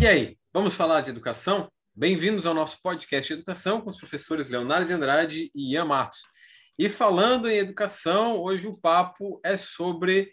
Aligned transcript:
E 0.00 0.06
aí, 0.06 0.38
vamos 0.50 0.74
falar 0.74 1.02
de 1.02 1.10
educação? 1.10 1.70
Bem-vindos 1.94 2.46
ao 2.46 2.54
nosso 2.54 2.80
podcast 2.80 3.28
de 3.28 3.34
educação 3.34 3.82
com 3.82 3.90
os 3.90 3.98
professores 3.98 4.48
Leonardo 4.48 4.86
de 4.86 4.94
Andrade 4.94 5.50
e 5.54 5.74
Ian 5.74 5.84
Matos. 5.84 6.20
E 6.78 6.88
falando 6.88 7.50
em 7.50 7.58
educação, 7.58 8.38
hoje 8.38 8.66
o 8.66 8.74
papo 8.74 9.38
é 9.44 9.58
sobre 9.58 10.32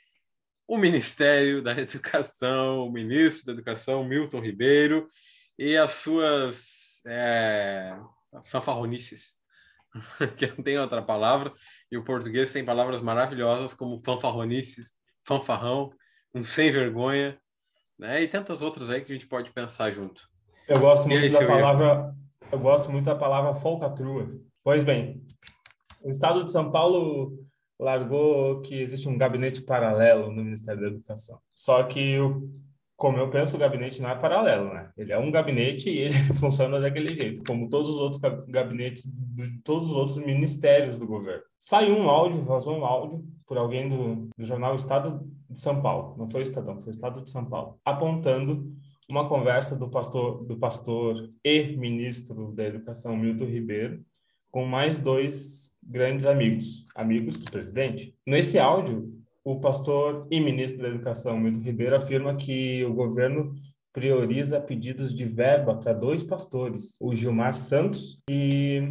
o 0.66 0.78
Ministério 0.78 1.62
da 1.62 1.74
Educação, 1.78 2.88
o 2.88 2.90
ministro 2.94 3.48
da 3.48 3.52
Educação, 3.52 4.08
Milton 4.08 4.40
Ribeiro, 4.40 5.10
e 5.60 5.76
as 5.76 5.92
suas 5.96 7.02
é, 7.06 7.94
fanfarronices, 8.46 9.34
que 10.38 10.48
não 10.48 10.64
tem 10.64 10.80
outra 10.80 11.02
palavra, 11.02 11.54
e 11.92 11.98
o 11.98 12.06
português 12.06 12.54
tem 12.54 12.64
palavras 12.64 13.02
maravilhosas 13.02 13.74
como 13.74 14.02
fanfarronices, 14.02 14.96
fanfarrão, 15.26 15.90
um 16.34 16.42
sem 16.42 16.72
vergonha, 16.72 17.38
né? 17.98 18.22
E 18.22 18.28
tantas 18.28 18.62
outras 18.62 18.90
aí 18.90 19.02
que 19.02 19.12
a 19.12 19.16
gente 19.16 19.28
pode 19.28 19.52
pensar 19.52 19.92
junto. 19.92 20.30
Eu 20.68 20.80
gosto 20.80 21.08
muito 21.08 21.24
aí, 21.24 21.30
da 21.32 21.46
palavra, 21.46 22.16
eu 22.52 22.60
gosto 22.60 22.92
muito 22.92 23.06
da 23.06 23.16
palavra 23.16 23.56
folcatrua. 23.56 24.28
Pois 24.64 24.84
bem, 24.84 25.24
o 26.02 26.10
Estado 26.10 26.44
de 26.44 26.52
São 26.52 26.72
Paulo 26.72 27.46
largou 27.80 28.62
que 28.62 28.76
existe 28.76 29.08
um 29.08 29.18
gabinete 29.18 29.62
paralelo 29.62 30.32
no 30.32 30.44
Ministério 30.44 30.82
da 30.82 30.88
Educação. 30.88 31.40
Só 31.54 31.84
que 31.84 32.18
como 32.98 33.20
eu 33.20 33.30
penso, 33.30 33.56
o 33.56 33.60
gabinete 33.60 34.02
não 34.02 34.10
é 34.10 34.16
paralelo, 34.16 34.74
né? 34.74 34.90
Ele 34.98 35.14
é 35.14 35.20
um 35.20 35.32
gabinete 35.32 35.88
e 35.88 36.00
ele 36.00 36.14
funciona 36.40 36.80
daquele 36.80 37.14
jeito, 37.14 37.44
como 37.46 37.70
todos 37.70 37.92
os 37.92 37.98
outros 37.98 38.20
gabinetes 38.48 39.04
de 39.06 39.60
todos 39.60 39.90
os 39.90 39.96
outros 39.96 40.18
ministérios 40.18 40.98
do 40.98 41.06
governo. 41.06 41.44
Saiu 41.60 41.96
um 41.96 42.10
áudio, 42.10 42.42
vazou 42.42 42.76
um 42.76 42.84
áudio 42.84 43.24
por 43.46 43.56
alguém 43.56 43.88
do, 43.88 44.28
do 44.36 44.44
jornal 44.44 44.74
Estado 44.74 45.24
de 45.48 45.60
São 45.60 45.80
Paulo, 45.80 46.18
não 46.18 46.28
foi 46.28 46.42
o 46.42 46.44
Estadão, 46.44 46.80
foi 46.80 46.88
o 46.88 46.92
Estado 46.92 47.22
de 47.22 47.30
São 47.30 47.46
Paulo, 47.46 47.80
apontando 47.86 48.76
uma 49.08 49.30
conversa 49.30 49.76
do 49.78 49.90
pastor, 49.90 50.44
do 50.44 50.58
pastor 50.58 51.32
e 51.44 51.78
ministro 51.78 52.52
da 52.52 52.66
Educação, 52.66 53.16
Milton 53.16 53.46
Ribeiro, 53.46 54.04
com 54.50 54.66
mais 54.66 54.98
dois 54.98 55.78
grandes 55.84 56.26
amigos, 56.26 56.88
amigos 56.96 57.40
do 57.40 57.52
presidente. 57.52 58.16
Nesse 58.26 58.58
áudio, 58.58 59.14
o 59.48 59.62
pastor 59.62 60.28
e 60.30 60.42
ministro 60.42 60.82
da 60.82 60.90
Educação, 60.90 61.40
Milton 61.40 61.62
Ribeiro, 61.62 61.96
afirma 61.96 62.36
que 62.36 62.84
o 62.84 62.94
governo 62.94 63.56
prioriza 63.94 64.60
pedidos 64.60 65.16
de 65.16 65.24
verba 65.24 65.74
para 65.74 65.94
dois 65.94 66.22
pastores, 66.22 66.98
o 67.00 67.16
Gilmar 67.16 67.54
Santos 67.54 68.22
e 68.30 68.82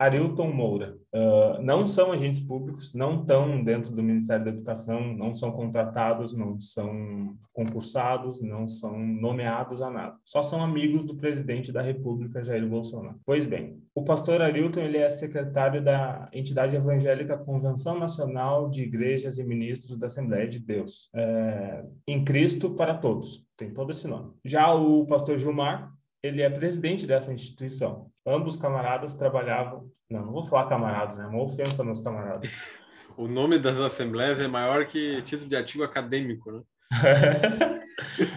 Arilton 0.00 0.50
Moura. 0.50 0.96
Uh, 1.14 1.60
não 1.62 1.86
são 1.86 2.10
agentes 2.10 2.40
públicos, 2.40 2.94
não 2.94 3.20
estão 3.20 3.62
dentro 3.62 3.92
do 3.92 4.02
Ministério 4.02 4.46
da 4.46 4.50
Educação, 4.50 5.14
não 5.14 5.34
são 5.34 5.52
contratados, 5.52 6.32
não 6.32 6.58
são 6.58 7.36
concursados, 7.52 8.40
não 8.40 8.66
são 8.66 8.98
nomeados 8.98 9.82
a 9.82 9.90
nada. 9.90 10.16
Só 10.24 10.42
são 10.42 10.62
amigos 10.62 11.04
do 11.04 11.16
presidente 11.16 11.70
da 11.70 11.82
República, 11.82 12.42
Jair 12.42 12.66
Bolsonaro. 12.66 13.20
Pois 13.26 13.46
bem, 13.46 13.78
o 13.94 14.02
pastor 14.02 14.40
Arilton 14.40 14.80
ele 14.80 14.96
é 14.96 15.10
secretário 15.10 15.84
da 15.84 16.30
entidade 16.32 16.74
evangélica 16.74 17.36
Convenção 17.36 17.98
Nacional 17.98 18.70
de 18.70 18.82
Igrejas 18.82 19.36
e 19.36 19.44
Ministros 19.44 19.98
da 19.98 20.06
Assembleia 20.06 20.48
de 20.48 20.60
Deus, 20.60 21.10
é, 21.14 21.84
em 22.06 22.24
Cristo 22.24 22.70
para 22.70 22.94
todos. 22.94 23.44
Tem 23.54 23.70
todo 23.70 23.90
esse 23.90 24.08
nome. 24.08 24.32
Já 24.42 24.72
o 24.72 25.04
pastor 25.04 25.38
Gilmar, 25.38 25.92
ele 26.22 26.40
é 26.40 26.48
presidente 26.48 27.06
dessa 27.06 27.32
instituição. 27.32 28.09
Ambos 28.26 28.56
camaradas 28.56 29.14
trabalhavam. 29.14 29.90
Não, 30.10 30.26
não 30.26 30.32
vou 30.32 30.44
falar 30.44 30.68
camaradas, 30.68 31.18
é 31.18 31.26
uma 31.26 31.42
ofensa 31.42 31.82
meus 31.84 32.00
camaradas. 32.00 32.50
o 33.16 33.26
nome 33.26 33.58
das 33.58 33.80
assembleias 33.80 34.38
é 34.40 34.46
maior 34.46 34.86
que 34.86 35.22
título 35.22 35.48
de 35.48 35.56
artigo 35.56 35.82
acadêmico, 35.82 36.52
né? 36.52 36.62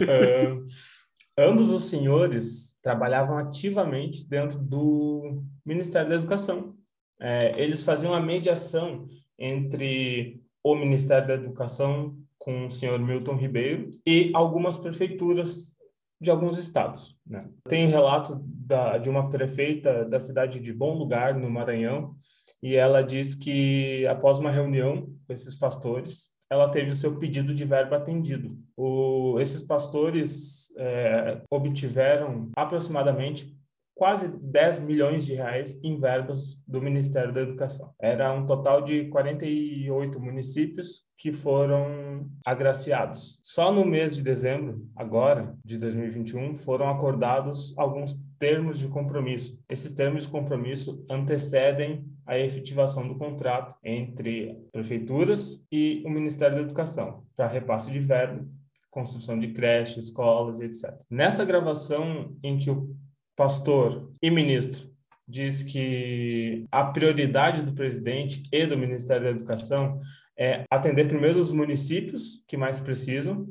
uh, 0.02 0.66
ambos 1.38 1.72
os 1.72 1.86
senhores 1.86 2.78
trabalhavam 2.82 3.38
ativamente 3.38 4.28
dentro 4.28 4.60
do 4.60 5.38
Ministério 5.66 6.10
da 6.10 6.16
Educação. 6.16 6.76
É, 7.20 7.62
eles 7.62 7.84
faziam 7.84 8.14
a 8.14 8.20
mediação 8.20 9.08
entre 9.38 10.42
o 10.64 10.76
Ministério 10.76 11.28
da 11.28 11.34
Educação 11.36 12.18
com 12.38 12.66
o 12.66 12.70
senhor 12.70 13.00
Milton 13.00 13.36
Ribeiro 13.36 13.90
e 14.06 14.32
algumas 14.34 14.78
prefeituras 14.78 15.78
de 16.24 16.32
alguns 16.32 16.58
estados. 16.58 17.20
Né? 17.28 17.48
Tem 17.68 17.88
relato 17.88 18.42
da, 18.48 18.98
de 18.98 19.10
uma 19.10 19.30
prefeita 19.30 20.06
da 20.06 20.20
cidade 20.20 20.60
de 20.60 20.74
Bom 20.74 20.98
Lugar, 20.98 21.36
no 21.36 21.50
Maranhão, 21.50 22.16
e 22.62 22.76
ela 22.76 23.04
diz 23.04 23.36
que 23.36 24.08
após 24.08 24.40
uma 24.40 24.50
reunião 24.50 25.06
com 25.28 25.34
esses 25.34 25.54
pastores, 25.54 26.30
ela 26.50 26.70
teve 26.70 26.92
o 26.92 26.96
seu 26.96 27.18
pedido 27.18 27.54
de 27.54 27.66
verba 27.66 27.98
atendido. 27.98 28.58
O, 28.78 29.38
esses 29.40 29.62
pastores 29.62 30.74
é, 30.78 31.42
obtiveram 31.52 32.50
aproximadamente 32.56 33.54
quase 33.96 34.28
10 34.28 34.80
milhões 34.80 35.26
de 35.26 35.34
reais 35.34 35.80
em 35.84 36.00
verbas 36.00 36.62
do 36.68 36.82
Ministério 36.82 37.32
da 37.32 37.42
Educação. 37.42 37.94
Era 38.00 38.34
um 38.34 38.46
total 38.46 38.82
de 38.82 39.06
48 39.06 40.20
municípios 40.20 41.04
que 41.18 41.32
foram 41.32 42.30
agraciados. 42.46 43.40
Só 43.42 43.72
no 43.72 43.86
mês 43.86 44.16
de 44.16 44.22
dezembro, 44.22 44.86
agora, 44.96 45.56
de 45.64 45.78
2021, 45.78 46.56
foram 46.56 46.90
acordados 46.90 47.78
alguns 47.78 48.26
termos 48.38 48.80
de 48.80 48.88
compromisso. 48.88 49.62
Esses 49.70 49.94
termos 49.94 50.24
de 50.24 50.30
compromisso 50.30 51.06
antecedem 51.10 52.06
a 52.26 52.38
efetivação 52.38 53.08
do 53.08 53.18
contrato 53.18 53.76
entre 53.84 54.58
prefeituras 54.72 55.66
e 55.72 56.04
o 56.06 56.10
Ministério 56.10 56.58
da 56.58 56.64
Educação 56.64 57.24
para 57.36 57.48
repasse 57.48 57.92
de 57.92 58.00
verba 58.00 58.46
construção 58.94 59.40
de 59.40 59.48
creches, 59.48 60.06
escolas, 60.06 60.62
etc. 60.62 60.94
Nessa 61.10 61.44
gravação 61.44 62.38
em 62.44 62.60
que 62.60 62.70
o 62.70 62.96
pastor 63.36 64.12
e 64.22 64.30
ministro 64.30 64.94
diz 65.28 65.64
que 65.64 66.66
a 66.72 66.86
prioridade 66.86 67.64
do 67.64 67.74
presidente 67.74 68.44
e 68.52 68.66
do 68.66 68.78
Ministério 68.78 69.24
da 69.24 69.32
Educação 69.32 70.00
é 70.38 70.66
atender 70.70 71.08
primeiro 71.08 71.40
os 71.40 71.52
municípios 71.52 72.44
que 72.48 72.58
mais 72.58 72.80
precisam 72.80 73.48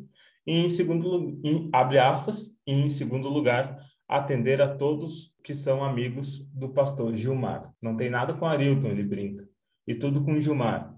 e 0.47 0.53
em 0.53 0.69
segundo 0.69 1.41
em, 1.43 1.71
abre 1.73 1.99
aspas 1.99 2.59
e 2.67 2.73
em 2.73 2.89
segundo 2.89 3.29
lugar 3.29 3.77
atender 4.09 4.61
a 4.61 4.69
todos 4.69 5.37
que 5.43 5.55
são 5.55 5.83
amigos 5.83 6.47
do 6.53 6.69
pastor 6.69 7.15
Gilmar. 7.15 7.73
Não 7.81 7.97
tem 7.97 8.11
nada 8.11 8.35
com 8.35 8.45
Arilton, 8.45 8.89
ele 8.89 9.05
brinca. 9.05 9.49
E 9.87 9.95
tudo 9.95 10.23
com 10.23 10.39
Gilmar. 10.39 10.95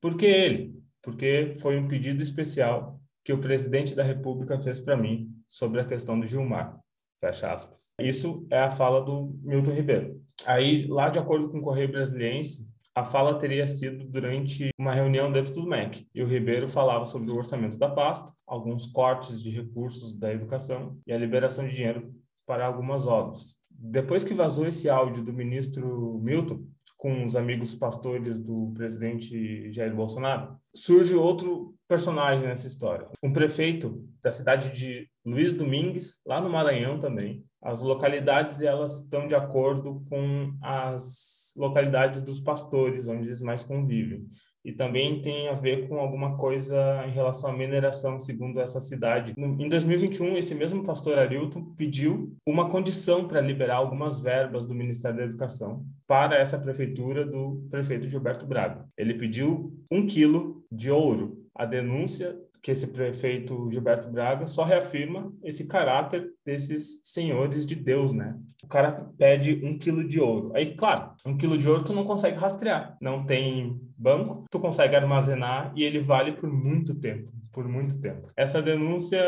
Por 0.00 0.16
que 0.16 0.26
ele? 0.26 0.78
Porque 1.02 1.54
foi 1.58 1.78
um 1.78 1.88
pedido 1.88 2.22
especial 2.22 3.00
que 3.24 3.32
o 3.32 3.40
presidente 3.40 3.94
da 3.94 4.02
República 4.02 4.60
fez 4.60 4.78
para 4.78 4.96
mim 4.96 5.30
sobre 5.48 5.80
a 5.80 5.84
questão 5.84 6.18
do 6.20 6.26
Gilmar. 6.26 6.78
Fecha 7.20 7.52
aspas. 7.52 7.94
Isso 8.00 8.46
é 8.50 8.60
a 8.60 8.70
fala 8.70 9.02
do 9.02 9.38
Milton 9.42 9.72
Ribeiro. 9.72 10.20
Aí, 10.46 10.86
lá 10.86 11.10
de 11.10 11.18
acordo 11.18 11.50
com 11.50 11.58
o 11.58 11.62
Correio 11.62 11.92
Brasiliense, 11.92 12.70
a 12.94 13.04
fala 13.04 13.38
teria 13.38 13.66
sido 13.66 14.04
durante 14.04 14.70
uma 14.78 14.94
reunião 14.94 15.30
dentro 15.30 15.54
do 15.54 15.66
MEC. 15.66 16.06
E 16.14 16.22
o 16.22 16.26
Ribeiro 16.26 16.68
falava 16.68 17.04
sobre 17.04 17.30
o 17.30 17.36
orçamento 17.36 17.78
da 17.78 17.88
pasta, 17.88 18.32
alguns 18.46 18.86
cortes 18.86 19.42
de 19.42 19.50
recursos 19.50 20.18
da 20.18 20.32
educação 20.32 20.98
e 21.06 21.12
a 21.12 21.18
liberação 21.18 21.68
de 21.68 21.76
dinheiro 21.76 22.12
para 22.46 22.66
algumas 22.66 23.06
obras. 23.06 23.60
Depois 23.70 24.24
que 24.24 24.34
vazou 24.34 24.66
esse 24.66 24.90
áudio 24.90 25.22
do 25.22 25.32
ministro 25.32 26.18
Milton, 26.22 26.64
com 26.96 27.24
os 27.24 27.34
amigos 27.34 27.74
pastores 27.74 28.38
do 28.40 28.72
presidente 28.74 29.72
Jair 29.72 29.94
Bolsonaro, 29.94 30.56
surge 30.74 31.14
outro 31.14 31.74
personagem 31.88 32.46
nessa 32.46 32.66
história. 32.66 33.08
Um 33.22 33.32
prefeito 33.32 34.06
da 34.22 34.30
cidade 34.30 34.70
de 34.76 35.09
Luiz 35.24 35.52
Domingues, 35.52 36.20
lá 36.26 36.40
no 36.40 36.50
Maranhão 36.50 36.98
também. 36.98 37.44
As 37.62 37.82
localidades 37.82 38.62
elas 38.62 39.02
estão 39.02 39.26
de 39.26 39.34
acordo 39.34 40.02
com 40.08 40.54
as 40.62 41.54
localidades 41.56 42.22
dos 42.22 42.40
pastores, 42.40 43.06
onde 43.08 43.28
eles 43.28 43.42
mais 43.42 43.62
convivem 43.62 44.26
e 44.64 44.72
também 44.72 45.20
tem 45.22 45.48
a 45.48 45.54
ver 45.54 45.88
com 45.88 45.98
alguma 45.98 46.36
coisa 46.36 47.02
em 47.06 47.10
relação 47.10 47.50
à 47.50 47.56
mineração, 47.56 48.20
segundo 48.20 48.60
essa 48.60 48.80
cidade. 48.80 49.34
Em 49.36 49.68
2021, 49.68 50.34
esse 50.34 50.54
mesmo 50.54 50.82
pastor 50.82 51.18
Arilton 51.18 51.74
pediu 51.76 52.36
uma 52.46 52.68
condição 52.68 53.26
para 53.26 53.40
liberar 53.40 53.76
algumas 53.76 54.20
verbas 54.20 54.66
do 54.66 54.74
Ministério 54.74 55.16
da 55.16 55.24
Educação 55.24 55.84
para 56.06 56.36
essa 56.36 56.58
prefeitura 56.58 57.24
do 57.24 57.66
prefeito 57.70 58.08
Gilberto 58.08 58.46
Braga. 58.46 58.86
Ele 58.96 59.14
pediu 59.14 59.72
um 59.90 60.06
quilo 60.06 60.62
de 60.70 60.90
ouro. 60.90 61.38
A 61.54 61.64
denúncia 61.64 62.36
que 62.62 62.70
esse 62.70 62.88
prefeito 62.88 63.70
Gilberto 63.70 64.10
Braga 64.10 64.46
só 64.46 64.64
reafirma 64.64 65.32
esse 65.42 65.66
caráter 65.66 66.30
desses 66.44 67.00
senhores 67.02 67.64
de 67.64 67.74
Deus, 67.74 68.12
né? 68.12 68.38
O 68.62 68.66
cara 68.66 69.10
pede 69.16 69.60
um 69.64 69.78
quilo 69.78 70.06
de 70.06 70.20
ouro. 70.20 70.52
Aí, 70.54 70.74
claro, 70.74 71.12
um 71.24 71.36
quilo 71.36 71.56
de 71.56 71.68
ouro 71.68 71.84
tu 71.84 71.92
não 71.92 72.04
consegue 72.04 72.38
rastrear. 72.38 72.96
Não 73.00 73.24
tem 73.24 73.80
banco, 73.96 74.44
tu 74.50 74.58
consegue 74.58 74.94
armazenar 74.94 75.72
e 75.74 75.84
ele 75.84 76.00
vale 76.00 76.32
por 76.32 76.50
muito 76.50 76.98
tempo. 76.98 77.32
Por 77.52 77.66
muito 77.66 78.00
tempo. 78.00 78.28
Essa 78.36 78.62
denúncia 78.62 79.20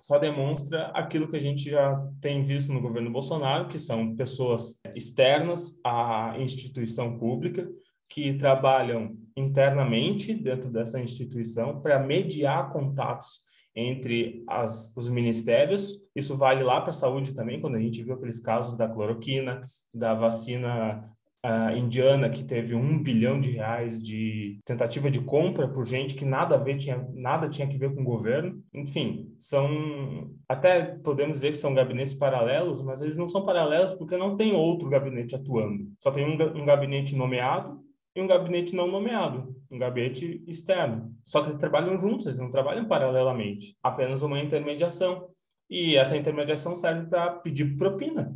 só 0.00 0.18
demonstra 0.18 0.86
aquilo 0.94 1.28
que 1.28 1.36
a 1.36 1.42
gente 1.42 1.68
já 1.68 2.02
tem 2.22 2.42
visto 2.42 2.72
no 2.72 2.80
governo 2.80 3.10
Bolsonaro, 3.10 3.68
que 3.68 3.78
são 3.78 4.16
pessoas 4.16 4.80
externas 4.94 5.78
à 5.84 6.34
instituição 6.38 7.18
pública, 7.18 7.68
que 8.08 8.34
trabalham 8.34 9.14
internamente 9.36 10.32
dentro 10.32 10.70
dessa 10.70 11.00
instituição 11.00 11.80
para 11.80 11.98
mediar 11.98 12.72
contatos 12.72 13.44
entre 13.74 14.42
as, 14.48 14.96
os 14.96 15.08
ministérios. 15.10 16.02
Isso 16.14 16.38
vale 16.38 16.64
lá 16.64 16.80
para 16.80 16.88
a 16.88 16.92
saúde 16.92 17.34
também, 17.34 17.60
quando 17.60 17.76
a 17.76 17.80
gente 17.80 18.02
viu 18.02 18.14
aqueles 18.14 18.40
casos 18.40 18.76
da 18.76 18.88
cloroquina, 18.88 19.60
da 19.92 20.14
vacina 20.14 21.02
uh, 21.44 21.76
indiana, 21.76 22.30
que 22.30 22.42
teve 22.42 22.74
um 22.74 23.02
bilhão 23.02 23.38
de 23.38 23.50
reais 23.50 24.02
de 24.02 24.58
tentativa 24.64 25.10
de 25.10 25.20
compra 25.20 25.68
por 25.68 25.84
gente 25.84 26.14
que 26.14 26.24
nada 26.24 26.54
a 26.54 26.58
ver, 26.58 26.78
tinha, 26.78 27.06
nada 27.12 27.50
tinha 27.50 27.68
que 27.68 27.76
ver 27.76 27.94
com 27.94 28.00
o 28.00 28.04
governo. 28.04 28.62
Enfim, 28.72 29.34
são. 29.38 30.30
Até 30.48 30.82
podemos 30.82 31.34
dizer 31.34 31.50
que 31.50 31.58
são 31.58 31.74
gabinetes 31.74 32.14
paralelos, 32.14 32.82
mas 32.82 33.02
eles 33.02 33.18
não 33.18 33.28
são 33.28 33.44
paralelos 33.44 33.92
porque 33.92 34.16
não 34.16 34.38
tem 34.38 34.54
outro 34.54 34.88
gabinete 34.88 35.34
atuando. 35.34 35.86
Só 36.02 36.10
tem 36.10 36.24
um, 36.24 36.62
um 36.62 36.64
gabinete 36.64 37.14
nomeado 37.14 37.84
e 38.16 38.20
um 38.22 38.26
gabinete 38.26 38.74
não 38.74 38.90
nomeado, 38.90 39.54
um 39.70 39.78
gabinete 39.78 40.42
externo. 40.46 41.14
Só 41.22 41.42
que 41.42 41.48
eles 41.48 41.58
trabalham 41.58 41.98
juntos, 41.98 42.24
eles 42.24 42.38
não 42.38 42.48
trabalham 42.48 42.88
paralelamente, 42.88 43.76
apenas 43.82 44.22
uma 44.22 44.40
intermediação. 44.40 45.28
E 45.68 45.96
essa 45.96 46.16
intermediação 46.16 46.74
serve 46.74 47.06
para 47.08 47.30
pedir 47.30 47.76
propina. 47.76 48.34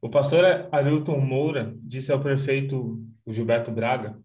O 0.00 0.08
pastor 0.08 0.44
Arilton 0.70 1.18
Moura 1.18 1.74
disse 1.82 2.12
ao 2.12 2.20
prefeito 2.20 3.04
Gilberto 3.26 3.72
Braga: 3.72 4.16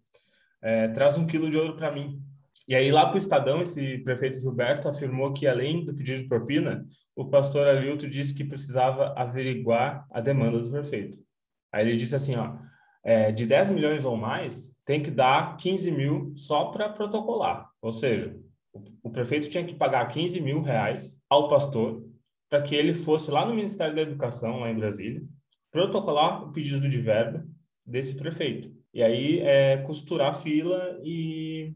é, 0.61 0.87
traz 0.89 1.17
um 1.17 1.25
quilo 1.25 1.49
de 1.49 1.57
ouro 1.57 1.75
para 1.75 1.91
mim. 1.91 2.21
E 2.67 2.75
aí, 2.75 2.91
lá 2.91 3.07
para 3.07 3.15
o 3.15 3.17
Estadão, 3.17 3.61
esse 3.61 3.97
prefeito 3.99 4.39
Gilberto 4.39 4.87
afirmou 4.87 5.33
que, 5.33 5.47
além 5.47 5.83
do 5.83 5.93
pedido 5.93 6.21
de 6.21 6.29
propina, 6.29 6.85
o 7.15 7.25
pastor 7.25 7.67
Arilton 7.67 8.07
disse 8.07 8.33
que 8.33 8.43
precisava 8.43 9.11
averiguar 9.17 10.05
a 10.11 10.21
demanda 10.21 10.61
do 10.61 10.69
prefeito. 10.69 11.17
Aí 11.71 11.87
ele 11.87 11.97
disse 11.97 12.15
assim: 12.15 12.35
ó, 12.35 12.55
é, 13.03 13.31
de 13.31 13.45
10 13.45 13.69
milhões 13.69 14.05
ou 14.05 14.15
mais, 14.15 14.79
tem 14.85 15.03
que 15.03 15.11
dar 15.11 15.57
15 15.57 15.91
mil 15.91 16.33
só 16.35 16.65
para 16.65 16.89
protocolar. 16.89 17.69
Ou 17.81 17.91
seja, 17.91 18.35
o, 18.71 18.81
o, 19.03 19.11
prefeito 19.11 19.49
tinha 19.49 19.63
que 19.63 19.75
pagar 19.75 20.07
15 20.07 20.39
mil 20.41 20.61
reais 20.61 21.23
ao 21.29 21.49
pastor 21.49 22.03
para 22.49 22.61
que 22.61 22.73
ele 22.73 22.93
fosse 22.93 23.29
lá 23.29 23.45
no 23.45 23.53
Ministério 23.53 23.95
da 23.95 24.01
Educação, 24.01 24.59
lá 24.59 24.69
em 24.69 24.77
Brasília, 24.77 25.21
protocolar 25.71 26.43
o 26.43 26.51
pedido 26.51 26.87
de 26.87 27.01
verba 27.01 27.45
desse 27.85 28.15
prefeito. 28.15 28.71
E 28.93 29.03
aí 29.03 29.39
é 29.39 29.77
costurar 29.77 30.31
a 30.31 30.33
fila 30.35 30.99
e, 31.03 31.73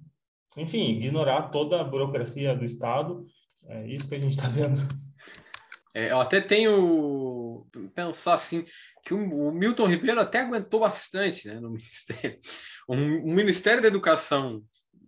enfim, 0.56 0.91
ignorar 0.91 1.50
toda 1.50 1.81
a 1.81 1.83
burocracia 1.83 2.56
do 2.56 2.63
Estado. 2.63 3.25
É 3.65 3.88
isso 3.88 4.07
que 4.07 4.15
a 4.15 4.19
gente 4.19 4.38
está 4.38 4.47
vendo. 4.47 4.77
É, 5.94 6.12
eu 6.12 6.21
até 6.21 6.39
tenho 6.39 7.65
pensar 7.95 8.35
assim 8.35 8.63
que 9.07 9.13
o, 9.13 9.51
Milton 9.54 9.88
Ribeiro 9.88 10.19
até 10.19 10.42
aguentou 10.42 10.81
bastante 10.81 11.48
né, 11.48 11.62
no 11.62 11.69
Ministério. 11.71 12.38
O, 12.86 12.94
Ministério 12.94 13.81
da 13.81 13.88
Educação 13.88 14.62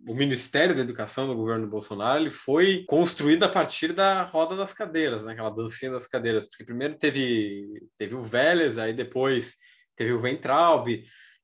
o 0.08 0.14
Ministério 0.14 0.74
da 0.74 0.80
Educação 0.80 1.26
do 1.26 1.36
governo 1.36 1.68
Bolsonaro 1.68 2.18
ele 2.18 2.30
foi 2.30 2.86
construído 2.88 3.42
a 3.42 3.48
partir 3.50 3.92
da 3.92 4.22
roda 4.22 4.56
das 4.56 4.72
cadeiras, 4.72 5.26
né? 5.26 5.34
aquela 5.34 5.50
dancinha 5.50 5.92
das 5.92 6.06
cadeiras, 6.06 6.46
porque 6.46 6.64
primeiro 6.64 6.96
teve, 6.96 7.68
teve 7.98 8.14
o 8.14 8.22
Vélez, 8.22 8.78
aí 8.78 8.94
depois 8.94 9.58
teve 9.94 10.14
o 10.14 10.18
Ventralb, 10.18 10.88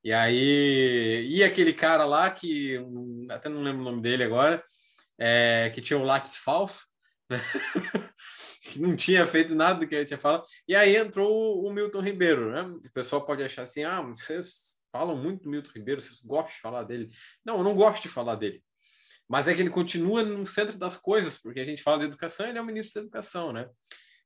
e 0.02 0.11
aí 0.11 1.29
e 1.29 1.44
aquele 1.44 1.75
cara 1.75 2.06
lá 2.06 2.31
que 2.31 2.81
até 3.29 3.50
não 3.50 3.62
lembro 3.62 3.82
o 3.82 3.85
nome 3.85 4.00
dele 4.00 4.25
agora, 4.25 4.64
é, 5.19 5.70
que 5.75 5.82
tinha 5.82 5.99
o 5.99 6.05
látis 6.05 6.37
falso, 6.37 6.87
né? 7.29 7.38
não 8.76 8.96
tinha 8.96 9.26
feito 9.26 9.54
nada 9.54 9.80
do 9.80 9.86
que 9.86 9.94
ele 9.94 10.04
tinha 10.04 10.18
falado. 10.18 10.44
E 10.66 10.74
aí 10.74 10.96
entrou 10.96 11.64
o 11.64 11.72
Milton 11.72 12.00
Ribeiro, 12.00 12.50
né? 12.50 12.62
O 12.62 12.92
pessoal 12.92 13.24
pode 13.24 13.42
achar 13.42 13.62
assim, 13.62 13.84
ah, 13.84 14.02
vocês 14.02 14.76
falam 14.90 15.16
muito 15.16 15.44
do 15.44 15.50
Milton 15.50 15.70
Ribeiro, 15.74 16.00
vocês 16.00 16.20
gostam 16.20 16.54
de 16.54 16.60
falar 16.60 16.84
dele. 16.84 17.08
Não, 17.44 17.58
eu 17.58 17.64
não 17.64 17.74
gosto 17.74 18.02
de 18.02 18.08
falar 18.08 18.34
dele. 18.34 18.62
Mas 19.28 19.48
é 19.48 19.54
que 19.54 19.60
ele 19.60 19.70
continua 19.70 20.22
no 20.22 20.46
centro 20.46 20.78
das 20.78 20.96
coisas, 20.96 21.36
porque 21.36 21.60
a 21.60 21.64
gente 21.64 21.82
fala 21.82 22.00
de 22.00 22.06
educação, 22.06 22.46
ele 22.46 22.58
é 22.58 22.62
o 22.62 22.64
ministro 22.64 23.00
da 23.00 23.06
educação, 23.06 23.52
né? 23.52 23.68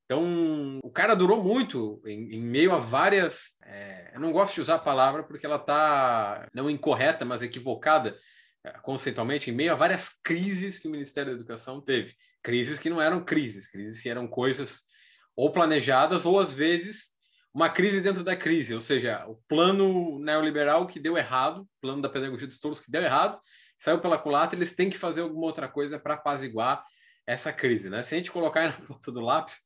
Então, 0.05 0.81
o 0.83 0.91
cara 0.91 1.15
durou 1.15 1.43
muito 1.43 2.03
em, 2.05 2.35
em 2.35 2.43
meio 2.43 2.75
a 2.75 2.79
várias. 2.79 3.57
É, 3.65 4.11
eu 4.15 4.21
não 4.21 4.33
gosto 4.33 4.55
de 4.55 4.61
usar 4.61 4.75
a 4.75 4.81
palavra 4.81 5.23
porque 5.23 5.47
ela 5.47 5.57
está 5.57 6.49
não 6.53 6.69
incorreta, 6.69 7.25
mas 7.25 7.43
equivocada 7.43 8.17
é, 8.65 8.73
conceitualmente, 8.83 9.51
em 9.51 9.55
meio 9.55 9.73
a 9.73 9.77
várias 9.77 10.21
crises 10.23 10.79
que 10.79 10.89
o 10.89 10.91
Ministério 10.91 11.33
da 11.33 11.39
Educação 11.39 11.81
teve 11.81 12.15
crises 12.43 12.79
que 12.79 12.91
não 12.91 13.01
eram 13.01 13.25
crises, 13.25 13.67
crises 13.67 14.03
que 14.03 14.09
eram 14.09 14.27
coisas 14.27 14.85
ou 15.37 15.51
planejadas 15.51 16.25
ou 16.25 16.39
às 16.39 16.53
vezes 16.53 17.19
uma 17.53 17.69
crise 17.69 18.01
dentro 18.01 18.23
da 18.23 18.37
crise, 18.37 18.75
ou 18.75 18.81
seja, 18.81 19.27
o 19.27 19.35
plano 19.49 20.19
neoliberal 20.21 20.87
que 20.87 21.01
deu 21.01 21.17
errado, 21.17 21.63
o 21.63 21.69
plano 21.81 22.01
da 22.01 22.09
pedagogia 22.09 22.47
dos 22.47 22.61
touros 22.61 22.81
que 22.81 22.91
deu 22.91 23.03
errado, 23.03 23.41
saiu 23.77 23.99
pela 23.99 24.19
culatra, 24.19 24.57
eles 24.57 24.73
têm 24.73 24.89
que 24.89 24.99
fazer 24.99 25.23
alguma 25.23 25.47
outra 25.47 25.69
coisa 25.69 25.99
para 25.99 26.15
apaziguar 26.15 26.85
essa 27.27 27.53
crise, 27.53 27.91
né? 27.91 28.03
Se 28.03 28.15
a 28.15 28.19
gente 28.19 28.31
colocar 28.31 28.67
na 28.69 28.87
ponta 28.87 29.11
do 29.11 29.21
lápis, 29.21 29.61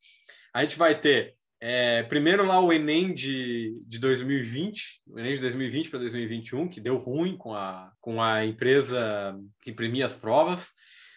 a 0.52 0.62
gente 0.62 0.78
vai 0.78 0.98
ter 0.98 1.34
é, 1.60 2.02
primeiro 2.02 2.46
lá 2.46 2.60
o 2.60 2.72
Enem 2.72 3.12
de, 3.12 3.74
de 3.86 3.98
2020, 3.98 5.02
o 5.06 5.18
Enem 5.18 5.34
de 5.34 5.40
2020 5.40 5.90
para 5.90 5.98
2021, 5.98 6.68
que 6.68 6.80
deu 6.80 6.96
ruim 6.96 7.36
com 7.36 7.54
a, 7.54 7.90
com 8.00 8.22
a 8.22 8.44
empresa 8.44 9.34
que 9.62 9.70
imprimia 9.70 10.06
as 10.06 10.14
provas. 10.14 10.72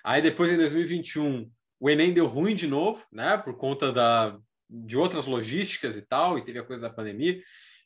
Aí 0.08 0.22
depois, 0.22 0.50
em 0.50 0.56
2021, 0.56 1.52
o 1.82 1.90
Enem 1.90 2.14
deu 2.14 2.28
ruim 2.28 2.56
de 2.56 2.66
novo, 2.66 3.06
né? 3.12 3.38
Por 3.38 3.58
conta 3.58 3.92
da, 3.92 4.40
de 4.70 4.96
outras 4.96 5.26
logísticas 5.26 5.98
e 5.98 6.02
tal, 6.02 6.38
e 6.38 6.46
teve 6.46 6.58
a 6.60 6.64
coisa 6.64 6.84
da 6.84 6.90
pandemia. 6.90 7.42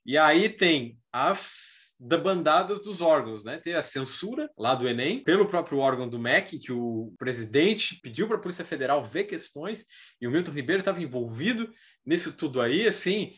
E 0.05 0.19
aí 0.19 0.47
tem 0.47 0.99
as 1.11 1.95
debandadas 1.99 2.79
dos 2.79 3.01
órgãos, 3.01 3.43
né? 3.43 3.57
Tem 3.57 3.73
a 3.73 3.81
censura 3.81 4.51
lá 4.55 4.75
do 4.75 4.87
Enem 4.87 5.23
pelo 5.23 5.47
próprio 5.47 5.79
órgão 5.79 6.07
do 6.07 6.19
MEC, 6.19 6.59
que 6.59 6.71
o 6.71 7.11
presidente 7.17 7.99
pediu 8.03 8.27
para 8.27 8.37
a 8.37 8.39
Polícia 8.39 8.63
Federal 8.63 9.03
ver 9.03 9.23
questões, 9.23 9.87
e 10.21 10.27
o 10.27 10.31
Milton 10.31 10.51
Ribeiro 10.51 10.81
estava 10.81 11.01
envolvido 11.01 11.71
nisso 12.05 12.33
tudo 12.33 12.61
aí, 12.61 12.87
assim, 12.87 13.33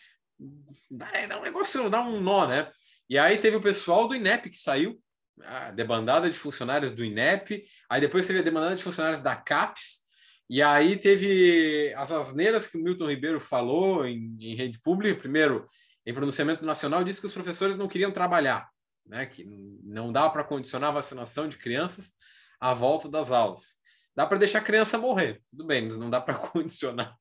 dá, 0.91 1.09
dá 1.27 1.39
um 1.39 1.43
negócio, 1.43 1.89
dá 1.89 2.01
um 2.01 2.19
nó, 2.19 2.45
né? 2.45 2.69
E 3.09 3.17
aí 3.17 3.37
teve 3.37 3.55
o 3.55 3.61
pessoal 3.61 4.09
do 4.09 4.15
INEP 4.15 4.49
que 4.49 4.57
saiu, 4.57 5.01
a 5.41 5.71
debandada 5.71 6.29
de 6.29 6.37
funcionários 6.37 6.91
do 6.91 7.03
INEP, 7.03 7.65
aí 7.89 8.01
depois 8.01 8.27
teve 8.27 8.39
a 8.39 8.43
demandada 8.43 8.75
de 8.75 8.83
funcionários 8.83 9.21
da 9.21 9.35
CAPES, 9.35 10.03
e 10.49 10.61
aí 10.61 10.97
teve 10.97 11.93
as 11.95 12.11
asneiras 12.11 12.67
que 12.67 12.77
o 12.77 12.83
Milton 12.83 13.07
Ribeiro 13.07 13.39
falou 13.39 14.05
em, 14.05 14.35
em 14.39 14.55
rede 14.55 14.79
pública. 14.79 15.19
Primeiro, 15.19 15.65
em 16.05 16.13
pronunciamento 16.13 16.65
nacional, 16.65 17.03
disse 17.03 17.21
que 17.21 17.25
os 17.25 17.33
professores 17.33 17.75
não 17.75 17.87
queriam 17.87 18.11
trabalhar, 18.11 18.69
né? 19.05 19.25
que 19.25 19.45
não 19.83 20.11
dá 20.11 20.29
para 20.29 20.43
condicionar 20.43 20.89
a 20.89 20.93
vacinação 20.93 21.47
de 21.47 21.57
crianças 21.57 22.13
à 22.59 22.73
volta 22.73 23.09
das 23.09 23.31
aulas. 23.31 23.79
Dá 24.15 24.27
para 24.27 24.37
deixar 24.37 24.59
a 24.59 24.63
criança 24.63 24.97
morrer, 24.97 25.41
tudo 25.49 25.65
bem, 25.65 25.83
mas 25.83 25.97
não 25.97 26.09
dá 26.09 26.21
para 26.21 26.35
condicionar 26.37 27.15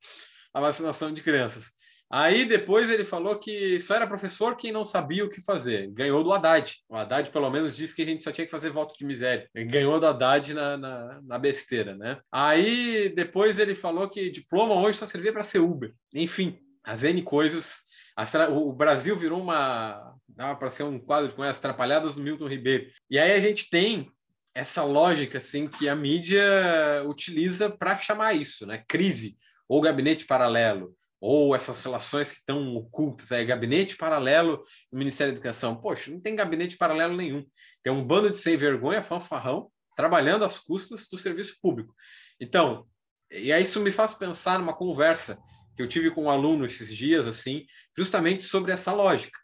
a 0.53 0.61
vacinação 0.61 1.11
de 1.11 1.23
crianças. 1.23 1.71
Aí 2.15 2.45
depois 2.45 2.91
ele 2.91 3.03
falou 3.03 3.39
que 3.39 3.81
só 3.81 3.95
era 3.95 4.05
professor 4.05 4.55
quem 4.55 4.71
não 4.71 4.85
sabia 4.85 5.25
o 5.25 5.29
que 5.31 5.41
fazer. 5.41 5.89
Ganhou 5.89 6.23
do 6.23 6.31
Haddad. 6.31 6.75
O 6.87 6.95
Haddad, 6.95 7.31
pelo 7.31 7.49
menos, 7.49 7.75
disse 7.75 7.95
que 7.95 8.03
a 8.03 8.05
gente 8.05 8.23
só 8.23 8.31
tinha 8.31 8.45
que 8.45 8.51
fazer 8.51 8.69
voto 8.69 8.95
de 8.95 9.03
miséria. 9.03 9.49
Ele 9.51 9.65
ganhou 9.65 9.99
do 9.99 10.05
Haddad 10.05 10.53
na, 10.53 10.77
na, 10.77 11.21
na 11.23 11.39
besteira, 11.39 11.95
né? 11.95 12.19
Aí 12.31 13.09
depois 13.15 13.57
ele 13.57 13.73
falou 13.73 14.07
que 14.07 14.29
diploma 14.29 14.75
hoje 14.75 14.99
só 14.99 15.07
servia 15.07 15.33
para 15.33 15.41
ser 15.41 15.57
Uber. 15.57 15.91
Enfim, 16.13 16.59
as 16.83 17.03
N 17.03 17.19
coisas. 17.23 17.85
O 18.51 18.71
Brasil 18.71 19.15
virou 19.15 19.41
uma. 19.41 20.15
dava 20.29 20.55
para 20.55 20.69
ser 20.69 20.83
um 20.83 20.99
quadro 20.99 21.33
com 21.33 21.41
as 21.41 21.57
atrapalhadas 21.57 22.13
do 22.13 22.21
Milton 22.21 22.45
Ribeiro. 22.45 22.85
E 23.09 23.17
aí 23.17 23.31
a 23.31 23.39
gente 23.39 23.71
tem 23.71 24.07
essa 24.53 24.83
lógica 24.83 25.39
assim 25.39 25.67
que 25.67 25.89
a 25.89 25.95
mídia 25.95 26.43
utiliza 27.07 27.71
para 27.71 27.97
chamar 27.97 28.35
isso, 28.35 28.67
né? 28.67 28.83
Crise 28.87 29.35
ou 29.67 29.81
gabinete 29.81 30.27
paralelo 30.27 30.95
ou 31.25 31.55
essas 31.55 31.81
relações 31.81 32.33
que 32.33 32.39
estão 32.39 32.75
ocultas, 32.75 33.31
aí, 33.31 33.45
gabinete 33.45 33.95
paralelo 33.95 34.57
do 34.91 34.97
Ministério 34.97 35.31
da 35.31 35.37
Educação. 35.37 35.73
Poxa, 35.73 36.11
não 36.11 36.19
tem 36.19 36.35
gabinete 36.35 36.75
paralelo 36.75 37.15
nenhum. 37.15 37.45
Tem 37.81 37.93
um 37.93 38.05
bando 38.05 38.29
de 38.29 38.37
sem 38.37 38.57
vergonha, 38.57 39.01
fanfarrão, 39.01 39.71
trabalhando 39.95 40.43
às 40.43 40.59
custas 40.59 41.07
do 41.07 41.17
serviço 41.17 41.55
público. 41.61 41.95
Então, 42.41 42.85
e 43.31 43.53
aí 43.53 43.63
isso 43.63 43.79
me 43.79 43.89
faz 43.89 44.13
pensar 44.13 44.59
numa 44.59 44.75
conversa 44.75 45.39
que 45.77 45.81
eu 45.81 45.87
tive 45.87 46.11
com 46.11 46.23
um 46.23 46.29
aluno 46.29 46.65
esses 46.65 46.93
dias, 46.93 47.25
assim, 47.25 47.65
justamente 47.97 48.43
sobre 48.43 48.73
essa 48.73 48.91
lógica. 48.91 49.39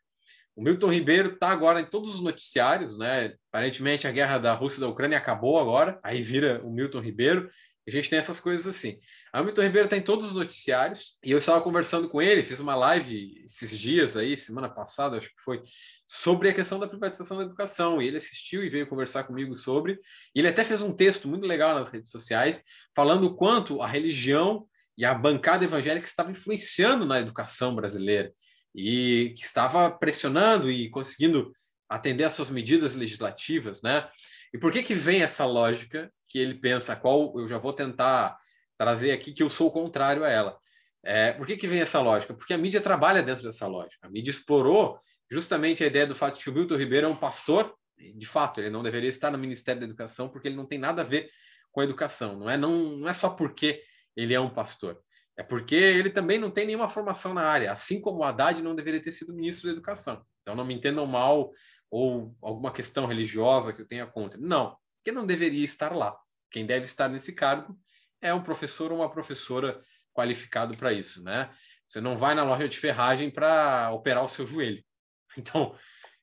O 0.57 0.61
Milton 0.61 0.91
Ribeiro 0.91 1.29
está 1.29 1.47
agora 1.47 1.79
em 1.79 1.85
todos 1.85 2.13
os 2.13 2.19
noticiários, 2.19 2.97
né? 2.97 3.33
Aparentemente 3.49 4.05
a 4.05 4.11
guerra 4.11 4.37
da 4.37 4.53
Rússia 4.53 4.79
e 4.79 4.81
da 4.81 4.89
Ucrânia 4.89 5.17
acabou 5.17 5.57
agora, 5.57 5.97
aí 6.03 6.21
vira 6.21 6.61
o 6.61 6.69
Milton 6.69 6.99
Ribeiro. 6.99 7.49
A 7.89 7.91
gente 7.91 8.09
tem 8.09 8.19
essas 8.19 8.39
coisas 8.39 8.67
assim. 8.67 8.99
A 9.33 9.43
Milton 9.43 9.63
Ribeiro 9.63 9.85
está 9.85 9.97
em 9.97 10.01
todos 10.01 10.27
os 10.27 10.33
noticiários 10.33 11.17
e 11.23 11.31
eu 11.31 11.39
estava 11.39 11.61
conversando 11.61 12.07
com 12.07 12.21
ele, 12.21 12.43
fiz 12.43 12.59
uma 12.59 12.75
live 12.75 13.41
esses 13.43 13.77
dias 13.77 14.15
aí, 14.15 14.37
semana 14.37 14.69
passada, 14.69 15.17
acho 15.17 15.29
que 15.29 15.41
foi, 15.41 15.61
sobre 16.07 16.49
a 16.49 16.53
questão 16.53 16.79
da 16.79 16.87
privatização 16.87 17.37
da 17.37 17.43
educação. 17.43 18.01
E 18.01 18.07
ele 18.07 18.17
assistiu 18.17 18.63
e 18.63 18.69
veio 18.69 18.87
conversar 18.87 19.23
comigo 19.23 19.53
sobre. 19.53 19.99
E 20.33 20.39
ele 20.39 20.47
até 20.47 20.63
fez 20.63 20.81
um 20.81 20.93
texto 20.93 21.27
muito 21.27 21.45
legal 21.45 21.73
nas 21.73 21.89
redes 21.89 22.11
sociais, 22.11 22.61
falando 22.95 23.25
o 23.25 23.35
quanto 23.35 23.81
a 23.81 23.87
religião 23.87 24.67
e 24.97 25.05
a 25.05 25.13
bancada 25.13 25.63
evangélica 25.63 26.05
estava 26.05 26.31
influenciando 26.31 27.05
na 27.05 27.19
educação 27.19 27.75
brasileira 27.75 28.33
e 28.75 29.33
que 29.35 29.43
estava 29.43 29.89
pressionando 29.89 30.69
e 30.69 30.89
conseguindo 30.89 31.53
atender 31.87 32.23
às 32.23 32.33
suas 32.33 32.49
medidas 32.49 32.95
legislativas, 32.95 33.81
né? 33.81 34.07
E 34.53 34.57
por 34.57 34.71
que 34.71 34.83
que 34.83 34.93
vem 34.93 35.23
essa 35.23 35.45
lógica 35.45 36.11
que 36.29 36.39
ele 36.39 36.53
pensa, 36.53 36.95
qual 36.95 37.33
eu 37.37 37.47
já 37.47 37.57
vou 37.57 37.73
tentar 37.73 38.37
trazer 38.77 39.11
aqui 39.11 39.33
que 39.33 39.43
eu 39.43 39.49
sou 39.49 39.71
contrário 39.71 40.23
a 40.23 40.29
ela. 40.29 40.57
É, 41.03 41.33
por 41.33 41.45
que, 41.45 41.57
que 41.57 41.67
vem 41.67 41.81
essa 41.81 41.99
lógica? 41.99 42.33
Porque 42.33 42.53
a 42.53 42.57
mídia 42.57 42.79
trabalha 42.79 43.23
dentro 43.23 43.43
dessa 43.43 43.67
lógica. 43.67 44.07
A 44.07 44.09
mídia 44.09 44.31
explorou 44.31 44.99
justamente 45.29 45.83
a 45.83 45.87
ideia 45.87 46.07
do 46.07 46.15
fato 46.15 46.37
de 46.37 46.43
que 46.43 46.49
o 46.49 46.53
Milton 46.53 46.77
Ribeiro 46.77 47.07
é 47.07 47.09
um 47.09 47.15
pastor. 47.15 47.73
De 47.97 48.25
fato, 48.25 48.61
ele 48.61 48.69
não 48.69 48.83
deveria 48.83 49.09
estar 49.09 49.31
no 49.31 49.37
Ministério 49.37 49.81
da 49.81 49.85
Educação 49.85 50.29
porque 50.29 50.47
ele 50.47 50.55
não 50.55 50.65
tem 50.65 50.79
nada 50.79 51.01
a 51.01 51.05
ver 51.05 51.29
com 51.71 51.81
a 51.81 51.83
educação. 51.83 52.37
Não 52.37 52.49
é, 52.49 52.57
não, 52.57 52.97
não 52.97 53.09
é 53.09 53.13
só 53.13 53.29
porque 53.29 53.81
ele 54.15 54.33
é 54.33 54.39
um 54.39 54.49
pastor. 54.49 55.01
É 55.37 55.43
porque 55.43 55.75
ele 55.75 56.09
também 56.09 56.37
não 56.37 56.51
tem 56.51 56.65
nenhuma 56.65 56.89
formação 56.89 57.33
na 57.33 57.43
área, 57.43 57.71
assim 57.71 58.01
como 58.01 58.19
o 58.19 58.23
Haddad 58.23 58.61
não 58.61 58.75
deveria 58.75 59.01
ter 59.01 59.11
sido 59.11 59.33
ministro 59.33 59.67
da 59.67 59.73
Educação. 59.73 60.21
Então 60.41 60.53
não 60.53 60.65
me 60.65 60.73
entendam 60.73 61.05
mal 61.05 61.51
ou 61.89 62.35
alguma 62.41 62.71
questão 62.71 63.05
religiosa 63.05 63.71
que 63.71 63.81
eu 63.81 63.87
tenha 63.87 64.05
contra. 64.05 64.39
Não, 64.39 64.77
porque 64.99 65.11
não 65.11 65.25
deveria 65.25 65.65
estar 65.65 65.95
lá. 65.95 66.17
Quem 66.51 66.65
deve 66.65 66.85
estar 66.85 67.07
nesse 67.09 67.33
cargo 67.33 67.77
é 68.21 68.33
um 68.33 68.43
professor 68.43 68.91
ou 68.91 68.99
uma 68.99 69.09
professora 69.09 69.81
qualificado 70.13 70.75
para 70.75 70.91
isso, 70.91 71.23
né? 71.23 71.49
Você 71.87 72.01
não 72.01 72.17
vai 72.17 72.35
na 72.35 72.43
loja 72.43 72.67
de 72.67 72.77
ferragem 72.77 73.31
para 73.31 73.91
operar 73.91 74.23
o 74.23 74.29
seu 74.29 74.45
joelho. 74.45 74.83
Então, 75.37 75.75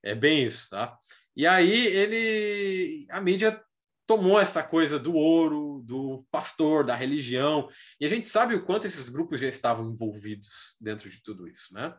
é 0.03 0.17
bem 0.17 0.45
isso, 0.45 0.71
tá? 0.71 0.99
E 1.37 1.47
aí 1.47 1.87
ele 1.87 3.07
a 3.09 3.21
mídia 3.21 3.63
tomou 4.05 4.41
essa 4.41 4.65
coisa 4.65 4.99
do 4.99 5.15
ouro, 5.15 5.81
do 5.85 6.27
pastor, 6.31 6.85
da 6.85 6.95
religião, 6.95 7.69
e 8.01 8.07
a 8.07 8.09
gente 8.09 8.27
sabe 8.27 8.57
o 8.57 8.65
quanto 8.65 8.87
esses 8.87 9.09
grupos 9.09 9.41
já 9.41 9.47
estavam 9.47 9.91
envolvidos 9.91 10.77
dentro 10.81 11.09
de 11.09 11.23
tudo 11.23 11.49
isso, 11.49 11.73
né? 11.73 11.95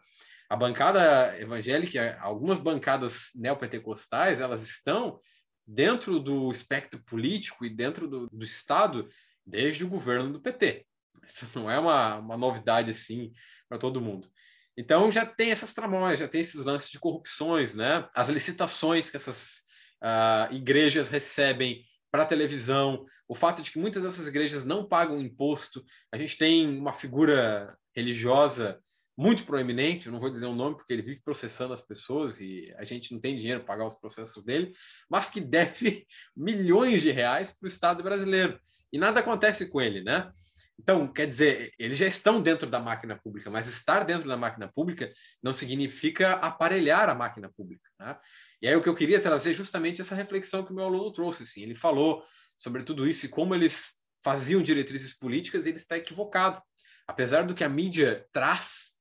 A 0.50 0.56
bancada 0.56 1.38
evangélica, 1.40 2.18
algumas 2.22 2.60
bancadas 2.60 3.32
neopentecostais, 3.36 4.40
elas 4.40 4.64
estão 4.64 5.20
dentro 5.68 6.20
do 6.20 6.52
espectro 6.52 7.04
político 7.04 7.66
e 7.66 7.70
dentro 7.70 8.08
do, 8.08 8.28
do 8.28 8.46
Estado 8.46 9.10
desde 9.46 9.84
o 9.84 9.90
governo 9.90 10.32
do 10.32 10.42
PT. 10.42 10.86
Isso 11.26 11.48
não 11.54 11.70
é 11.70 11.78
uma, 11.78 12.18
uma 12.18 12.38
novidade 12.38 12.92
assim 12.92 13.32
para 13.68 13.78
todo 13.78 14.02
mundo. 14.02 14.30
Então 14.78 15.12
já 15.12 15.26
tem 15.26 15.52
essas 15.52 15.74
tramóias, 15.74 16.20
já 16.20 16.28
tem 16.28 16.42
esses 16.42 16.64
lances 16.64 16.90
de 16.90 17.00
corrupções, 17.00 17.76
né? 17.76 18.08
As 18.14 18.30
licitações 18.30 19.10
que 19.10 19.18
essas 19.18 19.64
uh, 20.02 20.54
igrejas 20.54 21.10
recebem 21.10 21.84
para 22.10 22.26
televisão, 22.26 23.06
o 23.28 23.36
fato 23.36 23.62
de 23.62 23.72
que 23.72 23.80
muitas 23.80 24.04
dessas 24.04 24.28
igrejas 24.28 24.64
não 24.64 24.88
pagam 24.88 25.20
imposto. 25.20 25.84
A 26.12 26.18
gente 26.18 26.38
tem 26.38 26.78
uma 26.78 26.94
figura 26.94 27.78
religiosa 27.96 28.80
muito 29.18 29.44
proeminente, 29.46 30.10
não 30.10 30.20
vou 30.20 30.30
dizer 30.30 30.46
o 30.46 30.54
nome 30.54 30.76
porque 30.76 30.94
ele 30.94 31.02
vive 31.02 31.22
processando 31.24 31.74
as 31.74 31.82
pessoas 31.82 32.40
e 32.40 32.72
a 32.78 32.86
gente 32.86 33.12
não 33.12 33.20
tem 33.20 33.36
dinheiro 33.36 33.62
para 33.62 33.74
pagar 33.74 33.88
os 33.88 33.96
processos 33.96 34.44
dele, 34.44 34.72
mas 35.10 35.30
que 35.30 35.42
deve 35.42 36.06
milhões 36.38 37.02
de 37.02 37.10
reais 37.10 37.50
para 37.50 37.66
o 37.66 37.68
Estado 37.68 38.04
brasileiro. 38.04 38.60
E 38.94 39.00
nada 39.00 39.20
acontece 39.20 39.70
com 39.70 39.82
ele, 39.82 40.04
né? 40.04 40.32
Então, 40.80 41.12
quer 41.12 41.26
dizer, 41.26 41.74
eles 41.80 41.98
já 41.98 42.06
estão 42.06 42.40
dentro 42.40 42.70
da 42.70 42.80
máquina 42.80 43.18
pública, 43.18 43.50
mas 43.50 43.68
estar 43.68 44.04
dentro 44.04 44.30
da 44.30 44.38
máquina 44.38 44.72
pública 44.72 45.12
não 45.42 45.52
significa 45.52 46.34
aparelhar 46.34 47.10
a 47.10 47.16
máquina 47.16 47.50
pública. 47.50 47.90
Né? 48.00 48.16
E 48.62 48.68
aí 48.68 48.76
o 48.76 48.82
que 48.82 48.88
eu 48.88 48.96
queria 48.96 49.20
trazer 49.20 49.52
é 49.52 49.56
justamente 49.56 50.02
essa 50.02 50.14
reflexão 50.14 50.64
que 50.64 50.72
o 50.72 50.76
meu 50.76 50.86
aluno 50.86 51.12
trouxe. 51.12 51.42
Assim, 51.42 51.64
ele 51.64 51.74
falou 51.74 52.24
sobre 52.56 52.84
tudo 52.84 53.08
isso 53.08 53.26
e 53.26 53.30
como 53.30 53.56
eles 53.56 53.96
faziam 54.24 54.62
diretrizes 54.62 55.18
políticas, 55.18 55.66
ele 55.66 55.78
está 55.78 55.98
equivocado. 55.98 56.62
Apesar 57.08 57.44
do 57.44 57.56
que 57.56 57.64
a 57.64 57.70
mídia 57.70 58.28
traz, 58.32 58.97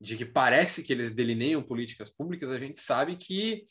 de 0.00 0.16
que 0.16 0.24
parece 0.24 0.82
que 0.82 0.92
eles 0.92 1.12
delineiam 1.12 1.62
políticas 1.62 2.10
públicas, 2.10 2.50
a 2.50 2.58
gente 2.58 2.78
sabe 2.78 3.16
que 3.16 3.64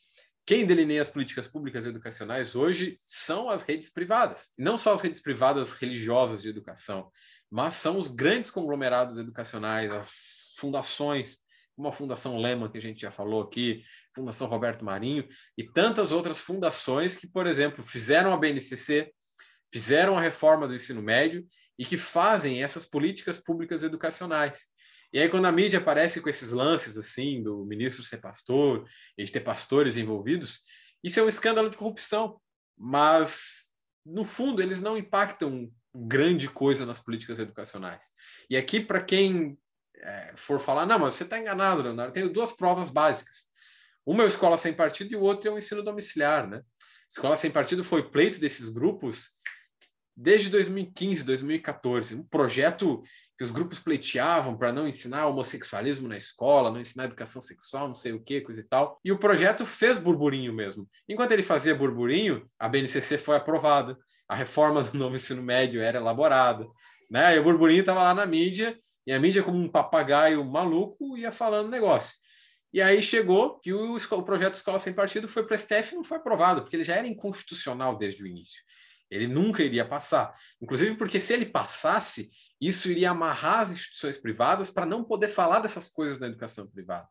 quem 0.45 0.65
delineia 0.65 1.01
as 1.01 1.07
políticas 1.07 1.47
públicas 1.47 1.85
educacionais 1.85 2.55
hoje 2.55 2.95
são 2.99 3.49
as 3.49 3.61
redes 3.63 3.91
privadas. 3.91 4.53
Não 4.57 4.77
só 4.77 4.93
as 4.93 5.01
redes 5.01 5.21
privadas 5.21 5.73
religiosas 5.73 6.41
de 6.41 6.49
educação, 6.49 7.11
mas 7.51 7.75
são 7.75 7.97
os 7.97 8.07
grandes 8.07 8.49
conglomerados 8.51 9.17
educacionais, 9.17 9.91
as 9.91 10.53
fundações, 10.57 11.39
como 11.75 11.87
a 11.87 11.91
Fundação 11.91 12.37
Lehman, 12.37 12.69
que 12.69 12.77
a 12.77 12.81
gente 12.81 13.01
já 13.01 13.11
falou 13.11 13.41
aqui, 13.41 13.83
Fundação 14.13 14.47
Roberto 14.47 14.83
Marinho, 14.83 15.27
e 15.57 15.63
tantas 15.63 16.11
outras 16.11 16.39
fundações 16.39 17.15
que, 17.15 17.27
por 17.27 17.47
exemplo, 17.47 17.83
fizeram 17.83 18.33
a 18.33 18.37
BNCC, 18.37 19.11
fizeram 19.71 20.17
a 20.17 20.21
reforma 20.21 20.67
do 20.67 20.75
ensino 20.75 21.01
médio 21.01 21.47
e 21.77 21.85
que 21.85 21.97
fazem 21.97 22.63
essas 22.63 22.85
políticas 22.85 23.37
públicas 23.37 23.83
educacionais. 23.83 24.67
E 25.11 25.19
aí, 25.19 25.29
quando 25.29 25.45
a 25.45 25.51
mídia 25.51 25.79
aparece 25.79 26.21
com 26.21 26.29
esses 26.29 26.51
lances, 26.51 26.97
assim, 26.97 27.41
do 27.41 27.65
ministro 27.65 28.03
ser 28.03 28.17
pastor, 28.17 28.87
e 29.17 29.23
de 29.23 29.31
ter 29.31 29.39
pastores 29.39 29.97
envolvidos, 29.97 30.61
isso 31.03 31.19
é 31.19 31.23
um 31.23 31.29
escândalo 31.29 31.69
de 31.69 31.77
corrupção. 31.77 32.39
Mas, 32.77 33.69
no 34.05 34.23
fundo, 34.23 34.61
eles 34.61 34.81
não 34.81 34.97
impactam 34.97 35.71
grande 35.93 36.47
coisa 36.47 36.85
nas 36.85 36.99
políticas 36.99 37.39
educacionais. 37.39 38.11
E 38.49 38.55
aqui, 38.55 38.79
para 38.79 39.01
quem 39.03 39.57
é, 39.97 40.33
for 40.35 40.59
falar, 40.59 40.85
não, 40.85 40.99
mas 40.99 41.15
você 41.15 41.23
está 41.23 41.39
enganado, 41.39 41.81
Leonardo, 41.81 42.09
eu 42.09 42.13
tenho 42.13 42.33
duas 42.33 42.53
provas 42.53 42.89
básicas. 42.89 43.47
Uma 44.05 44.23
é 44.23 44.25
a 44.25 44.29
escola 44.29 44.57
sem 44.57 44.73
partido 44.73 45.11
e 45.11 45.15
o 45.15 45.21
outro 45.21 45.49
é 45.49 45.53
o 45.53 45.57
ensino 45.57 45.83
domiciliar, 45.83 46.47
né? 46.47 46.61
Escola 47.09 47.35
sem 47.35 47.49
partido 47.51 47.83
foi 47.83 48.07
pleito 48.07 48.39
desses 48.39 48.69
grupos 48.69 49.39
desde 50.21 50.49
2015, 50.49 51.23
2014. 51.23 52.15
Um 52.15 52.23
projeto 52.23 53.01
que 53.37 53.43
os 53.43 53.51
grupos 53.51 53.79
pleiteavam 53.79 54.57
para 54.57 54.73
não 54.73 54.85
ensinar 54.85 55.27
homossexualismo 55.27 56.09
na 56.09 56.17
escola, 56.17 56.69
não 56.69 56.81
ensinar 56.81 57.05
educação 57.05 57.41
sexual, 57.41 57.87
não 57.87 57.93
sei 57.93 58.11
o 58.11 58.21
que, 58.21 58.41
coisa 58.41 58.59
e 58.59 58.65
tal. 58.65 58.99
E 59.03 59.13
o 59.13 59.17
projeto 59.17 59.65
fez 59.65 59.97
burburinho 59.97 60.53
mesmo. 60.53 60.89
Enquanto 61.07 61.31
ele 61.31 61.41
fazia 61.41 61.73
burburinho, 61.73 62.45
a 62.59 62.67
BNCC 62.67 63.17
foi 63.17 63.37
aprovada 63.37 63.97
a 64.27 64.35
reforma 64.35 64.83
do 64.83 64.97
novo 64.97 65.15
ensino 65.15 65.41
médio 65.41 65.81
era 65.81 65.97
elaborada, 65.97 66.67
né? 67.09 67.35
E 67.35 67.39
o 67.39 67.43
burburinho 67.43 67.79
estava 67.79 68.03
lá 68.03 68.13
na 68.13 68.25
mídia, 68.25 68.77
e 69.07 69.13
a 69.13 69.19
mídia, 69.19 69.41
como 69.41 69.57
um 69.57 69.69
papagaio 69.69 70.43
maluco, 70.43 71.17
ia 71.17 71.31
falando 71.31 71.71
negócio. 71.71 72.15
E 72.71 72.81
aí 72.81 73.01
chegou 73.01 73.57
que 73.59 73.73
o, 73.73 73.95
o 73.95 74.23
projeto 74.23 74.53
Escola 74.53 74.77
Sem 74.77 74.93
Partido 74.93 75.27
foi 75.27 75.43
para 75.43 75.55
o 75.55 75.59
STF 75.59 75.93
e 75.93 75.95
não 75.95 76.03
foi 76.03 76.17
aprovado, 76.17 76.61
porque 76.61 76.75
ele 76.75 76.83
já 76.83 76.95
era 76.95 77.07
inconstitucional 77.07 77.97
desde 77.97 78.21
o 78.21 78.27
início. 78.27 78.61
Ele 79.09 79.27
nunca 79.27 79.63
iria 79.63 79.85
passar. 79.85 80.33
Inclusive 80.61 80.95
porque 80.95 81.19
se 81.19 81.33
ele 81.33 81.45
passasse, 81.45 82.29
isso 82.61 82.89
iria 82.89 83.11
amarrar 83.11 83.61
as 83.61 83.71
instituições 83.71 84.17
privadas 84.17 84.69
para 84.69 84.85
não 84.85 85.03
poder 85.03 85.29
falar 85.29 85.59
dessas 85.59 85.89
coisas 85.89 86.19
na 86.19 86.27
educação 86.27 86.67
privada. 86.67 87.07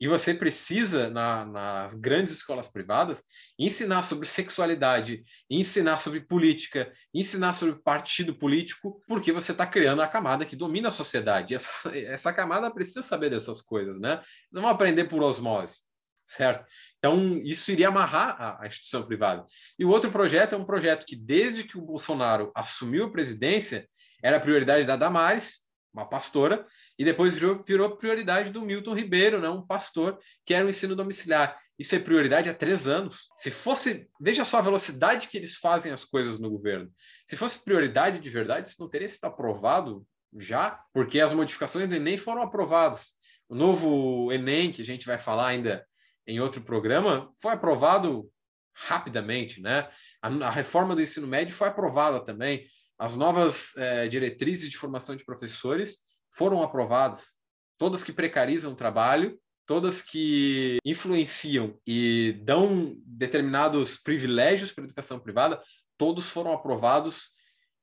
E 0.00 0.06
você 0.06 0.32
precisa, 0.32 1.10
na, 1.10 1.44
nas 1.44 1.94
grandes 1.94 2.32
escolas 2.32 2.68
privadas, 2.68 3.24
ensinar 3.58 4.04
sobre 4.04 4.28
sexualidade, 4.28 5.24
ensinar 5.50 5.98
sobre 5.98 6.20
política, 6.20 6.92
ensinar 7.12 7.54
sobre 7.54 7.82
partido 7.82 8.32
político, 8.32 9.02
porque 9.08 9.32
você 9.32 9.50
está 9.50 9.66
criando 9.66 10.00
a 10.00 10.06
camada 10.06 10.44
que 10.44 10.54
domina 10.54 10.88
a 10.88 10.92
sociedade. 10.92 11.54
Essa, 11.54 11.98
essa 11.98 12.32
camada 12.32 12.72
precisa 12.72 13.02
saber 13.02 13.30
dessas 13.30 13.60
coisas, 13.60 13.98
né? 13.98 14.22
Não 14.52 14.62
vão 14.62 14.70
aprender 14.70 15.04
por 15.04 15.20
osmose, 15.20 15.80
certo? 16.28 16.64
Então, 16.98 17.40
isso 17.42 17.72
iria 17.72 17.88
amarrar 17.88 18.36
a, 18.38 18.62
a 18.62 18.66
instituição 18.66 19.02
privada. 19.02 19.44
E 19.78 19.84
o 19.84 19.88
outro 19.88 20.10
projeto 20.10 20.54
é 20.54 20.58
um 20.58 20.64
projeto 20.64 21.06
que, 21.06 21.16
desde 21.16 21.64
que 21.64 21.78
o 21.78 21.82
Bolsonaro 21.82 22.52
assumiu 22.54 23.06
a 23.06 23.10
presidência, 23.10 23.88
era 24.22 24.38
prioridade 24.38 24.86
da 24.86 24.96
Damares, 24.96 25.66
uma 25.92 26.06
pastora, 26.06 26.66
e 26.98 27.04
depois 27.04 27.34
virou, 27.34 27.62
virou 27.64 27.96
prioridade 27.96 28.50
do 28.50 28.60
Milton 28.60 28.94
Ribeiro, 28.94 29.40
né, 29.40 29.48
um 29.48 29.66
pastor, 29.66 30.18
que 30.44 30.52
era 30.52 30.66
o 30.66 30.68
ensino 30.68 30.94
domiciliar. 30.94 31.58
Isso 31.78 31.94
é 31.94 31.98
prioridade 31.98 32.50
há 32.50 32.54
três 32.54 32.86
anos. 32.86 33.28
Se 33.36 33.50
fosse, 33.50 34.06
veja 34.20 34.44
só 34.44 34.58
a 34.58 34.62
velocidade 34.62 35.28
que 35.28 35.36
eles 35.38 35.56
fazem 35.56 35.92
as 35.92 36.04
coisas 36.04 36.38
no 36.38 36.50
governo. 36.50 36.92
Se 37.26 37.36
fosse 37.36 37.64
prioridade 37.64 38.18
de 38.18 38.30
verdade, 38.30 38.68
isso 38.68 38.82
não 38.82 38.90
teria 38.90 39.08
sido 39.08 39.24
aprovado 39.24 40.06
já, 40.36 40.78
porque 40.92 41.20
as 41.20 41.32
modificações 41.32 41.88
do 41.88 41.94
Enem 41.94 42.18
foram 42.18 42.42
aprovadas. 42.42 43.14
O 43.48 43.54
novo 43.54 44.30
Enem, 44.30 44.70
que 44.70 44.82
a 44.82 44.84
gente 44.84 45.06
vai 45.06 45.16
falar 45.16 45.46
ainda 45.46 45.86
em 46.28 46.40
outro 46.40 46.60
programa, 46.60 47.32
foi 47.40 47.54
aprovado 47.54 48.30
rapidamente, 48.74 49.60
né? 49.60 49.88
A, 50.22 50.28
a 50.28 50.50
reforma 50.50 50.94
do 50.94 51.02
ensino 51.02 51.26
médio 51.26 51.54
foi 51.54 51.68
aprovada 51.68 52.22
também. 52.22 52.64
As 52.98 53.16
novas 53.16 53.76
é, 53.76 54.06
diretrizes 54.06 54.70
de 54.70 54.76
formação 54.76 55.16
de 55.16 55.24
professores 55.24 56.00
foram 56.30 56.62
aprovadas, 56.62 57.36
todas 57.78 58.04
que 58.04 58.12
precarizam 58.12 58.72
o 58.72 58.76
trabalho, 58.76 59.40
todas 59.66 60.02
que 60.02 60.78
influenciam 60.84 61.78
e 61.86 62.40
dão 62.44 62.94
determinados 63.04 63.98
privilégios 63.98 64.70
para 64.70 64.84
a 64.84 64.86
educação 64.86 65.18
privada, 65.18 65.60
todos 65.96 66.28
foram 66.28 66.52
aprovados 66.52 67.32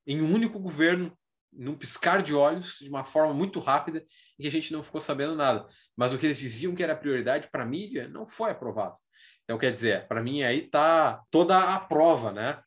em 0.07 0.21
um 0.21 0.33
único 0.33 0.59
governo, 0.59 1.17
num 1.57 1.75
piscar 1.75 2.21
de 2.21 2.33
olhos, 2.33 2.77
de 2.79 2.89
uma 2.89 3.03
forma 3.03 3.33
muito 3.33 3.59
rápida, 3.59 4.05
e 4.37 4.43
que 4.43 4.47
a 4.47 4.51
gente 4.51 4.71
não 4.73 4.83
ficou 4.83 5.01
sabendo 5.01 5.35
nada. 5.35 5.65
Mas 5.95 6.13
o 6.13 6.17
que 6.17 6.25
eles 6.25 6.39
diziam 6.39 6.75
que 6.75 6.83
era 6.83 6.95
prioridade 6.95 7.49
para 7.49 7.63
a 7.63 7.65
mídia 7.65 8.07
não 8.07 8.27
foi 8.27 8.51
aprovado. 8.51 8.95
Então, 9.43 9.57
quer 9.57 9.71
dizer, 9.71 10.07
para 10.07 10.21
mim 10.21 10.43
aí 10.43 10.65
está 10.65 11.21
toda 11.29 11.75
a 11.75 11.79
prova, 11.79 12.31
né? 12.31 12.59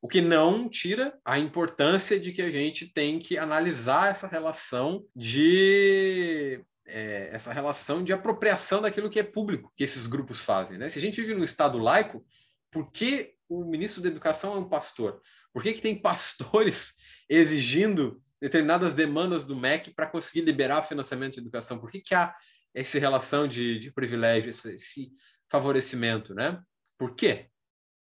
O 0.00 0.08
que 0.08 0.20
não 0.20 0.68
tira 0.68 1.18
a 1.24 1.38
importância 1.38 2.20
de 2.20 2.30
que 2.32 2.42
a 2.42 2.50
gente 2.50 2.86
tem 2.92 3.18
que 3.18 3.38
analisar 3.38 4.10
essa 4.10 4.28
relação 4.28 5.04
de 5.16 6.64
é, 6.86 7.30
essa 7.32 7.52
relação 7.52 8.04
de 8.04 8.12
apropriação 8.12 8.80
daquilo 8.80 9.10
que 9.10 9.18
é 9.18 9.22
público 9.22 9.72
que 9.76 9.82
esses 9.82 10.06
grupos 10.06 10.40
fazem. 10.40 10.78
Né? 10.78 10.88
Se 10.88 10.98
a 10.98 11.02
gente 11.02 11.20
vive 11.20 11.34
num 11.34 11.42
Estado 11.42 11.78
laico, 11.78 12.24
por 12.70 12.90
que 12.90 13.34
o 13.48 13.64
ministro 13.64 14.02
da 14.02 14.08
Educação 14.08 14.54
é 14.54 14.58
um 14.58 14.68
pastor? 14.68 15.20
Por 15.52 15.62
que, 15.62 15.72
que 15.72 15.82
tem 15.82 16.00
pastores 16.00 16.96
exigindo 17.28 18.22
determinadas 18.40 18.94
demandas 18.94 19.44
do 19.44 19.56
MEC 19.56 19.94
para 19.94 20.06
conseguir 20.06 20.44
liberar 20.44 20.82
financiamento 20.82 21.34
de 21.34 21.40
educação? 21.40 21.78
Por 21.78 21.90
que, 21.90 22.00
que 22.00 22.14
há 22.14 22.34
essa 22.74 22.98
relação 22.98 23.48
de, 23.48 23.78
de 23.78 23.90
privilégio, 23.90 24.50
esse, 24.50 24.74
esse, 24.74 25.12
favorecimento, 25.50 26.34
né? 26.34 26.60
Por 26.98 27.14
quê? 27.14 27.46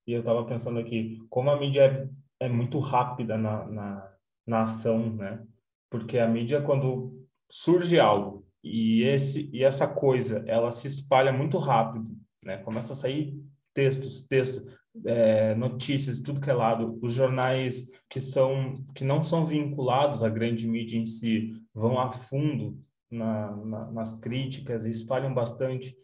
E 0.07 0.13
eu 0.13 0.19
estava 0.19 0.45
pensando 0.45 0.79
aqui, 0.79 1.19
como 1.29 1.49
a 1.49 1.59
mídia 1.59 2.09
é, 2.39 2.45
é 2.45 2.49
muito 2.49 2.79
rápida 2.79 3.37
na, 3.37 3.65
na, 3.65 4.13
na 4.45 4.63
ação, 4.63 5.15
né? 5.15 5.43
Porque 5.89 6.17
a 6.17 6.27
mídia, 6.27 6.61
quando 6.61 7.25
surge 7.49 7.99
algo 7.99 8.47
e, 8.63 9.03
esse, 9.03 9.49
e 9.53 9.63
essa 9.63 9.87
coisa, 9.87 10.43
ela 10.47 10.71
se 10.71 10.87
espalha 10.87 11.31
muito 11.31 11.57
rápido, 11.57 12.17
né? 12.43 12.57
Começa 12.57 12.93
a 12.93 12.95
sair 12.95 13.33
textos, 13.73 14.25
textos, 14.27 14.65
é, 15.03 15.55
notícias, 15.55 16.19
tudo 16.19 16.39
que 16.39 16.49
é 16.49 16.53
lado. 16.53 16.97
Os 17.01 17.13
jornais 17.13 17.91
que 18.09 18.19
são 18.19 18.83
que 18.93 19.03
não 19.03 19.23
são 19.23 19.45
vinculados 19.45 20.23
à 20.23 20.29
grande 20.29 20.67
mídia 20.67 20.97
em 20.97 21.05
si 21.05 21.53
vão 21.73 21.99
a 21.99 22.11
fundo 22.11 22.79
na, 23.09 23.55
na, 23.57 23.91
nas 23.91 24.19
críticas 24.19 24.85
e 24.85 24.91
espalham 24.91 25.33
bastante. 25.33 25.95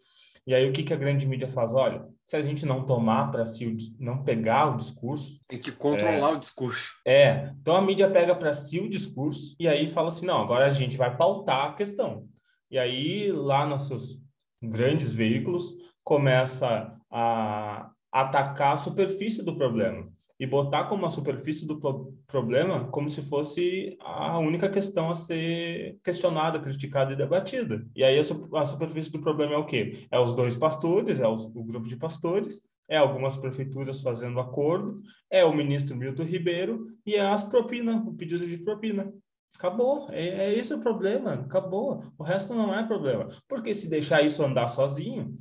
E 0.44 0.54
aí 0.54 0.68
o 0.68 0.72
que, 0.72 0.82
que 0.82 0.92
a 0.92 0.96
grande 0.96 1.26
mídia 1.26 1.48
faz? 1.48 1.72
Olha, 1.72 2.04
se 2.24 2.34
a 2.34 2.40
gente 2.40 2.66
não 2.66 2.84
tomar 2.84 3.30
para 3.30 3.46
si, 3.46 3.76
não 4.00 4.24
pegar 4.24 4.74
o 4.74 4.76
discurso... 4.76 5.40
Tem 5.46 5.58
que 5.58 5.70
controlar 5.70 6.30
é, 6.30 6.34
o 6.34 6.40
discurso. 6.40 6.94
É, 7.06 7.52
então 7.60 7.76
a 7.76 7.82
mídia 7.82 8.10
pega 8.10 8.34
para 8.34 8.52
si 8.52 8.80
o 8.80 8.90
discurso 8.90 9.54
e 9.60 9.68
aí 9.68 9.86
fala 9.86 10.08
assim, 10.08 10.26
não, 10.26 10.42
agora 10.42 10.66
a 10.66 10.72
gente 10.72 10.96
vai 10.96 11.16
pautar 11.16 11.66
a 11.66 11.72
questão. 11.74 12.26
E 12.68 12.76
aí 12.76 13.30
lá 13.30 13.64
nos 13.64 13.86
seus 13.86 14.20
grandes 14.60 15.12
veículos 15.12 15.74
começa 16.02 16.92
a 17.08 17.91
atacar 18.12 18.74
a 18.74 18.76
superfície 18.76 19.42
do 19.42 19.56
problema 19.56 20.08
e 20.38 20.46
botar 20.46 20.84
como 20.84 21.06
a 21.06 21.10
superfície 21.10 21.66
do 21.66 21.78
pro 21.78 22.12
problema 22.26 22.88
como 22.88 23.08
se 23.08 23.22
fosse 23.22 23.96
a 24.00 24.38
única 24.38 24.68
questão 24.68 25.10
a 25.10 25.14
ser 25.14 25.98
questionada, 26.02 26.58
criticada 26.58 27.12
e 27.12 27.16
debatida. 27.16 27.86
E 27.94 28.02
aí 28.02 28.18
a, 28.18 28.24
su 28.24 28.50
a 28.56 28.64
superfície 28.64 29.12
do 29.12 29.20
problema 29.20 29.54
é 29.54 29.56
o 29.56 29.64
quê? 29.64 30.06
É 30.10 30.18
os 30.18 30.34
dois 30.34 30.56
pastores, 30.56 31.20
é 31.20 31.28
os, 31.28 31.46
o 31.46 31.62
grupo 31.62 31.88
de 31.88 31.96
pastores, 31.96 32.62
é 32.88 32.96
algumas 32.96 33.36
prefeituras 33.36 34.02
fazendo 34.02 34.40
acordo, 34.40 35.00
é 35.30 35.44
o 35.44 35.54
ministro 35.54 35.96
Milton 35.96 36.24
Ribeiro 36.24 36.88
e 37.06 37.14
é 37.14 37.20
as 37.20 37.44
propinas, 37.44 37.96
o 38.04 38.12
pedido 38.12 38.46
de 38.46 38.58
propina. 38.58 39.12
Acabou, 39.56 40.08
é, 40.10 40.28
é 40.28 40.54
esse 40.54 40.72
o 40.74 40.80
problema, 40.80 41.34
acabou. 41.34 42.02
O 42.18 42.24
resto 42.24 42.54
não 42.54 42.74
é 42.74 42.84
problema. 42.86 43.28
Porque 43.48 43.74
se 43.74 43.88
deixar 43.88 44.22
isso 44.22 44.42
andar 44.42 44.66
sozinho, 44.68 45.36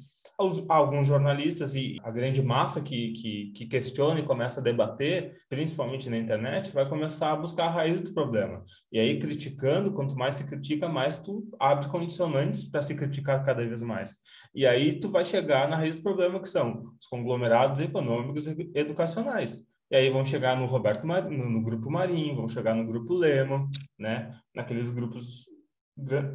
alguns 0.68 1.08
jornalistas 1.08 1.76
e 1.76 1.98
a 2.04 2.12
grande 2.12 2.42
massa 2.42 2.82
que, 2.82 3.14
que, 3.14 3.52
que, 3.56 3.66
questiona 3.66 4.20
e 4.20 4.26
começa 4.26 4.60
a 4.60 4.64
debater, 4.64 5.34
principalmente 5.50 6.10
na 6.10 6.18
internet, 6.18 6.72
vai 6.72 6.88
começar 6.88 7.32
a 7.32 7.36
buscar 7.36 7.66
a 7.66 7.72
raiz 7.72 8.02
do 8.02 8.14
problema. 8.14 8.64
E 8.92 9.00
aí, 9.00 9.20
criticando, 9.20 9.94
quanto 9.94 10.16
mais 10.16 10.36
se 10.36 10.46
critica, 10.46 10.90
mais 10.90 11.18
tu 11.18 11.48
abre 11.60 11.88
condicionantes 11.88 12.66
para 12.66 12.82
se 12.82 12.96
criticar 12.96 13.44
cada 13.44 13.66
vez 13.66 13.82
mais. 13.82 14.18
E 14.54 14.66
aí 14.66 15.00
tu 15.00 15.10
vai 15.10 15.24
chegar 15.24 15.70
na 15.70 15.78
raiz 15.78 15.96
do 15.96 16.04
problema, 16.04 16.40
que 16.42 16.50
são 16.50 16.92
os 17.00 17.08
conglomerados 17.08 17.80
econômicos 17.80 18.48
e 18.48 18.72
educacionais. 18.76 19.71
E 19.92 19.96
aí 19.96 20.10
vão 20.10 20.26
chegar 20.26 20.58
no 20.58 20.66
Roberto 20.66 21.06
Mar... 21.06 21.30
no, 21.30 21.62
grupo 21.62 21.92
Marinho, 21.92 22.36
vão 22.36 22.48
chegar 22.48 22.74
no 22.74 22.88
grupo 22.88 23.14
Lema, 23.14 23.70
né? 24.00 24.34
Naqueles 24.56 24.90
grupos 24.90 25.46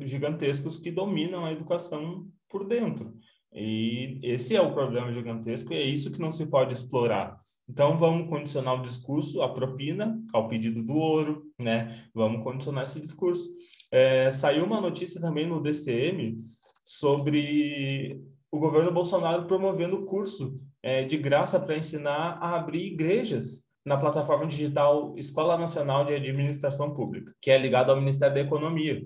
gigantescos 0.02 0.76
que 0.76 0.90
dominam 0.90 1.46
a 1.46 1.52
educação 1.52 2.28
por 2.50 2.64
dentro. 2.64 3.16
E 3.52 4.20
esse 4.22 4.54
é 4.54 4.60
o 4.60 4.74
problema 4.74 5.10
gigantesco 5.10 5.72
e 5.72 5.76
é 5.76 5.82
isso 5.82 6.12
que 6.12 6.20
não 6.20 6.30
se 6.30 6.46
pode 6.46 6.74
explorar. 6.74 7.40
Então, 7.66 7.96
vamos 7.96 8.28
condicionar 8.28 8.74
o 8.74 8.82
discurso 8.82 9.40
à 9.40 9.52
propina, 9.52 10.22
ao 10.34 10.46
pedido 10.46 10.82
do 10.82 10.92
ouro, 10.92 11.42
né? 11.58 12.06
Vamos 12.14 12.44
condicionar 12.44 12.84
esse 12.84 13.00
discurso. 13.00 13.48
É, 13.90 14.30
saiu 14.30 14.66
uma 14.66 14.82
notícia 14.82 15.18
também 15.18 15.46
no 15.46 15.62
DCM 15.62 16.38
sobre 16.84 18.22
o 18.50 18.60
governo 18.60 18.92
Bolsonaro 18.92 19.46
promovendo 19.46 20.04
curso 20.04 20.56
é, 20.86 21.02
de 21.02 21.16
graça 21.16 21.58
para 21.58 21.76
ensinar 21.76 22.38
a 22.40 22.54
abrir 22.54 22.92
igrejas 22.92 23.64
na 23.84 23.96
plataforma 23.96 24.46
digital 24.46 25.12
Escola 25.16 25.58
Nacional 25.58 26.04
de 26.04 26.14
Administração 26.14 26.94
Pública, 26.94 27.34
que 27.42 27.50
é 27.50 27.58
ligada 27.58 27.90
ao 27.90 27.98
Ministério 27.98 28.36
da 28.36 28.40
Economia 28.40 29.02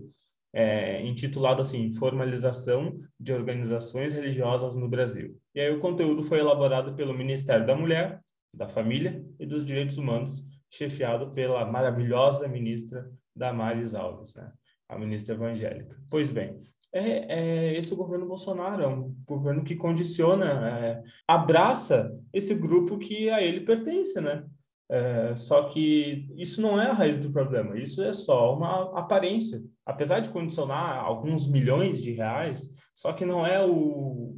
é, 0.52 1.00
intitulado 1.00 1.62
assim 1.62 1.90
Formalização 1.94 2.98
de 3.18 3.32
Organizações 3.32 4.12
Religiosas 4.12 4.76
no 4.76 4.90
Brasil. 4.90 5.40
E 5.54 5.60
aí 5.60 5.74
o 5.74 5.80
conteúdo 5.80 6.22
foi 6.22 6.40
elaborado 6.40 6.94
pelo 6.94 7.14
Ministério 7.14 7.66
da 7.66 7.74
Mulher, 7.74 8.20
da 8.54 8.68
Família 8.68 9.24
e 9.38 9.46
dos 9.46 9.64
Direitos 9.64 9.96
Humanos, 9.96 10.44
chefiado 10.68 11.30
pela 11.30 11.64
maravilhosa 11.64 12.46
ministra 12.46 13.10
Damares 13.34 13.94
Alves, 13.94 14.34
né? 14.34 14.52
a 14.86 14.98
ministra 14.98 15.34
evangélica. 15.34 15.96
Pois 16.10 16.30
bem, 16.30 16.60
é, 16.92 17.72
é, 17.72 17.74
esse 17.74 17.94
governo 17.94 18.26
Bolsonaro, 18.26 18.82
é 18.82 18.88
um 18.88 19.14
governo 19.26 19.62
que 19.62 19.76
condiciona, 19.76 20.68
é, 20.68 21.02
abraça 21.26 22.12
esse 22.32 22.54
grupo 22.54 22.98
que 22.98 23.30
a 23.30 23.40
ele 23.40 23.60
pertence, 23.60 24.20
né? 24.20 24.44
É, 24.88 25.36
só 25.36 25.68
que 25.68 26.28
isso 26.36 26.60
não 26.60 26.80
é 26.80 26.86
a 26.86 26.92
raiz 26.92 27.18
do 27.18 27.30
problema, 27.30 27.78
isso 27.78 28.02
é 28.02 28.12
só 28.12 28.56
uma 28.56 28.98
aparência. 28.98 29.62
Apesar 29.86 30.18
de 30.18 30.30
condicionar 30.30 30.98
alguns 30.98 31.48
milhões 31.48 32.02
de 32.02 32.10
reais, 32.10 32.74
só 32.92 33.12
que 33.12 33.24
não 33.24 33.46
é 33.46 33.64
o, 33.64 34.36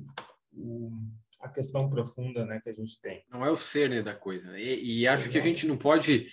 o 0.53 0.93
a 1.41 1.49
questão 1.49 1.91
profunda 1.91 2.47
né, 2.47 2.61
que 2.63 2.71
a 2.71 2.73
gente 2.73 3.01
tem. 3.01 3.25
Não 3.29 3.45
é 3.45 3.51
o 3.51 3.57
cerne 3.57 4.01
da 4.01 4.15
coisa. 4.15 4.59
E, 4.59 5.01
e 5.01 5.09
acho 5.09 5.29
que 5.29 5.39
a 5.39 5.41
gente 5.41 5.67
não 5.67 5.77
pode 5.77 6.29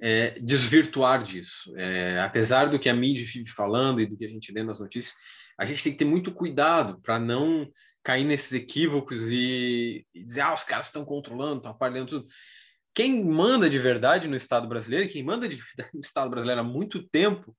é, 0.00 0.30
desvirtuar 0.40 1.22
disso. 1.22 1.72
É, 1.76 2.20
apesar 2.20 2.66
do 2.66 2.78
que 2.78 2.90
a 2.90 2.94
mídia 2.94 3.24
vive 3.24 3.48
falando 3.48 4.00
e 4.00 4.06
do 4.06 4.16
que 4.16 4.24
a 4.24 4.28
gente 4.28 4.52
lê 4.52 4.62
nas 4.62 4.78
notícias, 4.78 5.16
a 5.58 5.64
gente 5.64 5.82
tem 5.82 5.92
que 5.92 5.98
ter 5.98 6.04
muito 6.04 6.32
cuidado 6.32 7.00
para 7.00 7.18
não 7.18 7.70
cair 8.02 8.24
nesses 8.24 8.52
equívocos 8.52 9.30
e, 9.30 10.06
e 10.14 10.24
dizer, 10.24 10.40
ah, 10.40 10.52
os 10.52 10.64
caras 10.64 10.86
estão 10.86 11.04
controlando, 11.04 11.58
estão 11.58 11.72
aparelhando 11.72 12.08
tudo 12.20 12.26
quem 12.94 13.24
manda 13.24 13.68
de 13.70 13.78
verdade 13.78 14.28
no 14.28 14.36
Estado 14.36 14.68
brasileiro, 14.68 15.08
quem 15.08 15.22
manda 15.22 15.48
de 15.48 15.56
verdade 15.76 15.90
no 15.94 16.00
Estado 16.00 16.30
brasileiro 16.30 16.60
há 16.60 16.64
muito 16.64 17.02
tempo, 17.08 17.56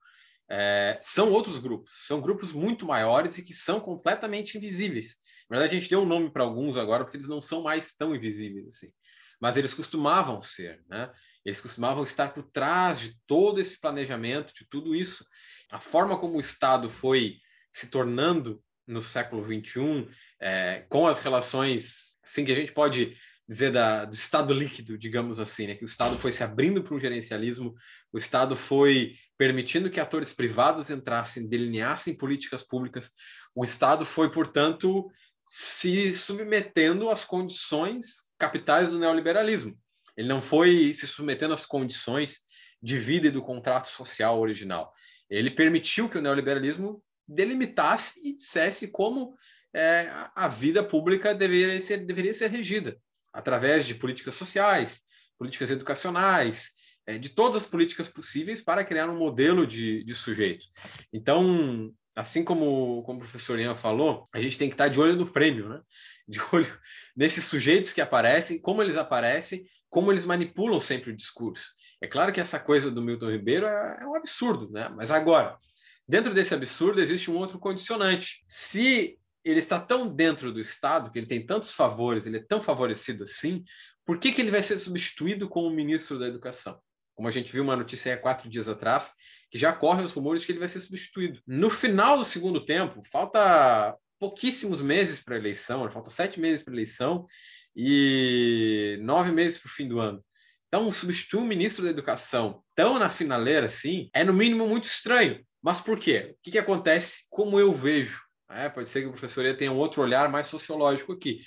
é, 0.50 1.00
são 1.02 1.32
outros 1.32 1.58
grupos, 1.58 1.94
são 2.06 2.22
grupos 2.22 2.52
muito 2.52 2.86
maiores 2.86 3.38
e 3.38 3.44
que 3.44 3.54
são 3.54 3.80
completamente 3.80 4.58
invisíveis. 4.58 5.18
Na 5.50 5.58
verdade, 5.58 5.76
a 5.76 5.80
gente 5.80 5.90
deu 5.90 6.02
um 6.02 6.06
nome 6.06 6.32
para 6.32 6.44
alguns 6.44 6.78
agora 6.78 7.04
porque 7.04 7.18
eles 7.18 7.28
não 7.28 7.42
são 7.42 7.64
mais 7.64 7.96
tão 7.96 8.16
invisíveis 8.16 8.68
assim. 8.68 8.92
Mas 9.40 9.58
eles 9.58 9.74
costumavam 9.74 10.42
ser, 10.42 10.84
né? 10.88 11.12
Eles 11.44 11.60
costumavam 11.60 12.04
estar 12.04 12.34
por 12.34 12.44
trás 12.44 13.00
de 13.00 13.18
todo 13.28 13.60
esse 13.60 13.80
planejamento, 13.80 14.54
de 14.54 14.68
tudo 14.70 14.96
isso. 14.96 15.26
A 15.72 15.80
forma 15.80 16.18
como 16.18 16.38
o 16.38 16.42
Estado 16.42 16.90
foi 16.90 17.38
se 17.74 17.88
tornando 17.88 18.64
no 18.88 19.02
século 19.02 19.44
XXI, 19.44 20.08
é, 20.40 20.86
com 20.90 21.08
as 21.08 21.22
relações, 21.22 22.18
assim 22.24 22.46
que 22.46 22.52
a 22.52 22.56
gente 22.56 22.72
pode 22.72 23.18
dizer 23.48 23.72
da, 23.72 24.06
do 24.06 24.14
Estado 24.14 24.54
líquido, 24.54 24.98
digamos 24.98 25.40
assim, 25.40 25.68
né? 25.68 25.76
que 25.76 25.84
o 25.84 25.86
Estado 25.86 26.18
foi 26.18 26.32
se 26.32 26.44
abrindo 26.44 26.82
para 26.82 26.96
um 26.96 27.00
gerencialismo, 27.00 27.74
o 28.12 28.18
Estado 28.18 28.56
foi 28.56 29.16
permitindo 29.38 29.90
que 29.90 30.00
atores 30.00 30.32
privados 30.32 30.90
entrassem, 30.90 31.48
delineassem 31.48 32.16
políticas 32.16 32.64
públicas, 32.64 33.12
o 33.56 33.64
Estado 33.64 34.06
foi, 34.06 34.32
portanto, 34.32 35.10
se 35.44 36.14
submetendo 36.14 37.10
às 37.10 37.26
condições 37.26 38.32
capitais 38.38 38.90
do 38.90 39.00
neoliberalismo. 39.00 39.78
Ele 40.16 40.28
não 40.28 40.42
foi 40.42 40.94
se 40.94 41.08
submetendo 41.08 41.54
às 41.54 41.66
condições 41.66 42.42
de 42.82 42.98
vida 42.98 43.28
e 43.28 43.32
do 43.32 43.42
contrato 43.42 43.88
social 43.88 44.40
original. 44.40 44.92
Ele 45.30 45.50
permitiu 45.52 46.08
que 46.08 46.18
o 46.18 46.22
neoliberalismo 46.22 47.04
delimitasse 47.28 48.20
e 48.24 48.36
dissesse 48.36 48.90
como 48.90 49.34
é, 49.74 50.10
a 50.36 50.48
vida 50.48 50.84
pública 50.84 51.34
deveria 51.34 51.80
ser, 51.82 52.06
deveria 52.06 52.34
ser 52.34 52.50
regida 52.50 52.98
através 53.32 53.86
de 53.86 53.96
políticas 53.96 54.36
sociais, 54.36 55.02
políticas 55.38 55.72
educacionais, 55.72 56.74
é, 57.06 57.18
de 57.18 57.30
todas 57.30 57.64
as 57.64 57.70
políticas 57.70 58.08
possíveis 58.08 58.62
para 58.62 58.86
criar 58.86 59.10
um 59.10 59.18
modelo 59.18 59.66
de, 59.66 60.04
de 60.04 60.16
sujeito. 60.16 60.66
Então, 61.12 61.92
assim 62.16 62.44
como, 62.44 63.04
como 63.04 63.18
o 63.18 63.22
professor 63.22 63.60
Ian 63.60 63.76
falou, 63.76 64.28
a 64.34 64.40
gente 64.40 64.58
tem 64.58 64.70
que 64.70 64.76
estar 64.76 64.88
de 64.88 65.00
olho 65.00 65.16
no 65.16 65.26
prêmio, 65.26 65.68
né? 65.68 65.82
de 66.28 66.40
olho 66.54 66.80
nesses 67.16 67.46
sujeitos 67.46 67.92
que 67.92 68.02
aparecem, 68.02 68.60
como 68.60 68.82
eles 68.82 68.98
aparecem, 68.98 69.66
como 69.90 70.12
eles 70.12 70.26
manipulam 70.26 70.80
sempre 70.80 71.12
o 71.12 71.16
discurso. 71.16 71.72
É 72.02 72.08
claro 72.08 72.32
que 72.32 72.40
essa 72.40 72.60
coisa 72.60 72.92
do 72.92 73.02
Milton 73.02 73.32
Ribeiro 73.32 73.66
é, 73.66 73.98
é 74.02 74.06
um 74.06 74.16
absurdo, 74.16 74.70
né? 74.72 74.90
mas 74.96 75.12
agora, 75.12 75.58
dentro 76.08 76.34
desse 76.34 76.54
absurdo 76.54 77.02
existe 77.02 77.32
um 77.32 77.38
outro 77.38 77.60
condicionante. 77.60 78.44
Se 78.48 79.18
ele 79.44 79.60
está 79.60 79.80
tão 79.80 80.08
dentro 80.08 80.52
do 80.52 80.60
Estado, 80.60 81.12
que 81.12 81.20
ele 81.20 81.28
tem 81.28 81.46
tantos 81.46 81.74
favores, 81.74 82.26
ele 82.26 82.38
é 82.38 82.46
tão 82.48 82.62
favorecido 82.62 83.24
assim, 83.24 83.64
por 84.06 84.20
que, 84.20 84.32
que 84.32 84.42
ele 84.42 84.52
vai 84.52 84.64
ser 84.64 84.80
substituído 84.80 85.50
como 85.50 85.70
ministro 85.70 86.20
da 86.20 86.28
Educação? 86.28 86.80
Como 87.16 87.28
a 87.28 87.32
gente 87.32 87.52
viu 87.52 87.64
uma 87.64 87.76
notícia 87.76 88.14
há 88.14 88.18
quatro 88.18 88.50
dias 88.50 88.68
atrás, 88.68 89.14
que 89.52 89.58
já 89.58 89.72
correm 89.72 90.06
os 90.06 90.14
rumores 90.14 90.46
que 90.46 90.52
ele 90.52 90.60
vai 90.60 90.68
ser 90.68 90.80
substituído. 90.80 91.40
No 91.46 91.70
final 91.70 92.18
do 92.18 92.26
segundo 92.26 92.66
tempo, 92.66 93.02
falta 93.04 93.96
pouquíssimos 94.20 94.82
meses 94.82 95.20
para 95.20 95.36
a 95.36 95.38
eleição, 95.38 95.90
falta 95.92 96.10
sete 96.10 96.40
meses 96.40 96.64
para 96.64 96.74
a 96.74 96.76
eleição 96.76 97.26
e 97.76 98.98
nove 99.02 99.32
meses 99.32 99.58
para 99.58 99.68
o 99.68 99.72
fim 99.72 99.88
do 99.88 100.00
ano. 100.00 100.24
Então, 100.68 100.92
substituir 100.92 101.42
o 101.42 101.46
ministro 101.46 101.84
da 101.84 101.92
Educação 101.92 102.64
tão 102.74 102.98
na 102.98 103.10
finaleira 103.10 103.68
assim 103.68 104.10
é, 104.14 104.24
no 104.24 104.34
mínimo, 104.34 104.68
muito 104.68 104.86
estranho. 104.86 105.46
Mas 105.64 105.80
por 105.80 105.98
quê? 105.98 106.36
O 106.38 106.44
que, 106.44 106.52
que 106.52 106.60
acontece 106.60 107.24
como 107.30 107.58
eu 107.58 107.74
vejo? 107.74 108.22
É, 108.50 108.68
pode 108.68 108.90
ser 108.90 109.02
que 109.02 109.08
o 109.08 109.12
professor 109.12 109.56
tenha 109.56 109.72
um 109.72 109.78
outro 109.78 110.02
olhar 110.02 110.30
mais 110.30 110.48
sociológico 110.48 111.14
aqui. 111.14 111.40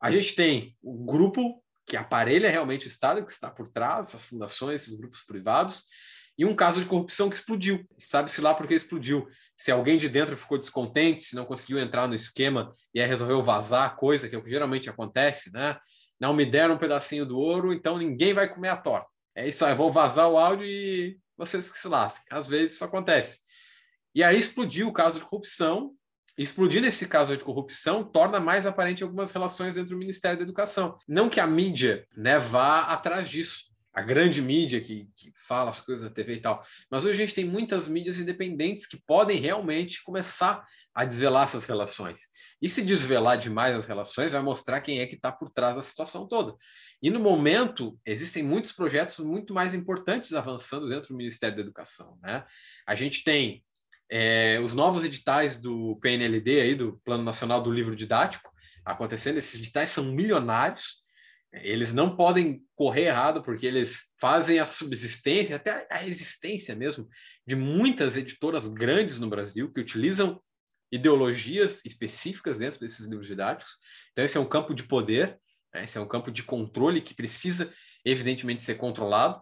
A 0.00 0.10
gente 0.10 0.34
tem 0.36 0.76
o 0.82 1.04
grupo 1.04 1.64
que 1.86 1.96
aparelha 1.96 2.50
realmente 2.50 2.86
o 2.86 2.88
Estado, 2.88 3.24
que 3.24 3.32
está 3.32 3.50
por 3.50 3.66
trás, 3.68 4.08
essas 4.08 4.26
fundações, 4.26 4.82
esses 4.82 4.98
grupos 4.98 5.24
privados, 5.24 5.84
e 6.36 6.44
um 6.44 6.54
caso 6.54 6.80
de 6.80 6.86
corrupção 6.86 7.30
que 7.30 7.36
explodiu. 7.36 7.86
Sabe-se 7.98 8.40
lá 8.40 8.52
por 8.52 8.66
que 8.66 8.74
explodiu. 8.74 9.26
Se 9.56 9.70
alguém 9.70 9.96
de 9.96 10.08
dentro 10.08 10.36
ficou 10.36 10.58
descontente, 10.58 11.22
se 11.22 11.34
não 11.34 11.44
conseguiu 11.44 11.78
entrar 11.78 12.06
no 12.06 12.14
esquema 12.14 12.70
e 12.92 13.00
aí 13.00 13.08
resolveu 13.08 13.42
vazar, 13.42 13.96
coisa 13.96 14.28
que 14.28 14.36
é 14.36 14.40
que 14.40 14.50
geralmente 14.50 14.90
acontece, 14.90 15.52
né? 15.52 15.78
Não 16.20 16.34
me 16.34 16.44
deram 16.44 16.74
um 16.74 16.78
pedacinho 16.78 17.24
do 17.24 17.38
ouro, 17.38 17.72
então 17.72 17.98
ninguém 17.98 18.34
vai 18.34 18.52
comer 18.52 18.68
a 18.68 18.76
torta. 18.76 19.08
É 19.34 19.46
isso 19.46 19.64
aí, 19.64 19.74
vou 19.74 19.90
vazar 19.90 20.28
o 20.28 20.38
áudio 20.38 20.66
e 20.66 21.18
vocês 21.36 21.70
que 21.70 21.78
se 21.78 21.88
lasquem. 21.88 22.26
Às 22.30 22.46
vezes 22.48 22.74
isso 22.74 22.84
acontece. 22.84 23.40
E 24.14 24.22
aí 24.22 24.38
explodiu 24.38 24.88
o 24.88 24.92
caso 24.92 25.18
de 25.18 25.24
corrupção. 25.24 25.92
Explodindo 26.36 26.86
esse 26.86 27.06
caso 27.06 27.36
de 27.36 27.44
corrupção 27.44 28.02
torna 28.02 28.40
mais 28.40 28.66
aparente 28.66 29.02
algumas 29.02 29.30
relações 29.30 29.76
entre 29.76 29.94
o 29.94 29.98
Ministério 29.98 30.36
da 30.36 30.42
Educação. 30.42 30.96
Não 31.06 31.28
que 31.28 31.38
a 31.38 31.46
mídia 31.46 32.06
né, 32.16 32.38
vá 32.38 32.80
atrás 32.80 33.28
disso, 33.28 33.66
a 33.92 34.02
grande 34.02 34.42
mídia 34.42 34.80
que, 34.80 35.08
que, 35.16 35.32
fala 35.36 35.70
as 35.70 35.80
coisas 35.80 36.04
na 36.04 36.10
TV 36.10 36.34
e 36.34 36.40
tal. 36.40 36.60
Mas 36.90 37.04
hoje 37.04 37.22
a 37.22 37.26
gente 37.26 37.34
tem 37.34 37.44
muitas 37.44 37.86
mídias 37.86 38.18
independentes 38.18 38.86
que 38.86 39.00
podem 39.06 39.40
realmente 39.40 40.02
começar 40.02 40.64
a 40.92 41.04
desvelar 41.04 41.44
essas 41.44 41.64
relações. 41.64 42.22
E 42.60 42.68
se 42.68 42.82
desvelar 42.82 43.38
demais 43.38 43.76
as 43.76 43.84
relações, 43.84 44.32
vai 44.32 44.42
mostrar 44.42 44.80
quem 44.80 45.00
é 45.00 45.06
que 45.06 45.14
está 45.14 45.30
por 45.30 45.50
trás 45.50 45.76
da 45.76 45.82
situação 45.82 46.26
toda. 46.26 46.56
E 47.00 47.10
no 47.10 47.20
momento, 47.20 47.96
existem 48.04 48.42
muitos 48.42 48.72
projetos 48.72 49.18
muito 49.18 49.54
mais 49.54 49.74
importantes 49.74 50.32
avançando 50.32 50.88
dentro 50.88 51.10
do 51.10 51.16
Ministério 51.16 51.56
da 51.56 51.62
Educação. 51.62 52.18
Né? 52.22 52.44
A 52.86 52.94
gente 52.94 53.22
tem 53.22 53.62
é, 54.16 54.60
os 54.60 54.74
novos 54.74 55.02
editais 55.02 55.60
do 55.60 55.96
PNLD, 55.96 56.60
aí, 56.60 56.74
do 56.74 57.00
Plano 57.04 57.24
Nacional 57.24 57.60
do 57.60 57.72
Livro 57.72 57.96
Didático, 57.96 58.50
acontecendo. 58.84 59.38
Esses 59.38 59.58
editais 59.58 59.90
são 59.90 60.04
milionários 60.04 61.04
eles 61.62 61.92
não 61.92 62.16
podem 62.16 62.62
correr 62.74 63.04
errado 63.04 63.42
porque 63.42 63.66
eles 63.66 64.12
fazem 64.20 64.58
a 64.58 64.66
subsistência, 64.66 65.56
até 65.56 65.86
a 65.90 66.04
existência 66.04 66.74
mesmo, 66.74 67.08
de 67.46 67.54
muitas 67.54 68.16
editoras 68.16 68.66
grandes 68.66 69.20
no 69.20 69.28
Brasil 69.28 69.70
que 69.72 69.80
utilizam 69.80 70.40
ideologias 70.90 71.80
específicas 71.84 72.58
dentro 72.58 72.80
desses 72.80 73.06
livros 73.06 73.28
didáticos. 73.28 73.74
Então, 74.12 74.24
esse 74.24 74.36
é 74.36 74.40
um 74.40 74.48
campo 74.48 74.74
de 74.74 74.82
poder, 74.84 75.38
né? 75.72 75.84
esse 75.84 75.96
é 75.96 76.00
um 76.00 76.08
campo 76.08 76.30
de 76.30 76.42
controle 76.42 77.00
que 77.00 77.14
precisa, 77.14 77.72
evidentemente, 78.04 78.62
ser 78.62 78.74
controlado. 78.74 79.40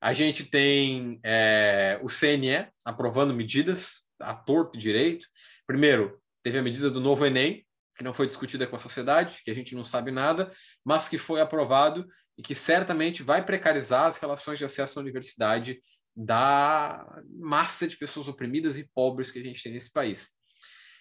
A 0.00 0.14
gente 0.14 0.44
tem 0.44 1.20
é, 1.22 2.00
o 2.02 2.08
CNE 2.08 2.68
aprovando 2.84 3.34
medidas 3.34 4.04
a 4.18 4.34
torto 4.34 4.78
direito. 4.78 5.26
Primeiro, 5.66 6.18
teve 6.42 6.58
a 6.58 6.62
medida 6.62 6.90
do 6.90 7.00
novo 7.00 7.26
Enem, 7.26 7.66
que 7.94 8.02
não 8.02 8.14
foi 8.14 8.26
discutida 8.26 8.66
com 8.66 8.76
a 8.76 8.78
sociedade, 8.78 9.42
que 9.44 9.50
a 9.50 9.54
gente 9.54 9.74
não 9.74 9.84
sabe 9.84 10.10
nada, 10.10 10.50
mas 10.82 11.06
que 11.06 11.18
foi 11.18 11.42
aprovado 11.42 12.06
e 12.38 12.42
que 12.42 12.54
certamente 12.54 13.22
vai 13.22 13.44
precarizar 13.44 14.06
as 14.06 14.16
relações 14.16 14.58
de 14.58 14.64
acesso 14.64 14.98
à 14.98 15.02
universidade 15.02 15.82
da 16.16 17.06
massa 17.38 17.86
de 17.86 17.98
pessoas 17.98 18.26
oprimidas 18.26 18.78
e 18.78 18.88
pobres 18.94 19.30
que 19.30 19.38
a 19.38 19.42
gente 19.42 19.62
tem 19.62 19.72
nesse 19.72 19.92
país. 19.92 20.30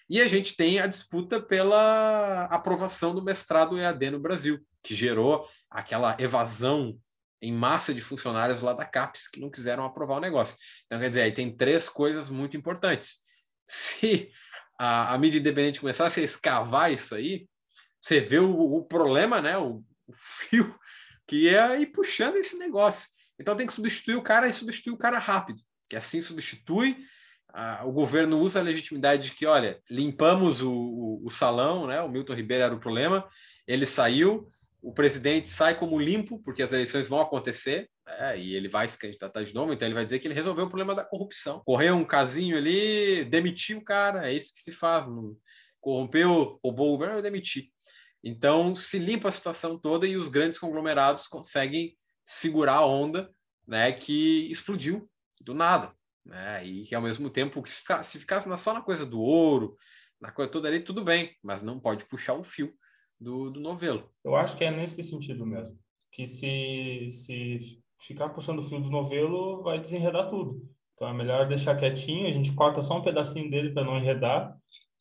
E 0.10 0.22
a 0.22 0.28
gente 0.28 0.58
tem 0.58 0.80
a 0.80 0.88
disputa 0.88 1.42
pela 1.42 2.46
aprovação 2.46 3.16
do 3.16 3.24
mestrado 3.24 3.80
EAD 3.80 4.12
no 4.12 4.20
Brasil, 4.20 4.60
que 4.84 4.94
gerou 4.94 5.48
aquela 5.70 6.18
evasão 6.20 7.00
em 7.42 7.54
massa 7.54 7.94
de 7.94 8.02
funcionários 8.02 8.62
lá 8.62 8.74
da 8.74 8.86
CAPES 8.86 9.28
que 9.28 9.40
não 9.40 9.50
quiseram 9.50 9.86
aprovar 9.86 10.18
o 10.18 10.22
negócio. 10.22 10.58
Então, 10.86 11.00
quer 11.00 11.10
dizer, 11.10 11.22
aí 11.22 11.32
tem 11.32 11.56
três 11.56 11.88
coisas 11.88 12.30
muito 12.30 12.58
importantes. 12.58 13.20
Se 13.66 14.30
a, 14.78 15.14
a 15.14 15.18
mídia 15.18 15.40
independente 15.40 15.80
começasse 15.80 16.20
a 16.20 16.24
escavar 16.24 16.92
isso 16.92 17.16
aí, 17.16 17.48
você 18.02 18.20
vê 18.20 18.40
o, 18.40 18.52
o 18.52 18.84
problema, 18.84 19.42
né? 19.42 19.58
O, 19.58 19.84
o, 20.08 20.14
fio 20.14 20.76
que 21.28 21.48
é 21.48 21.80
ir 21.80 21.88
puxando 21.88 22.38
esse 22.38 22.58
negócio. 22.58 23.10
Então 23.40 23.56
tem 23.56 23.68
que 23.68 23.74
substituir 23.74 24.16
o 24.16 24.24
cara 24.24 24.48
e 24.48 24.54
substituir 24.54 24.94
o 24.94 24.98
cara 24.98 25.20
rápido, 25.20 25.60
que 25.88 25.96
assim 25.96 26.22
substitui. 26.22 26.98
o 27.86 27.92
governo 27.92 28.40
usa 28.40 28.60
a 28.60 28.64
legitimidade 28.64 29.30
de 29.30 29.32
que, 29.36 29.46
olha, 29.46 29.80
limpamos 29.90 30.62
o, 30.62 30.72
o, 30.72 31.26
o 31.26 31.30
salão, 31.30 31.86
né? 31.86 32.02
O 32.02 32.10
Milton 32.10 32.34
Ribeiro 32.34 32.64
era 32.64 32.74
o 32.74 32.80
problema, 32.80 33.28
ele 33.68 33.86
saiu, 33.86 34.50
o 34.82 34.94
presidente 34.94 35.48
sai 35.48 35.78
como 35.78 36.00
limpo, 36.00 36.40
porque 36.40 36.64
as 36.64 36.72
eleições 36.72 37.08
vão 37.08 37.20
acontecer, 37.20 37.90
é, 38.08 38.38
e 38.38 38.56
ele 38.56 38.70
vai 38.70 38.88
se 38.88 38.98
candidatar 38.98 39.44
de 39.44 39.54
novo, 39.54 39.74
então 39.74 39.88
ele 39.88 39.96
vai 39.96 40.06
dizer 40.06 40.20
que 40.20 40.28
ele 40.28 40.34
resolveu 40.34 40.66
o 40.66 40.70
problema 40.70 40.96
da 40.96 41.04
corrupção. 41.04 41.62
Correu 41.66 41.96
um 41.96 42.06
casinho 42.06 42.58
ali, 42.58 43.26
demitiu 43.26 43.80
o 43.80 43.84
cara, 43.84 44.30
é 44.30 44.34
isso 44.34 44.54
que 44.54 44.60
se 44.60 44.72
faz. 44.72 45.08
Não, 45.08 45.36
corrompeu, 45.82 46.58
roubou 46.64 46.90
o 46.90 46.98
governo, 46.98 47.22
demitir. 47.22 47.72
Então 48.24 48.74
se 48.74 49.00
limpa 49.00 49.30
a 49.30 49.32
situação 49.32 49.78
toda 49.78 50.08
e 50.08 50.16
os 50.16 50.28
grandes 50.28 50.58
conglomerados 50.58 51.28
conseguem 51.28 51.98
segurar 52.26 52.76
a 52.76 52.86
onda 52.86 53.30
né, 53.68 53.92
que 53.92 54.50
explodiu 54.52 55.10
do 55.42 55.54
nada. 55.54 55.94
Né? 56.26 56.66
E 56.66 56.84
que 56.86 56.96
ao 56.96 57.02
mesmo 57.02 57.30
tempo, 57.30 57.64
se 57.66 58.20
ficasse 58.20 58.58
só 58.58 58.74
na 58.74 58.82
coisa 58.82 59.06
do 59.06 59.20
ouro, 59.20 59.78
na 60.20 60.32
coisa 60.32 60.52
toda 60.52 60.68
ali, 60.68 60.80
tudo 60.80 61.04
bem, 61.04 61.36
mas 61.42 61.62
não 61.62 61.80
pode 61.80 62.06
puxar 62.06 62.34
o 62.34 62.44
fio 62.44 62.74
do, 63.20 63.50
do 63.50 63.60
novelo. 63.60 64.04
Eu 64.24 64.36
acho 64.36 64.56
que 64.56 64.64
é 64.64 64.72
nesse 64.72 65.04
sentido 65.04 65.46
mesmo. 65.46 65.78
Que 66.12 66.26
se, 66.26 67.08
se 67.12 67.82
ficar 68.00 68.30
puxando 68.30 68.60
o 68.60 68.64
fio 68.64 68.80
do 68.80 68.90
novelo, 68.90 69.64
vai 69.64 69.80
desenredar 69.80 70.30
tudo. 70.30 70.62
Então 70.94 71.08
é 71.08 71.14
melhor 71.14 71.48
deixar 71.48 71.78
quietinho, 71.78 72.28
a 72.28 72.32
gente 72.32 72.54
corta 72.54 72.84
só 72.84 72.98
um 72.98 73.04
pedacinho 73.04 73.50
dele 73.50 73.72
para 73.72 73.86
não 73.86 73.98
enredar 73.98 74.58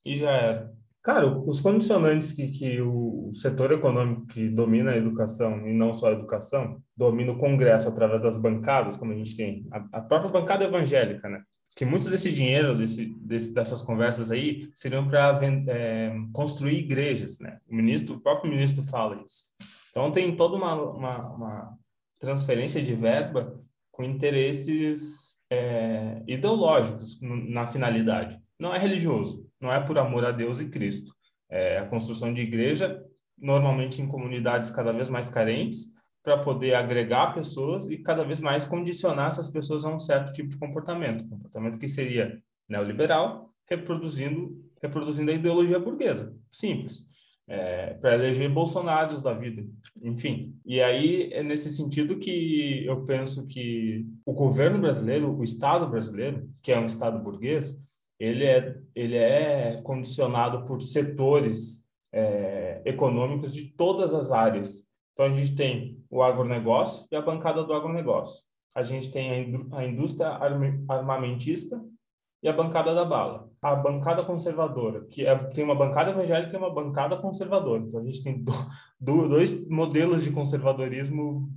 e 0.07 0.17
já 0.17 0.31
era. 0.31 0.79
Cara, 1.03 1.27
os 1.27 1.61
condicionantes 1.61 2.33
que, 2.33 2.49
que 2.49 2.81
o 2.81 3.31
setor 3.33 3.73
econômico 3.73 4.27
que 4.27 4.49
domina 4.49 4.93
a 4.93 4.97
educação, 4.97 5.67
e 5.67 5.73
não 5.73 5.95
só 5.95 6.09
a 6.09 6.13
educação, 6.13 6.83
domina 6.97 7.33
o 7.33 7.39
Congresso 7.39 7.89
através 7.89 8.21
das 8.21 8.37
bancadas, 8.37 8.97
como 8.97 9.13
a 9.13 9.17
gente 9.17 9.37
tem, 9.37 9.67
a, 9.73 9.99
a 9.99 10.01
própria 10.03 10.31
bancada 10.31 10.65
evangélica, 10.65 11.29
né? 11.29 11.41
Que 11.79 11.85
muito 11.85 12.11
desse 12.11 12.33
dinheiro 12.33 12.77
desse, 12.77 13.07
desse, 13.21 13.55
dessas 13.55 13.81
conversas 13.81 14.33
aí 14.33 14.69
seriam 14.75 15.07
para 15.07 15.39
é, 15.69 16.13
construir 16.33 16.81
igrejas, 16.81 17.39
né? 17.39 17.61
O 17.71 17.77
ministro, 17.77 18.17
o 18.17 18.21
próprio 18.21 18.51
ministro 18.51 18.83
fala 18.83 19.23
isso. 19.25 19.45
Então 19.89 20.11
tem 20.11 20.35
toda 20.35 20.57
uma, 20.57 20.75
uma, 20.75 21.35
uma 21.37 21.79
transferência 22.19 22.83
de 22.83 22.93
verba 22.97 23.57
com 23.93 24.03
interesses 24.03 25.39
é, 25.49 26.21
ideológicos 26.27 27.21
na 27.23 27.65
finalidade. 27.65 28.43
Não 28.59 28.75
é 28.75 28.79
religioso, 28.79 29.49
não 29.61 29.73
é 29.73 29.79
por 29.79 29.99
amor 29.99 30.25
a 30.25 30.33
Deus 30.33 30.61
e 30.61 30.71
Cristo. 30.71 31.15
É 31.49 31.79
a 31.79 31.87
construção 31.87 32.35
de 32.35 32.43
igreja, 32.43 33.01
normalmente 33.41 34.03
em 34.03 34.09
comunidades 34.09 34.71
cada 34.71 34.91
vez 34.93 35.09
mais 35.09 35.31
carentes, 35.31 35.95
para 36.29 36.37
poder 36.37 36.75
agregar 36.75 37.33
pessoas 37.33 37.89
e 37.89 37.97
cada 37.97 38.23
vez 38.23 38.39
mais 38.39 38.67
condicionar 38.67 39.29
essas 39.29 39.49
pessoas 39.49 39.87
a 39.87 39.89
um 39.89 39.99
certo 39.99 40.35
tipo 40.35 40.51
de 40.51 40.59
comportamento, 40.59 41.27
comportamento 41.27 41.79
que 41.79 41.89
seria 41.89 42.39
neoliberal, 42.69 43.51
reproduzindo 43.67 44.63
reproduzindo 44.81 45.31
a 45.31 45.35
ideologia 45.35 45.79
burguesa, 45.79 46.37
simples, 46.51 47.09
é, 47.49 47.95
para 47.95 48.15
eleger 48.15 48.49
Bolsonaros 48.49 49.23
da 49.23 49.33
vida, 49.33 49.67
enfim. 50.03 50.55
E 50.65 50.81
aí 50.81 51.31
é 51.33 51.43
nesse 51.43 51.71
sentido 51.73 52.19
que 52.19 52.85
eu 52.85 53.03
penso 53.05 53.47
que 53.49 54.07
o 54.25 54.33
governo 54.35 54.79
brasileiro, 54.79 55.35
o 55.35 55.43
Estado 55.43 55.89
brasileiro, 55.89 56.49
que 56.63 56.71
é 56.71 56.79
um 56.79 56.87
Estado 56.87 57.19
burguês, 57.19 57.77
ele 58.21 58.45
é 58.45 58.77
ele 58.95 59.17
é 59.17 59.81
condicionado 59.83 60.65
por 60.67 60.81
setores 60.81 61.89
é, 62.13 62.83
econômicos 62.85 63.53
de 63.53 63.73
todas 63.73 64.15
as 64.15 64.31
áreas 64.31 64.88
então, 65.19 65.27
a 65.27 65.37
gente 65.37 65.57
tem 65.57 66.01
o 66.09 66.23
agronegócio 66.23 67.09
e 67.11 67.17
a 67.17 67.21
bancada 67.21 67.65
do 67.65 67.73
agronegócio. 67.73 68.45
A 68.73 68.85
gente 68.85 69.11
tem 69.11 69.59
a 69.73 69.85
indústria 69.85 70.29
armamentista 70.89 71.77
e 72.41 72.49
a 72.49 72.53
bancada 72.53 72.95
da 72.95 73.05
bala. 73.05 73.51
A 73.61 73.75
bancada 73.75 74.23
conservadora, 74.23 75.05
que 75.07 75.27
é, 75.27 75.37
tem 75.49 75.65
uma 75.65 75.75
bancada 75.75 76.13
evangélica 76.13 76.55
e 76.55 76.57
uma 76.57 76.73
bancada 76.73 77.17
conservadora. 77.17 77.83
Então, 77.83 77.99
a 77.99 78.05
gente 78.05 78.23
tem 78.23 78.45
do, 78.45 78.53
do, 79.01 79.29
dois 79.29 79.69
modelos 79.69 80.23
de 80.23 80.31
conservadorismo 80.31 81.51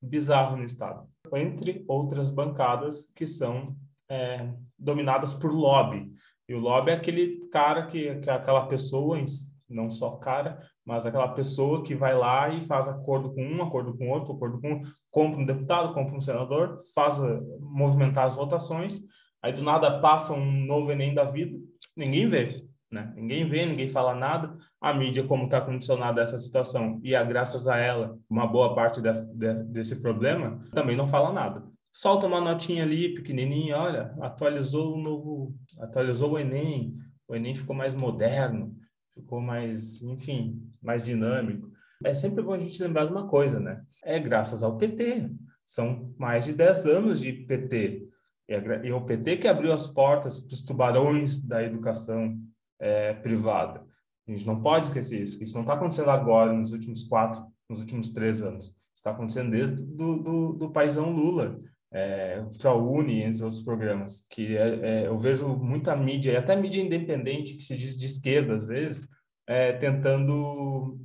bizarro 0.00 0.56
no 0.56 0.64
Estado. 0.64 1.06
Entre 1.34 1.84
outras 1.86 2.30
bancadas 2.30 3.12
que 3.14 3.26
são 3.26 3.76
é, 4.08 4.54
dominadas 4.78 5.34
por 5.34 5.52
lobby. 5.52 6.10
E 6.48 6.54
o 6.54 6.60
lobby 6.60 6.92
é 6.92 6.94
aquele 6.94 7.46
cara 7.50 7.88
que, 7.88 8.14
que 8.20 8.30
é 8.30 8.32
aquela 8.32 8.64
pessoa, 8.66 9.22
não 9.68 9.90
só 9.90 10.12
cara, 10.12 10.66
mas 10.86 11.04
aquela 11.04 11.28
pessoa 11.28 11.82
que 11.82 11.96
vai 11.96 12.16
lá 12.16 12.48
e 12.48 12.64
faz 12.64 12.88
acordo 12.88 13.34
com 13.34 13.42
um, 13.42 13.60
acordo 13.60 13.96
com 13.98 14.08
outro, 14.08 14.34
acordo 14.34 14.60
com 14.60 14.80
compra 15.10 15.40
um 15.40 15.44
deputado, 15.44 15.92
compra 15.92 16.14
um 16.14 16.20
senador, 16.20 16.76
faz 16.94 17.18
eh, 17.18 17.40
movimentar 17.60 18.24
as 18.24 18.36
votações, 18.36 19.00
aí 19.42 19.52
do 19.52 19.62
nada 19.62 19.98
passa 19.98 20.32
um 20.32 20.64
novo 20.64 20.92
Enem 20.92 21.12
da 21.12 21.24
vida, 21.24 21.58
ninguém 21.96 22.28
vê. 22.28 22.54
Né? 22.88 23.12
Ninguém 23.16 23.48
vê, 23.48 23.66
ninguém 23.66 23.88
fala 23.88 24.14
nada. 24.14 24.56
A 24.80 24.94
mídia, 24.94 25.24
como 25.24 25.46
está 25.46 25.60
condicionada 25.60 26.20
a 26.20 26.22
essa 26.22 26.38
situação, 26.38 27.00
e 27.02 27.16
a, 27.16 27.24
graças 27.24 27.66
a 27.66 27.76
ela, 27.76 28.16
uma 28.30 28.46
boa 28.46 28.72
parte 28.76 29.00
desse, 29.00 29.28
desse 29.64 30.00
problema, 30.00 30.60
também 30.72 30.96
não 30.96 31.08
fala 31.08 31.32
nada. 31.32 31.64
Solta 31.92 32.28
uma 32.28 32.40
notinha 32.40 32.84
ali, 32.84 33.12
pequenininha, 33.12 33.76
olha, 33.76 34.14
atualizou 34.20 34.94
o 34.94 35.02
novo, 35.02 35.54
atualizou 35.80 36.32
o 36.32 36.38
Enem, 36.38 36.92
o 37.26 37.34
Enem 37.34 37.56
ficou 37.56 37.74
mais 37.74 37.92
moderno, 37.92 38.76
ficou 39.16 39.40
mais, 39.40 40.02
enfim, 40.02 40.62
mais 40.82 41.02
dinâmico. 41.02 41.70
É 42.04 42.14
sempre 42.14 42.42
bom 42.42 42.52
a 42.52 42.58
gente 42.58 42.82
lembrar 42.82 43.06
de 43.06 43.12
uma 43.12 43.26
coisa, 43.26 43.58
né? 43.58 43.82
É 44.04 44.20
graças 44.20 44.62
ao 44.62 44.76
PT. 44.76 45.30
São 45.64 46.14
mais 46.18 46.44
de 46.44 46.52
10 46.52 46.86
anos 46.86 47.20
de 47.20 47.32
PT. 47.32 48.08
E 48.48 48.54
é 48.88 48.94
o 48.94 49.04
PT 49.04 49.38
que 49.38 49.48
abriu 49.48 49.72
as 49.72 49.88
portas 49.88 50.38
para 50.38 50.54
os 50.54 50.62
tubarões 50.62 51.40
da 51.40 51.62
educação 51.64 52.38
é, 52.78 53.14
privada. 53.14 53.84
A 54.28 54.32
gente 54.32 54.46
não 54.46 54.60
pode 54.62 54.86
esquecer 54.86 55.22
isso. 55.22 55.42
Isso 55.42 55.54
não 55.54 55.62
está 55.62 55.74
acontecendo 55.74 56.10
agora, 56.10 56.52
nos 56.52 56.72
últimos 56.72 57.02
quatro, 57.02 57.42
nos 57.68 57.80
últimos 57.80 58.10
três 58.10 58.42
anos. 58.42 58.74
Está 58.94 59.10
acontecendo 59.10 59.50
desde 59.50 59.82
do, 59.84 60.16
do, 60.16 60.52
do 60.52 60.70
paizão 60.70 61.10
Lula, 61.10 61.58
é, 61.92 62.42
ProUni, 62.60 63.22
entre 63.22 63.42
outros 63.42 63.62
programas, 63.62 64.26
que 64.30 64.56
é, 64.56 64.68
é, 65.04 65.06
eu 65.06 65.18
vejo 65.18 65.56
muita 65.56 65.96
mídia, 65.96 66.32
e 66.32 66.36
até 66.36 66.56
mídia 66.56 66.82
independente, 66.82 67.54
que 67.54 67.62
se 67.62 67.76
diz 67.76 67.98
de 67.98 68.06
esquerda, 68.06 68.56
às 68.56 68.66
vezes, 68.66 69.08
é, 69.46 69.72
tentando 69.72 70.98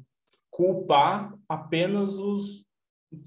culpar 0.50 1.34
apenas 1.48 2.16
os 2.16 2.66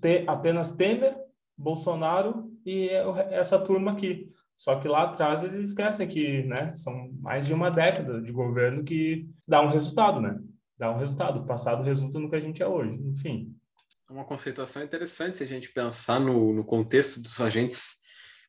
te, 0.00 0.24
apenas 0.26 0.72
Temer, 0.72 1.16
Bolsonaro 1.56 2.50
e 2.64 2.88
essa 3.30 3.58
turma 3.58 3.92
aqui. 3.92 4.30
Só 4.56 4.76
que 4.76 4.88
lá 4.88 5.04
atrás 5.04 5.44
eles 5.44 5.68
esquecem 5.68 6.06
que, 6.06 6.44
né, 6.44 6.72
são 6.72 7.10
mais 7.20 7.46
de 7.46 7.52
uma 7.52 7.70
década 7.70 8.22
de 8.22 8.32
governo 8.32 8.84
que 8.84 9.28
dá 9.46 9.60
um 9.60 9.68
resultado, 9.68 10.20
né? 10.20 10.38
Dá 10.78 10.90
um 10.90 10.96
resultado. 10.96 11.40
O 11.40 11.46
passado 11.46 11.82
resulta 11.82 12.18
no 12.18 12.30
que 12.30 12.36
a 12.36 12.40
gente 12.40 12.62
é 12.62 12.66
hoje. 12.66 12.94
Enfim. 13.04 13.54
É 14.08 14.12
uma 14.12 14.24
conceituação 14.24 14.82
interessante 14.82 15.36
se 15.36 15.44
a 15.44 15.46
gente 15.46 15.72
pensar 15.72 16.20
no, 16.20 16.52
no 16.52 16.64
contexto 16.64 17.20
dos 17.20 17.40
agentes 17.40 17.98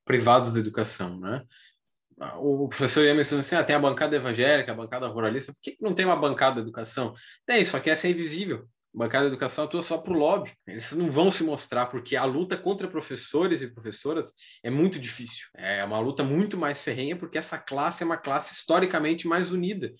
privados 0.03 0.53
da 0.53 0.59
educação, 0.59 1.19
né? 1.19 1.41
O 2.39 2.69
professor 2.69 3.03
ia 3.03 3.13
mencionar 3.13 3.41
assim, 3.41 3.55
ah, 3.55 3.63
tem 3.63 3.75
a 3.75 3.79
bancada 3.79 4.15
evangélica, 4.15 4.71
a 4.71 4.75
bancada 4.75 5.07
ruralista, 5.07 5.51
por 5.51 5.59
que 5.61 5.77
não 5.81 5.93
tem 5.93 6.05
uma 6.05 6.15
bancada 6.15 6.55
de 6.55 6.61
educação? 6.61 7.13
Tem, 7.45 7.65
só 7.65 7.79
que 7.79 7.89
essa 7.89 8.07
é 8.07 8.11
invisível 8.11 8.67
bancada 8.95 9.25
de 9.25 9.33
educação 9.33 9.65
atua 9.65 9.83
só 9.83 9.97
para 9.97 10.13
o 10.13 10.17
lobby. 10.17 10.51
Eles 10.65 10.93
não 10.93 11.11
vão 11.11 11.29
se 11.29 11.43
mostrar, 11.43 11.87
porque 11.87 12.15
a 12.15 12.23
luta 12.23 12.55
contra 12.55 12.87
professores 12.87 13.61
e 13.61 13.67
professoras 13.67 14.33
é 14.63 14.69
muito 14.69 14.97
difícil. 14.97 15.47
É 15.53 15.83
uma 15.83 15.99
luta 15.99 16.23
muito 16.23 16.57
mais 16.57 16.81
ferrenha, 16.81 17.15
porque 17.15 17.37
essa 17.37 17.57
classe 17.57 18.03
é 18.03 18.05
uma 18.05 18.17
classe 18.17 18.53
historicamente 18.53 19.27
mais 19.27 19.51
unida 19.51 19.93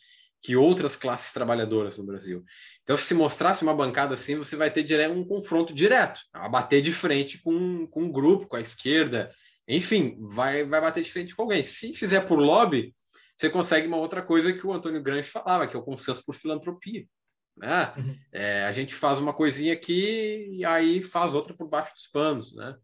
que 0.46 0.56
outras 0.56 0.96
classes 0.96 1.34
trabalhadoras 1.34 1.98
no 1.98 2.06
Brasil. 2.06 2.46
Então, 2.84 2.96
se 2.96 3.16
mostrasse 3.16 3.64
uma 3.64 3.74
bancada 3.74 4.14
assim, 4.14 4.36
você 4.36 4.56
vai 4.56 4.70
ter 4.70 5.10
um 5.10 5.26
confronto 5.26 5.74
direto, 5.74 6.22
a 6.32 6.48
bater 6.48 6.84
de 6.84 6.94
frente 6.94 7.42
com, 7.42 7.88
com 7.88 8.04
um 8.04 8.12
grupo, 8.12 8.46
com 8.46 8.56
a 8.56 8.62
esquerda, 8.62 9.32
enfim, 9.68 10.16
vai, 10.20 10.64
vai 10.64 10.80
bater 10.80 11.02
de 11.02 11.12
frente 11.12 11.36
com 11.36 11.42
alguém. 11.42 11.64
Se 11.64 11.96
fizer 11.96 12.28
por 12.28 12.38
lobby, 12.38 12.96
você 13.36 13.50
consegue 13.50 13.88
uma 13.88 13.98
outra 13.98 14.22
coisa 14.22 14.54
que 14.54 14.68
o 14.68 14.72
Antônio 14.72 15.02
Gramsci 15.02 15.32
falava, 15.32 15.66
que 15.66 15.76
é 15.76 15.80
o 15.80 15.84
consenso 15.84 16.24
por 16.24 16.36
filantropia. 16.36 17.08
Né? 17.58 17.94
Uhum. 17.98 18.16
É, 18.32 18.66
a 18.66 18.72
gente 18.72 18.94
faz 18.94 19.20
uma 19.20 19.34
coisinha 19.34 19.74
aqui 19.74 20.48
e 20.52 20.64
aí 20.64 21.02
faz 21.02 21.34
outra 21.34 21.56
por 21.56 21.72
baixo 21.72 21.92
dos 21.96 22.06
panos, 22.06 22.56
né? 22.56 22.76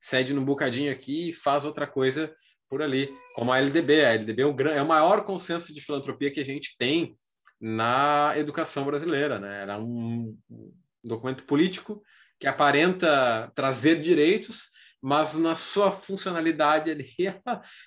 Cede 0.00 0.32
num 0.32 0.44
bocadinho 0.44 0.90
aqui 0.90 1.28
e 1.28 1.32
faz 1.32 1.66
outra 1.66 1.86
coisa 1.86 2.34
por 2.72 2.80
ali, 2.80 3.14
como 3.34 3.52
a 3.52 3.58
LDB. 3.58 4.02
A 4.02 4.14
LDB 4.14 4.40
é 4.40 4.46
o, 4.46 4.60
é 4.70 4.80
o 4.80 4.88
maior 4.88 5.24
consenso 5.24 5.74
de 5.74 5.80
filantropia 5.82 6.30
que 6.30 6.40
a 6.40 6.44
gente 6.44 6.74
tem 6.78 7.14
na 7.60 8.32
educação 8.34 8.86
brasileira, 8.86 9.38
né? 9.38 9.60
Era 9.60 9.78
um 9.78 10.34
documento 11.04 11.44
político 11.44 12.02
que 12.40 12.46
aparenta 12.46 13.52
trazer 13.54 14.00
direitos, 14.00 14.70
mas 15.02 15.34
na 15.34 15.54
sua 15.54 15.92
funcionalidade 15.92 16.88
ele 16.88 17.06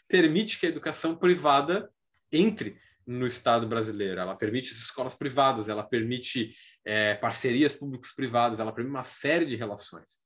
permite 0.08 0.60
que 0.60 0.68
a 0.68 0.70
educação 0.70 1.16
privada 1.16 1.90
entre 2.32 2.78
no 3.08 3.26
Estado 3.26 3.66
brasileiro. 3.66 4.22
Ela 4.22 4.36
permite 4.36 4.70
escolas 4.70 5.16
privadas, 5.16 5.68
ela 5.68 5.84
permite 5.84 6.52
é, 6.86 7.16
parcerias 7.16 7.74
públicos-privadas, 7.74 8.60
ela 8.60 8.72
permite 8.72 8.96
uma 8.96 9.04
série 9.04 9.46
de 9.46 9.56
relações, 9.56 10.22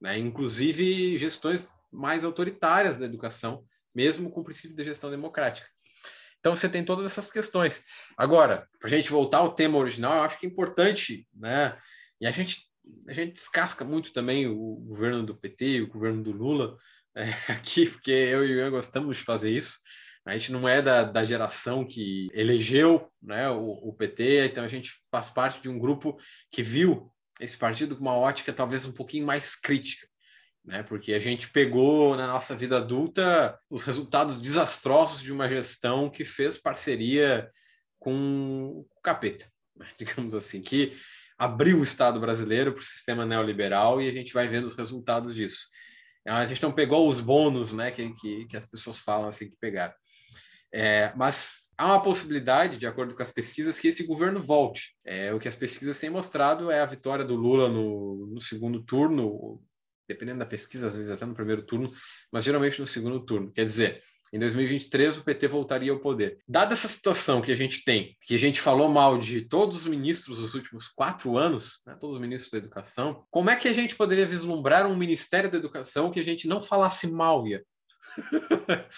né? 0.00 0.16
inclusive 0.16 1.18
gestões 1.18 1.74
mais 1.90 2.22
autoritárias 2.22 3.00
da 3.00 3.06
educação, 3.06 3.64
mesmo 3.94 4.30
com 4.30 4.40
o 4.40 4.44
princípio 4.44 4.76
de 4.76 4.84
gestão 4.84 5.10
democrática. 5.10 5.68
Então 6.40 6.54
você 6.54 6.68
tem 6.68 6.84
todas 6.84 7.06
essas 7.06 7.30
questões. 7.30 7.84
Agora, 8.16 8.68
para 8.78 8.88
a 8.88 8.90
gente 8.90 9.10
voltar 9.10 9.38
ao 9.38 9.54
tema 9.54 9.78
original, 9.78 10.16
eu 10.16 10.22
acho 10.22 10.38
que 10.38 10.46
é 10.46 10.48
importante, 10.48 11.26
né? 11.34 11.78
E 12.20 12.26
a 12.26 12.30
gente 12.30 12.68
a 13.08 13.12
gente 13.12 13.32
descasca 13.32 13.84
muito 13.84 14.12
também 14.12 14.46
o 14.46 14.76
governo 14.76 15.22
do 15.22 15.34
PT, 15.34 15.82
o 15.82 15.88
governo 15.88 16.22
do 16.22 16.32
Lula 16.32 16.76
é, 17.16 17.24
aqui, 17.52 17.86
porque 17.86 18.10
eu 18.10 18.44
e 18.44 18.54
o 18.54 18.58
Ian 18.58 18.70
gostamos 18.70 19.16
de 19.16 19.24
fazer 19.24 19.50
isso. 19.50 19.78
A 20.26 20.32
gente 20.32 20.52
não 20.52 20.66
é 20.66 20.80
da, 20.80 21.02
da 21.02 21.24
geração 21.24 21.84
que 21.84 22.28
elegeu 22.32 23.10
né, 23.22 23.48
o, 23.50 23.88
o, 23.88 23.92
PT, 23.92 24.46
então 24.46 24.64
a 24.64 24.68
gente 24.68 24.92
faz 25.10 25.28
parte 25.28 25.60
de 25.60 25.68
um 25.68 25.78
grupo 25.78 26.18
que 26.50 26.62
viu 26.62 27.10
esse 27.38 27.58
partido 27.58 27.94
com 27.94 28.02
uma 28.02 28.16
ótica 28.16 28.52
talvez 28.52 28.86
um 28.86 28.92
pouquinho 28.92 29.26
mais 29.26 29.54
crítica, 29.54 30.06
né? 30.64 30.82
Porque 30.82 31.12
a 31.12 31.18
gente 31.18 31.50
pegou 31.50 32.16
na 32.16 32.26
nossa 32.26 32.54
vida 32.54 32.78
adulta 32.78 33.58
os 33.70 33.82
resultados 33.82 34.38
desastrosos 34.38 35.20
de 35.20 35.32
uma 35.32 35.48
gestão 35.48 36.10
que 36.10 36.24
fez 36.24 36.56
parceria 36.56 37.48
com 37.98 38.84
o 38.94 39.02
capeta, 39.02 39.46
né? 39.76 39.88
digamos 39.98 40.34
assim, 40.34 40.62
que 40.62 40.96
abriu 41.38 41.80
o 41.80 41.84
Estado 41.84 42.18
brasileiro 42.20 42.72
para 42.72 42.80
o 42.80 42.84
sistema 42.84 43.26
neoliberal 43.26 44.00
e 44.00 44.08
a 44.08 44.12
gente 44.12 44.32
vai 44.32 44.46
vendo 44.46 44.64
os 44.64 44.74
resultados 44.74 45.34
disso. 45.34 45.68
A 46.26 46.46
gente 46.46 46.62
não 46.62 46.72
pegou 46.72 47.06
os 47.06 47.20
bônus, 47.20 47.74
né, 47.74 47.90
que, 47.90 48.14
que, 48.14 48.46
que 48.46 48.56
as 48.56 48.64
pessoas 48.64 48.98
falam 48.98 49.26
assim 49.28 49.50
que 49.50 49.56
pegaram. 49.60 49.92
É, 50.72 51.12
mas 51.14 51.72
há 51.76 51.86
uma 51.86 52.02
possibilidade, 52.02 52.78
de 52.78 52.86
acordo 52.86 53.14
com 53.14 53.22
as 53.22 53.30
pesquisas, 53.30 53.78
que 53.78 53.88
esse 53.88 54.06
governo 54.06 54.42
volte. 54.42 54.96
É, 55.04 55.32
o 55.34 55.38
que 55.38 55.46
as 55.46 55.54
pesquisas 55.54 55.98
têm 56.00 56.10
mostrado 56.10 56.70
é 56.70 56.80
a 56.80 56.86
vitória 56.86 57.24
do 57.24 57.36
Lula 57.36 57.68
no, 57.68 58.26
no 58.26 58.40
segundo 58.40 58.82
turno, 58.82 59.62
dependendo 60.08 60.40
da 60.40 60.46
pesquisa, 60.46 60.88
às 60.88 60.96
vezes 60.96 61.10
até 61.10 61.24
no 61.24 61.34
primeiro 61.34 61.62
turno, 61.62 61.92
mas 62.32 62.44
geralmente 62.44 62.80
no 62.80 62.86
segundo 62.86 63.24
turno. 63.24 63.52
Quer 63.52 63.64
dizer, 63.64 64.02
em 64.34 64.38
2023 64.38 65.18
o 65.18 65.24
PT 65.24 65.46
voltaria 65.46 65.92
ao 65.92 66.00
poder. 66.00 66.38
Dada 66.48 66.72
essa 66.72 66.88
situação 66.88 67.40
que 67.40 67.52
a 67.52 67.56
gente 67.56 67.84
tem, 67.84 68.16
que 68.20 68.34
a 68.34 68.38
gente 68.38 68.60
falou 68.60 68.88
mal 68.88 69.16
de 69.16 69.42
todos 69.42 69.78
os 69.78 69.86
ministros 69.86 70.38
dos 70.38 70.54
últimos 70.54 70.88
quatro 70.88 71.38
anos, 71.38 71.82
né, 71.86 71.96
todos 72.00 72.16
os 72.16 72.20
ministros 72.20 72.50
da 72.50 72.58
educação, 72.58 73.24
como 73.30 73.48
é 73.48 73.54
que 73.54 73.68
a 73.68 73.72
gente 73.72 73.94
poderia 73.94 74.26
vislumbrar 74.26 74.86
um 74.86 74.96
Ministério 74.96 75.48
da 75.48 75.56
Educação 75.56 76.10
que 76.10 76.18
a 76.18 76.24
gente 76.24 76.48
não 76.48 76.60
falasse 76.60 77.12
mal, 77.12 77.46
Ia? 77.46 77.64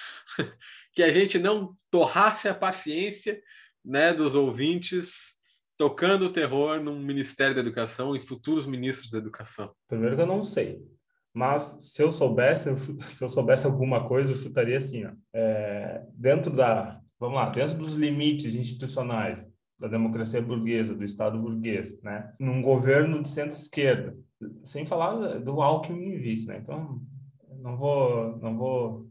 que 0.94 1.02
a 1.02 1.12
gente 1.12 1.38
não 1.38 1.74
torrasse 1.90 2.48
a 2.48 2.54
paciência 2.54 3.38
né, 3.84 4.14
dos 4.14 4.34
ouvintes 4.34 5.36
tocando 5.76 6.24
o 6.26 6.32
terror 6.32 6.80
num 6.80 6.98
Ministério 6.98 7.54
da 7.54 7.60
Educação 7.60 8.16
e 8.16 8.22
futuros 8.22 8.64
ministros 8.64 9.10
da 9.10 9.18
Educação? 9.18 9.74
Primeiro 9.86 10.16
que 10.16 10.22
eu 10.22 10.26
não 10.26 10.42
sei, 10.42 10.82
mas 11.36 11.76
se 11.80 12.02
eu 12.02 12.10
soubesse, 12.10 12.74
se 12.98 13.22
eu 13.22 13.28
soubesse 13.28 13.66
alguma 13.66 14.08
coisa, 14.08 14.32
eu 14.32 14.36
chutaria 14.36 14.78
assim, 14.78 15.04
ó, 15.04 15.12
é, 15.34 16.02
dentro 16.14 16.50
da, 16.50 16.98
vamos 17.20 17.36
lá, 17.36 17.50
dentro 17.50 17.76
dos 17.76 17.94
limites 17.94 18.54
institucionais 18.54 19.46
da 19.78 19.86
democracia 19.86 20.40
burguesa, 20.40 20.96
do 20.96 21.04
Estado 21.04 21.38
burguês, 21.38 22.00
né, 22.00 22.32
num 22.40 22.62
governo 22.62 23.22
de 23.22 23.28
centro-esquerda, 23.28 24.16
sem 24.64 24.86
falar 24.86 25.38
do 25.40 25.60
Alckmin 25.60 26.16
vice, 26.16 26.48
né, 26.48 26.56
então 26.56 27.02
não 27.62 27.76
vou, 27.76 28.38
não 28.38 28.56
vou, 28.56 29.06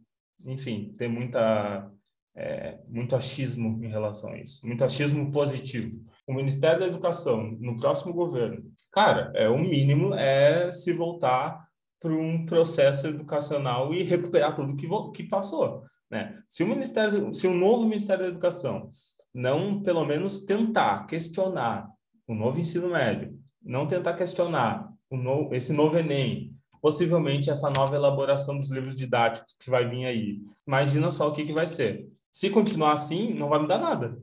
enfim, 0.48 0.96
ter 0.98 1.08
muita, 1.08 1.92
é, 2.36 2.80
muito 2.88 3.16
achismo 3.16 3.86
em 3.86 3.88
relação 3.88 4.32
a 4.32 4.40
isso, 4.40 4.66
muito 4.66 4.84
achismo 4.84 5.30
positivo. 5.30 6.04
O 6.28 6.34
Ministério 6.34 6.80
da 6.80 6.88
Educação 6.88 7.56
no 7.60 7.80
próximo 7.80 8.12
governo, 8.16 8.64
cara, 8.92 9.32
é 9.36 9.48
o 9.48 9.60
mínimo 9.60 10.16
é 10.16 10.72
se 10.72 10.92
voltar 10.92 11.64
para 12.06 12.14
um 12.14 12.46
processo 12.46 13.08
educacional 13.08 13.92
e 13.92 14.04
recuperar 14.04 14.54
tudo 14.54 14.76
que 14.76 14.88
que 15.12 15.24
passou, 15.24 15.84
né? 16.10 16.40
Se 16.48 16.64
o 16.64 16.68
Ministério, 16.68 17.34
se 17.34 17.48
o 17.48 17.54
novo 17.54 17.88
Ministério 17.88 18.24
da 18.24 18.30
Educação 18.30 18.92
não, 19.34 19.82
pelo 19.82 20.06
menos, 20.06 20.42
tentar 20.42 21.08
questionar 21.08 21.90
o 22.28 22.36
novo 22.36 22.60
ensino 22.60 22.90
médio, 22.90 23.38
não 23.62 23.88
tentar 23.88 24.14
questionar 24.14 24.88
o 25.10 25.18
no, 25.18 25.50
esse 25.52 25.74
novo 25.74 25.98
Enem, 25.98 26.56
possivelmente 26.80 27.50
essa 27.50 27.72
nova 27.72 27.96
elaboração 27.96 28.58
dos 28.60 28.70
livros 28.70 28.94
didáticos 28.94 29.56
que 29.60 29.72
vai 29.72 29.90
vir 29.90 30.06
aí. 30.06 30.40
Imagina 30.68 31.10
só 31.10 31.28
o 31.28 31.34
que, 31.34 31.44
que 31.44 31.54
vai 31.54 31.68
ser. 31.68 32.08
Se 32.32 32.52
continuar 32.52 32.94
assim, 32.94 33.34
não 33.34 33.50
vai 33.50 33.60
mudar 33.60 33.80
nada. 33.80 34.16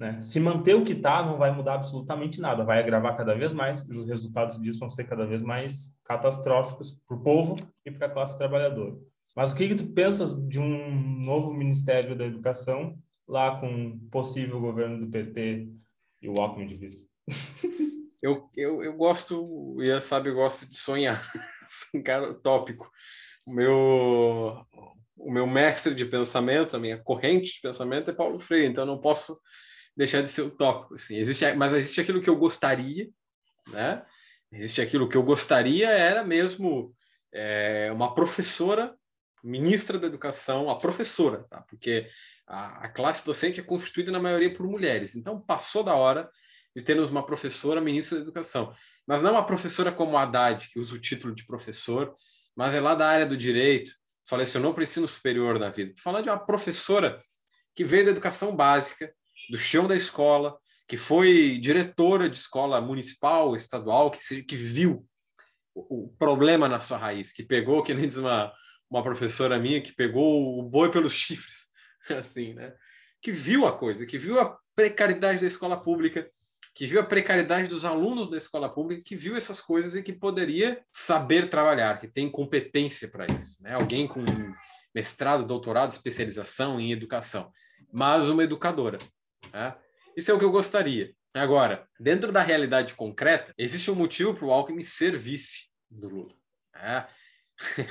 Né? 0.00 0.18
Se 0.22 0.40
manter 0.40 0.74
o 0.74 0.82
que 0.82 0.94
está, 0.94 1.22
não 1.22 1.36
vai 1.36 1.54
mudar 1.54 1.74
absolutamente 1.74 2.40
nada. 2.40 2.64
Vai 2.64 2.78
agravar 2.78 3.14
cada 3.18 3.34
vez 3.34 3.52
mais 3.52 3.82
e 3.82 3.90
os 3.90 4.06
resultados 4.06 4.58
disso 4.58 4.78
vão 4.78 4.88
ser 4.88 5.04
cada 5.04 5.26
vez 5.26 5.42
mais 5.42 5.94
catastróficos 6.02 7.02
para 7.06 7.18
o 7.18 7.22
povo 7.22 7.58
e 7.84 7.90
para 7.90 8.06
a 8.06 8.10
classe 8.10 8.38
trabalhadora. 8.38 8.96
Mas 9.36 9.52
o 9.52 9.56
que, 9.56 9.68
que 9.68 9.74
tu 9.74 9.92
pensas 9.92 10.34
de 10.48 10.58
um 10.58 11.20
novo 11.22 11.52
Ministério 11.52 12.16
da 12.16 12.24
Educação 12.24 12.98
lá 13.28 13.60
com 13.60 13.68
um 13.68 13.98
possível 14.10 14.58
governo 14.58 15.04
do 15.04 15.10
PT 15.10 15.68
e 16.22 16.28
o 16.30 16.40
Alckmin 16.40 16.66
de 16.66 16.80
vice? 16.80 17.10
eu, 18.22 18.48
eu, 18.56 18.82
eu 18.82 18.96
gosto, 18.96 19.76
Ian 19.82 20.00
sabe, 20.00 20.30
eu 20.30 20.34
gosto 20.34 20.66
de 20.66 20.78
sonhar. 20.78 21.22
cara 22.02 22.32
tópico. 22.32 22.90
O 23.44 23.52
meu, 23.52 24.64
o 25.14 25.30
meu 25.30 25.46
mestre 25.46 25.94
de 25.94 26.06
pensamento, 26.06 26.74
a 26.74 26.80
minha 26.80 26.96
corrente 26.96 27.52
de 27.52 27.60
pensamento 27.60 28.10
é 28.10 28.14
Paulo 28.14 28.40
Freire, 28.40 28.66
então 28.66 28.84
eu 28.84 28.88
não 28.88 28.98
posso 28.98 29.38
deixar 29.96 30.22
de 30.22 30.30
ser 30.30 30.42
utópico. 30.42 30.94
Assim. 30.94 31.16
Existe, 31.16 31.52
mas 31.54 31.72
existe 31.72 32.00
aquilo 32.00 32.22
que 32.22 32.30
eu 32.30 32.36
gostaria, 32.36 33.08
né? 33.68 34.04
Existe 34.52 34.80
aquilo 34.80 35.08
que 35.08 35.16
eu 35.16 35.22
gostaria 35.22 35.88
era 35.88 36.24
mesmo 36.24 36.94
é, 37.32 37.90
uma 37.92 38.14
professora, 38.14 38.94
ministra 39.42 39.98
da 39.98 40.06
educação, 40.06 40.68
a 40.68 40.76
professora, 40.76 41.44
tá? 41.48 41.62
Porque 41.62 42.08
a, 42.46 42.86
a 42.86 42.88
classe 42.88 43.24
docente 43.24 43.60
é 43.60 43.62
constituída 43.62 44.10
na 44.10 44.18
maioria 44.18 44.52
por 44.52 44.66
mulheres. 44.66 45.14
Então 45.14 45.40
passou 45.40 45.84
da 45.84 45.94
hora 45.94 46.28
de 46.74 46.82
termos 46.82 47.10
uma 47.10 47.24
professora 47.24 47.80
ministra 47.80 48.18
da 48.18 48.22
educação. 48.22 48.74
Mas 49.06 49.22
não 49.22 49.32
uma 49.32 49.46
professora 49.46 49.92
como 49.92 50.16
a 50.16 50.22
Haddad, 50.22 50.68
que 50.68 50.78
usa 50.78 50.94
o 50.94 51.00
título 51.00 51.34
de 51.34 51.44
professor, 51.44 52.14
mas 52.54 52.74
é 52.74 52.80
lá 52.80 52.94
da 52.94 53.08
área 53.08 53.26
do 53.26 53.36
direito, 53.36 53.92
só 54.22 54.36
lecionou 54.36 54.72
para 54.72 54.82
o 54.82 54.84
ensino 54.84 55.08
superior 55.08 55.58
na 55.58 55.70
vida. 55.70 55.90
Estou 55.90 56.02
falando 56.02 56.24
de 56.24 56.30
uma 56.30 56.44
professora 56.44 57.18
que 57.74 57.84
veio 57.84 58.04
da 58.04 58.10
educação 58.10 58.54
básica, 58.54 59.12
do 59.48 59.58
chão 59.58 59.86
da 59.86 59.96
escola, 59.96 60.56
que 60.86 60.96
foi 60.96 61.58
diretora 61.58 62.28
de 62.28 62.36
escola 62.36 62.80
municipal, 62.80 63.54
estadual, 63.54 64.10
que, 64.10 64.22
se, 64.22 64.42
que 64.42 64.56
viu 64.56 65.06
o, 65.74 66.04
o, 66.04 66.08
problema 66.18 66.68
na 66.68 66.80
sua 66.80 66.98
raiz, 66.98 67.32
que 67.32 67.44
pegou, 67.44 67.82
que 67.82 67.94
nem 67.94 68.06
diz 68.06 68.16
uma, 68.16 68.52
uma 68.90 69.02
professora 69.02 69.58
minha, 69.58 69.80
que 69.80 69.92
pegou 69.92 70.58
o 70.58 70.62
boi 70.62 70.90
pelos 70.90 71.12
chifres, 71.12 71.68
assim, 72.10 72.54
né? 72.54 72.74
Que 73.22 73.30
viu 73.30 73.66
a 73.66 73.76
coisa, 73.76 74.04
que 74.04 74.18
viu 74.18 74.40
a 74.40 74.58
precariedade 74.74 75.40
da 75.40 75.46
escola 75.46 75.80
pública, 75.80 76.28
que 76.74 76.86
viu 76.86 77.00
a 77.00 77.04
precariedade 77.04 77.68
dos 77.68 77.84
alunos 77.84 78.28
da 78.28 78.38
escola 78.38 78.68
pública, 78.68 79.02
que 79.04 79.16
viu 79.16 79.36
essas 79.36 79.60
coisas 79.60 79.94
e 79.94 80.02
que 80.02 80.12
poderia 80.12 80.82
saber 80.88 81.50
trabalhar, 81.50 82.00
que 82.00 82.08
tem 82.08 82.30
competência 82.30 83.08
para 83.08 83.26
isso. 83.26 83.62
Né? 83.62 83.74
Alguém 83.74 84.08
com 84.08 84.24
mestrado, 84.94 85.44
doutorado, 85.44 85.92
especialização 85.92 86.80
em 86.80 86.92
educação, 86.92 87.52
mas 87.92 88.28
uma 88.28 88.42
educadora. 88.42 88.98
Né? 89.52 89.74
Isso 90.16 90.30
é 90.30 90.34
o 90.34 90.38
que 90.38 90.44
eu 90.44 90.50
gostaria. 90.50 91.14
Agora, 91.34 91.86
dentro 91.98 92.32
da 92.32 92.42
realidade 92.42 92.94
concreta, 92.94 93.54
existe 93.56 93.90
um 93.90 93.94
motivo 93.94 94.34
para 94.34 94.46
o 94.46 94.52
Alckmin 94.52 94.82
ser 94.82 95.16
vice 95.16 95.68
do 95.90 96.08
Lula. 96.08 96.34
Né? 96.74 97.06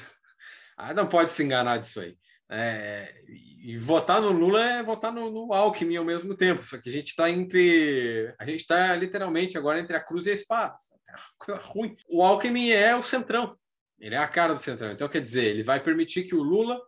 ah, 0.77 0.93
não 0.93 1.07
pode 1.07 1.31
se 1.31 1.43
enganar 1.43 1.77
disso 1.77 2.01
aí. 2.01 2.17
É, 2.51 3.13
e 3.27 3.77
votar 3.77 4.19
no 4.19 4.31
Lula 4.31 4.59
é 4.63 4.81
votar 4.81 5.11
no, 5.11 5.29
no, 5.29 5.53
Alckmin 5.53 5.97
ao 5.97 6.03
mesmo 6.03 6.35
tempo, 6.35 6.63
só 6.63 6.79
que 6.79 6.89
a 6.89 6.91
gente 6.91 7.09
está 7.09 7.29
entre. 7.29 8.33
A 8.39 8.45
gente 8.45 8.61
está 8.61 8.95
literalmente 8.95 9.55
agora 9.55 9.79
entre 9.79 9.95
a 9.95 10.03
cruz 10.03 10.25
e 10.25 10.31
a 10.31 10.33
espada. 10.33 10.73
É 11.07 11.11
uma 11.11 11.21
coisa 11.37 11.61
ruim. 11.61 11.95
O 12.07 12.23
Alckmin 12.23 12.71
é 12.71 12.95
o 12.95 13.03
centrão, 13.03 13.55
ele 13.99 14.15
é 14.15 14.17
a 14.17 14.27
cara 14.27 14.53
do 14.53 14.59
centrão. 14.59 14.91
Então, 14.91 15.07
quer 15.07 15.21
dizer, 15.21 15.45
ele 15.45 15.61
vai 15.61 15.79
permitir 15.79 16.23
que 16.23 16.33
o 16.33 16.41
Lula, 16.41 16.81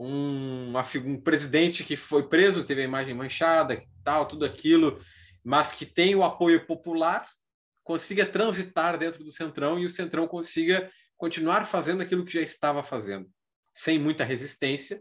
um, 0.00 0.72
um 1.04 1.20
presidente 1.20 1.84
que 1.84 1.94
foi 1.94 2.26
preso, 2.26 2.62
que 2.62 2.68
teve 2.68 2.80
a 2.80 2.84
imagem 2.84 3.14
manchada, 3.14 3.76
que 3.76 3.86
tal, 4.02 4.26
tudo 4.26 4.46
aquilo, 4.46 4.98
mas 5.44 5.74
que 5.74 5.84
tem 5.84 6.14
o 6.14 6.24
apoio 6.24 6.66
popular, 6.66 7.28
consiga 7.84 8.24
transitar 8.24 8.96
dentro 8.96 9.22
do 9.22 9.30
centrão 9.30 9.78
e 9.78 9.84
o 9.84 9.90
centrão 9.90 10.26
consiga 10.26 10.90
continuar 11.18 11.66
fazendo 11.66 12.02
aquilo 12.02 12.24
que 12.24 12.32
já 12.32 12.40
estava 12.40 12.82
fazendo 12.82 13.28
sem 13.74 13.98
muita 13.98 14.24
resistência. 14.24 15.00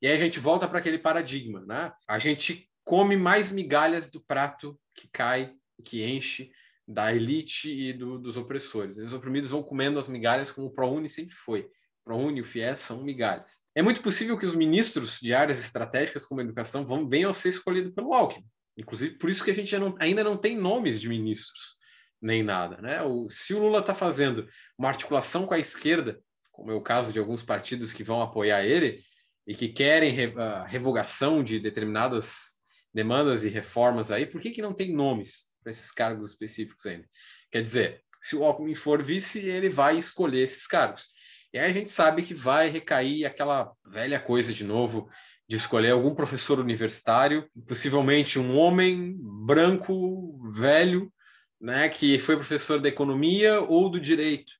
E 0.00 0.08
aí 0.08 0.14
a 0.14 0.18
gente 0.18 0.40
volta 0.40 0.66
para 0.66 0.78
aquele 0.78 0.98
paradigma, 0.98 1.64
né? 1.66 1.92
A 2.08 2.18
gente 2.18 2.70
come 2.84 3.16
mais 3.16 3.52
migalhas 3.52 4.08
do 4.08 4.24
prato 4.24 4.78
que 4.94 5.08
cai, 5.12 5.52
que 5.84 6.04
enche 6.04 6.50
da 6.86 7.14
elite 7.14 7.68
e 7.70 7.92
do, 7.92 8.18
dos 8.18 8.38
opressores. 8.38 8.96
E 8.96 9.02
os 9.02 9.12
oprimidos 9.12 9.50
vão 9.50 9.62
comendo 9.62 9.98
as 9.98 10.08
migalhas 10.08 10.50
como 10.50 10.68
o 10.68 10.72
ProUni 10.72 11.08
sempre 11.08 11.34
foi. 11.34 11.68
ProUni 12.08 12.40
o 12.40 12.44
FIES 12.44 12.80
são 12.80 13.02
migalhas. 13.02 13.60
É 13.74 13.82
muito 13.82 14.00
possível 14.00 14.38
que 14.38 14.46
os 14.46 14.54
ministros 14.54 15.20
de 15.20 15.34
áreas 15.34 15.62
estratégicas 15.62 16.24
como 16.24 16.40
a 16.40 16.44
educação 16.44 16.86
vão, 16.86 17.06
venham 17.06 17.30
a 17.30 17.34
ser 17.34 17.50
escolhidos 17.50 17.92
pelo 17.92 18.14
Alckmin. 18.14 18.46
Inclusive, 18.78 19.18
por 19.18 19.28
isso 19.28 19.44
que 19.44 19.50
a 19.50 19.54
gente 19.54 19.76
não, 19.76 19.94
ainda 20.00 20.24
não 20.24 20.36
tem 20.36 20.56
nomes 20.56 21.00
de 21.00 21.08
ministros, 21.08 21.76
nem 22.22 22.42
nada. 22.42 22.80
Né? 22.80 23.02
O, 23.02 23.28
se 23.28 23.52
o 23.52 23.58
Lula 23.58 23.80
está 23.80 23.94
fazendo 23.94 24.48
uma 24.78 24.88
articulação 24.88 25.46
com 25.46 25.52
a 25.52 25.58
esquerda 25.58 26.18
como 26.58 26.72
é 26.72 26.74
o 26.74 26.82
caso 26.82 27.12
de 27.12 27.20
alguns 27.20 27.40
partidos 27.40 27.92
que 27.92 28.02
vão 28.02 28.20
apoiar 28.20 28.64
ele 28.64 29.00
e 29.46 29.54
que 29.54 29.68
querem 29.68 30.34
a 30.36 30.66
revogação 30.66 31.42
de 31.42 31.60
determinadas 31.60 32.56
demandas 32.92 33.44
e 33.44 33.48
reformas 33.48 34.10
aí, 34.10 34.26
por 34.26 34.40
que, 34.40 34.50
que 34.50 34.60
não 34.60 34.72
tem 34.72 34.92
nomes 34.92 35.48
para 35.62 35.70
esses 35.70 35.92
cargos 35.92 36.32
específicos 36.32 36.84
ainda? 36.84 37.08
Quer 37.52 37.62
dizer, 37.62 38.02
se 38.20 38.34
o 38.34 38.44
Alckmin 38.44 38.74
for 38.74 39.04
vice, 39.04 39.38
ele 39.38 39.70
vai 39.70 39.96
escolher 39.96 40.42
esses 40.42 40.66
cargos. 40.66 41.06
E 41.52 41.58
aí 41.58 41.70
a 41.70 41.72
gente 41.72 41.90
sabe 41.90 42.22
que 42.22 42.34
vai 42.34 42.68
recair 42.68 43.24
aquela 43.24 43.72
velha 43.86 44.20
coisa 44.20 44.52
de 44.52 44.64
novo 44.64 45.08
de 45.48 45.56
escolher 45.56 45.92
algum 45.92 46.14
professor 46.14 46.60
universitário, 46.60 47.48
possivelmente 47.66 48.38
um 48.38 48.56
homem 48.56 49.16
branco, 49.18 50.38
velho, 50.52 51.10
né, 51.58 51.88
que 51.88 52.18
foi 52.18 52.36
professor 52.36 52.78
da 52.78 52.88
economia 52.88 53.60
ou 53.62 53.88
do 53.88 53.98
direito, 53.98 54.52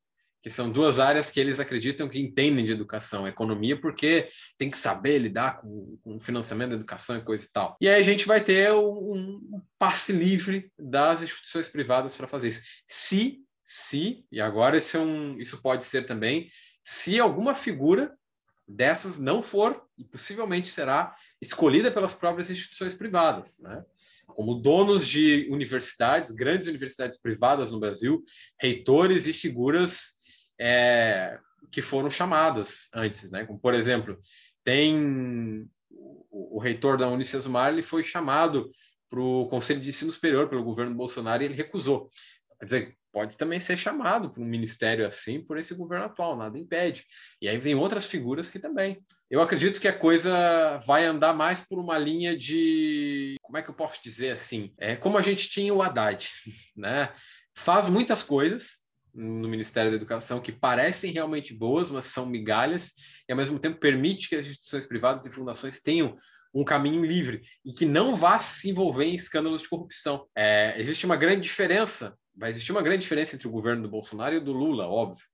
que 0.42 0.48
são 0.48 0.70
duas 0.70 0.98
áreas 0.98 1.31
que 1.31 1.38
eles 1.38 1.61
acreditam 1.61 2.09
que 2.09 2.18
entendem 2.18 2.64
de 2.64 2.72
educação, 2.72 3.29
economia, 3.29 3.79
porque 3.79 4.29
tem 4.57 4.70
que 4.70 4.79
saber 4.79 5.18
lidar 5.18 5.61
com, 5.61 5.98
com 6.03 6.18
financiamento 6.18 6.70
da 6.70 6.77
educação 6.77 7.18
e 7.18 7.24
coisa 7.24 7.44
e 7.44 7.53
tal. 7.53 7.77
E 7.83 7.88
aí 7.88 8.01
a 8.01 8.05
gente 8.05 8.27
vai 8.27 8.42
ter 8.42 8.72
um, 8.72 9.14
um 9.14 9.62
passe 9.79 10.12
livre 10.12 10.72
das 10.79 11.20
instituições 11.20 11.68
privadas 11.68 12.16
para 12.16 12.27
fazer 12.27 12.48
isso. 12.48 12.62
Se, 12.87 13.40
se, 13.62 14.24
e 14.33 14.40
agora 14.40 14.79
isso, 14.79 14.96
é 14.96 15.01
um, 15.01 15.37
isso 15.38 15.61
pode 15.61 15.85
ser 15.85 16.07
também, 16.07 16.48
se 16.90 17.20
alguma 17.20 17.55
figura 17.55 18.16
dessas 18.66 19.18
não 19.18 19.42
for, 19.42 19.87
e 19.98 20.05
possivelmente 20.05 20.68
será, 20.68 21.14
escolhida 21.38 21.90
pelas 21.90 22.14
próprias 22.14 22.48
instituições 22.48 22.94
privadas, 22.94 23.59
né? 23.59 23.85
como 24.29 24.55
donos 24.55 25.07
de 25.07 25.46
universidades, 25.51 26.31
grandes 26.31 26.66
universidades 26.66 27.20
privadas 27.20 27.70
no 27.70 27.79
Brasil, 27.79 28.24
reitores 28.59 29.27
e 29.27 29.35
figuras 29.35 30.14
é, 30.59 31.38
que 31.70 31.83
foram 31.83 32.09
chamadas 32.09 32.88
antes, 32.94 33.31
né? 33.31 33.44
Como, 33.44 33.59
por 33.59 33.74
exemplo, 33.74 34.18
tem 34.64 35.68
o, 35.90 36.57
o 36.57 36.59
reitor 36.59 36.96
da 36.96 37.09
Unicesumar, 37.09 37.70
ele 37.70 37.83
foi 37.83 38.03
chamado 38.03 38.70
para 39.11 39.20
o 39.20 39.46
Conselho 39.46 39.81
de 39.81 39.90
Ensino 39.90 40.11
Superior 40.11 40.48
pelo 40.48 40.64
governo 40.64 40.94
Bolsonaro 40.94 41.42
e 41.42 41.46
ele 41.46 41.55
recusou. 41.55 42.11
Quer 42.59 42.64
dizer, 42.64 42.97
pode 43.12 43.37
também 43.37 43.59
ser 43.59 43.77
chamado 43.77 44.31
para 44.31 44.42
um 44.42 44.47
ministério 44.47 45.07
assim 45.07 45.40
por 45.40 45.59
esse 45.59 45.75
governo 45.75 46.07
atual, 46.07 46.37
nada 46.37 46.59
impede. 46.59 47.05
E 47.40 47.49
aí 47.49 47.59
vem 47.59 47.75
outras 47.75 48.07
figuras 48.07 48.49
que 48.49 48.59
também. 48.59 49.03
Eu 49.31 49.40
acredito 49.40 49.81
que 49.81 49.88
a 49.88 49.97
coisa 49.97 50.79
vai 50.87 51.05
andar 51.05 51.35
mais 51.35 51.61
por 51.61 51.79
uma 51.79 51.99
linha 51.99 52.37
de, 52.37 53.37
como 53.42 53.59
é 53.59 53.62
que 53.62 53.71
eu 53.71 53.75
posso 53.75 54.03
dizer 54.03 54.31
assim, 54.31 54.73
é 54.79 54.97
como 54.97 55.18
a 55.18 55.23
gente 55.23 55.49
tinha 55.49 55.73
o 55.73 55.83
Haddad, 55.83 56.29
né? 56.77 57.12
Faz 57.57 57.88
muitas 57.88 58.23
coisas, 58.23 58.88
no 59.14 59.49
Ministério 59.49 59.90
da 59.90 59.97
Educação 59.97 60.40
que 60.40 60.53
parecem 60.53 61.12
realmente 61.12 61.53
boas, 61.53 61.90
mas 61.90 62.07
são 62.07 62.27
migalhas, 62.27 62.94
e 63.29 63.33
ao 63.33 63.37
mesmo 63.37 63.59
tempo 63.59 63.81
permite 63.81 64.29
que 64.29 64.37
as 64.37 64.47
instituições 64.47 64.87
privadas 64.87 65.27
e 65.27 65.31
fundações 65.31 65.81
tenham 65.81 66.14
um 66.55 66.64
caminho 66.64 67.05
livre 67.05 67.42
e 67.64 67.73
que 67.73 67.85
não 67.85 68.16
vá 68.16 68.40
se 68.40 68.71
envolver 68.71 69.05
em 69.05 69.14
escândalos 69.14 69.62
de 69.62 69.68
corrupção. 69.68 70.27
É, 70.37 70.75
existe 70.79 71.05
uma 71.05 71.16
grande 71.16 71.42
diferença, 71.42 72.16
vai 72.38 72.51
existir 72.51 72.70
uma 72.72 72.83
grande 72.83 73.03
diferença 73.03 73.35
entre 73.35 73.48
o 73.48 73.51
governo 73.51 73.83
do 73.83 73.90
Bolsonaro 73.90 74.35
e 74.35 74.38
o 74.38 74.44
do 74.44 74.53
Lula, 74.53 74.87
óbvio. 74.87 75.27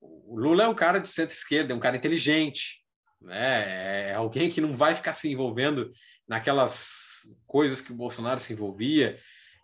O 0.00 0.38
Lula 0.38 0.64
é 0.64 0.68
um 0.68 0.74
cara 0.74 0.98
de 0.98 1.08
centro-esquerda, 1.08 1.72
é 1.72 1.76
um 1.76 1.80
cara 1.80 1.96
inteligente, 1.96 2.82
né? 3.20 4.10
é 4.10 4.14
alguém 4.14 4.50
que 4.50 4.60
não 4.60 4.72
vai 4.72 4.94
ficar 4.94 5.14
se 5.14 5.30
envolvendo 5.30 5.90
naquelas 6.26 7.38
coisas 7.46 7.80
que 7.80 7.92
o 7.92 7.96
Bolsonaro 7.96 8.40
se 8.40 8.52
envolvia, 8.52 9.18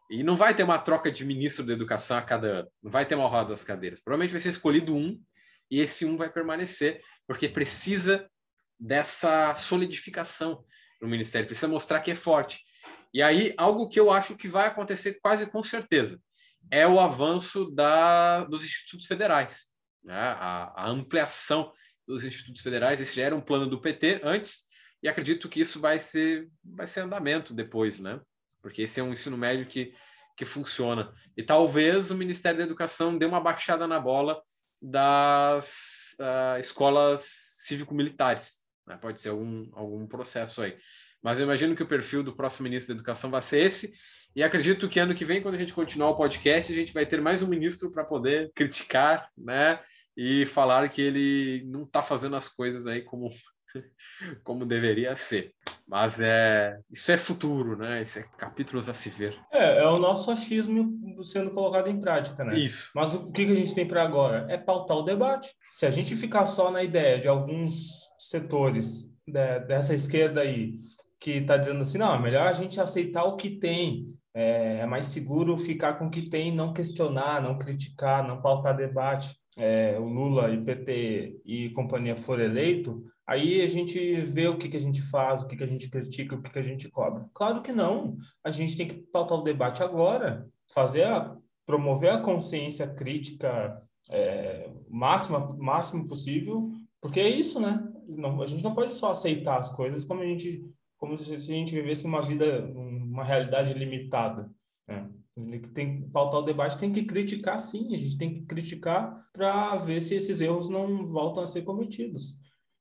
e 0.09 0.23
não 0.23 0.37
vai 0.37 0.55
ter 0.55 0.63
uma 0.63 0.79
troca 0.79 1.11
de 1.11 1.25
ministro 1.25 1.65
da 1.65 1.73
educação 1.73 2.17
a 2.17 2.23
cada 2.23 2.61
ano. 2.61 2.69
Não 2.81 2.91
vai 2.91 3.05
ter 3.05 3.17
uma 3.17 3.27
roda 3.27 3.51
das 3.51 3.65
cadeiras. 3.65 4.01
Provavelmente 4.01 4.31
vai 4.31 4.41
ser 4.41 4.51
escolhido 4.51 4.95
um 4.95 5.21
e 5.69 5.81
esse 5.81 6.05
um 6.05 6.17
vai 6.17 6.31
permanecer, 6.31 7.03
porque 7.27 7.49
precisa 7.49 8.31
dessa 8.79 9.57
solidificação 9.57 10.65
no 11.03 11.09
ministério, 11.09 11.49
precisa 11.49 11.67
mostrar 11.67 12.01
que 12.01 12.13
é 12.13 12.15
forte. 12.15 12.61
E 13.13 13.21
aí, 13.21 13.53
algo 13.57 13.89
que 13.89 13.99
eu 13.99 14.13
acho 14.13 14.37
que 14.37 14.47
vai 14.47 14.69
acontecer 14.69 15.19
quase 15.21 15.47
com 15.51 15.61
certeza 15.61 16.21
é 16.71 16.87
o 16.87 17.01
avanço 17.01 17.71
da, 17.71 18.45
dos 18.45 18.65
institutos 18.65 19.07
federais, 19.07 19.69
né? 20.03 20.15
a, 20.15 20.73
a 20.85 20.89
ampliação 20.89 21.73
dos 22.07 22.25
institutos 22.25 22.63
federais. 22.63 23.01
Esse 23.01 23.17
já 23.17 23.23
era 23.25 23.37
um 23.37 23.41
plano 23.41 23.67
do 23.67 23.81
PT 23.81 24.21
antes, 24.23 24.65
e 25.03 25.09
acredito 25.09 25.49
que 25.49 25.61
isso 25.61 25.81
vai 25.81 26.01
ser, 26.01 26.49
vai 26.65 26.87
ser 26.87 27.01
andamento 27.01 27.55
depois, 27.55 28.01
né? 28.01 28.21
porque 28.61 28.83
esse 28.83 28.99
é 28.99 29.03
um 29.03 29.13
ensino 29.13 29.37
médio 29.37 29.67
que, 29.67 29.95
que 30.37 30.45
funciona. 30.45 31.13
E 31.37 31.43
talvez 31.43 32.11
o 32.11 32.17
Ministério 32.17 32.59
da 32.59 32.65
Educação 32.65 33.17
dê 33.17 33.25
uma 33.25 33.41
baixada 33.41 33.87
na 33.87 34.01
bola 34.01 34.43
das 34.81 36.17
uh, 36.21 36.59
escolas 36.59 37.21
cívico-militares. 37.61 38.67
Né? 38.87 38.97
Pode 38.97 39.21
ser 39.21 39.31
algum, 39.31 39.69
algum 39.73 40.07
processo 40.07 40.63
aí. 40.63 40.77
mas 41.23 41.39
eu 41.39 41.45
imagino 41.45 41.75
que 41.75 41.83
o 41.83 41.89
perfil 41.89 42.23
do 42.23 42.35
próximo 42.35 42.65
ministro 42.65 42.95
da 42.95 42.99
Educação 42.99 43.31
vai 43.31 43.43
ser 43.43 43.61
esse. 43.61 43.93
E 44.37 44.45
acredito 44.45 44.87
que 44.87 45.01
ano 45.01 45.15
que 45.15 45.25
vem, 45.25 45.41
quando 45.41 45.55
a 45.55 45.59
gente 45.59 45.73
continuar 45.73 46.11
o 46.11 46.15
podcast, 46.15 46.71
a 46.71 46.77
gente 46.77 46.93
vai 46.93 47.07
ter 47.07 47.23
mais 47.23 47.43
um 47.43 47.49
ministro 47.49 47.91
para 47.91 48.05
poder 48.05 48.53
criticar, 48.55 49.31
né? 49.35 49.81
E 50.15 50.45
falar 50.45 50.87
que 50.91 51.01
ele 51.01 51.65
não 51.67 51.85
está 51.85 52.03
fazendo 52.03 52.37
as 52.37 52.47
coisas 52.47 52.87
aí 52.87 53.01
como 53.01 53.31
como 54.45 54.67
deveria 54.67 55.17
ser. 55.17 55.55
Mas 55.89 56.21
é 56.21 56.79
isso 56.93 57.11
é 57.11 57.17
futuro, 57.17 57.79
né? 57.79 58.03
Isso 58.03 58.19
é 58.19 58.25
capítulos 58.37 58.91
a 58.91 58.93
se 58.93 59.09
ver. 59.09 59.41
É, 59.51 59.79
é 59.79 59.87
o 59.87 59.99
nosso 59.99 60.31
achismo 60.31 61.25
sendo 61.25 61.51
colocado 61.51 61.89
em 61.89 61.99
prática, 61.99 62.45
né? 62.45 62.59
Isso. 62.59 62.91
Mas 62.95 63.15
o 63.15 63.33
que 63.33 63.47
a 63.47 63.55
gente 63.55 63.75
tem 63.75 63.89
para 63.89 64.03
agora? 64.03 64.47
É 64.51 64.59
pautar 64.59 64.99
o 64.99 65.03
debate. 65.03 65.49
Se 65.71 65.87
a 65.87 65.91
gente 65.91 66.15
ficar 66.15 66.45
só 66.45 66.71
na 66.71 66.83
ideia 66.83 67.19
de 67.19 67.27
alguns 67.27 68.03
setores 68.19 69.11
dessa 69.67 69.95
esquerda 69.95 70.43
aí, 70.43 70.79
que 71.19 71.31
está 71.31 71.57
dizendo 71.57 71.81
assim, 71.81 71.97
não, 71.97 72.15
é 72.15 72.21
melhor 72.21 72.47
a 72.47 72.53
gente 72.53 72.79
aceitar 72.79 73.25
o 73.25 73.37
que 73.37 73.59
tem, 73.59 74.15
é, 74.37 74.79
é 74.81 74.87
mais 74.87 75.07
seguro 75.07 75.57
ficar 75.57 75.95
com 75.95 76.07
o 76.07 76.11
que 76.11 76.29
tem, 76.29 76.55
não 76.55 76.73
questionar, 76.73 77.43
não 77.43 77.59
criticar, 77.59 78.27
não 78.27 78.41
pautar 78.41 78.77
debate. 78.77 79.37
É, 79.59 79.99
o 79.99 80.05
Lula 80.05 80.51
e 80.51 80.63
PT 80.63 81.41
e 81.45 81.71
companhia 81.71 82.15
for 82.15 82.39
eleito, 82.39 83.03
Aí 83.27 83.61
a 83.61 83.67
gente 83.67 84.21
vê 84.23 84.47
o 84.47 84.57
que, 84.57 84.69
que 84.69 84.77
a 84.77 84.81
gente 84.81 85.03
faz, 85.03 85.43
o 85.43 85.49
que, 85.49 85.57
que 85.57 85.65
a 85.65 85.67
gente 85.67 85.91
critica, 85.91 86.37
o 86.37 86.43
que, 86.43 86.49
que 86.49 86.59
a 86.61 86.63
gente 86.63 86.89
cobra. 86.89 87.29
Claro 87.35 87.61
que 87.61 87.73
não. 87.73 88.17
A 88.45 88.53
gente 88.53 88.77
tem 88.77 88.87
que 88.87 88.95
pautar 88.95 89.37
o 89.37 89.43
debate 89.43 89.83
agora, 89.83 90.49
fazer 90.73 91.05
a, 91.05 91.37
promover 91.67 92.11
a 92.11 92.21
consciência 92.21 92.87
crítica 92.87 93.83
é, 94.09 94.71
máxima, 94.89 95.57
máximo 95.59 96.07
possível, 96.07 96.71
porque 97.01 97.19
é 97.19 97.29
isso, 97.29 97.59
né? 97.59 97.85
Não, 98.09 98.41
a 98.41 98.47
gente 98.47 98.63
não 98.63 98.75
pode 98.75 98.95
só 98.95 99.11
aceitar 99.11 99.59
as 99.59 99.71
coisas 99.71 100.05
como 100.05 100.23
a 100.23 100.25
gente, 100.25 100.65
como 100.97 101.19
se 101.19 101.35
a 101.35 101.39
gente 101.39 101.75
vivesse 101.75 102.07
uma 102.07 102.23
vida, 102.23 102.63
uma 103.17 103.25
realidade 103.25 103.73
limitada. 103.75 104.51
Né? 104.87 105.11
Tem 105.75 106.03
que 106.03 106.11
pautar 106.11 106.41
o 106.41 106.45
debate, 106.45 106.79
tem 106.79 106.93
que 106.93 107.05
criticar 107.05 107.61
sim, 107.61 107.95
a 107.95 107.99
gente 107.99 108.17
tem 108.17 108.35
que 108.35 108.47
criticar 108.47 109.17
para 109.33 109.77
ver 109.77 110.01
se 110.01 110.15
esses 110.15 110.41
erros 110.41 110.71
não 110.71 111.07
voltam 111.07 111.43
a 111.43 111.47
ser 111.47 111.63
cometidos. 111.63 112.39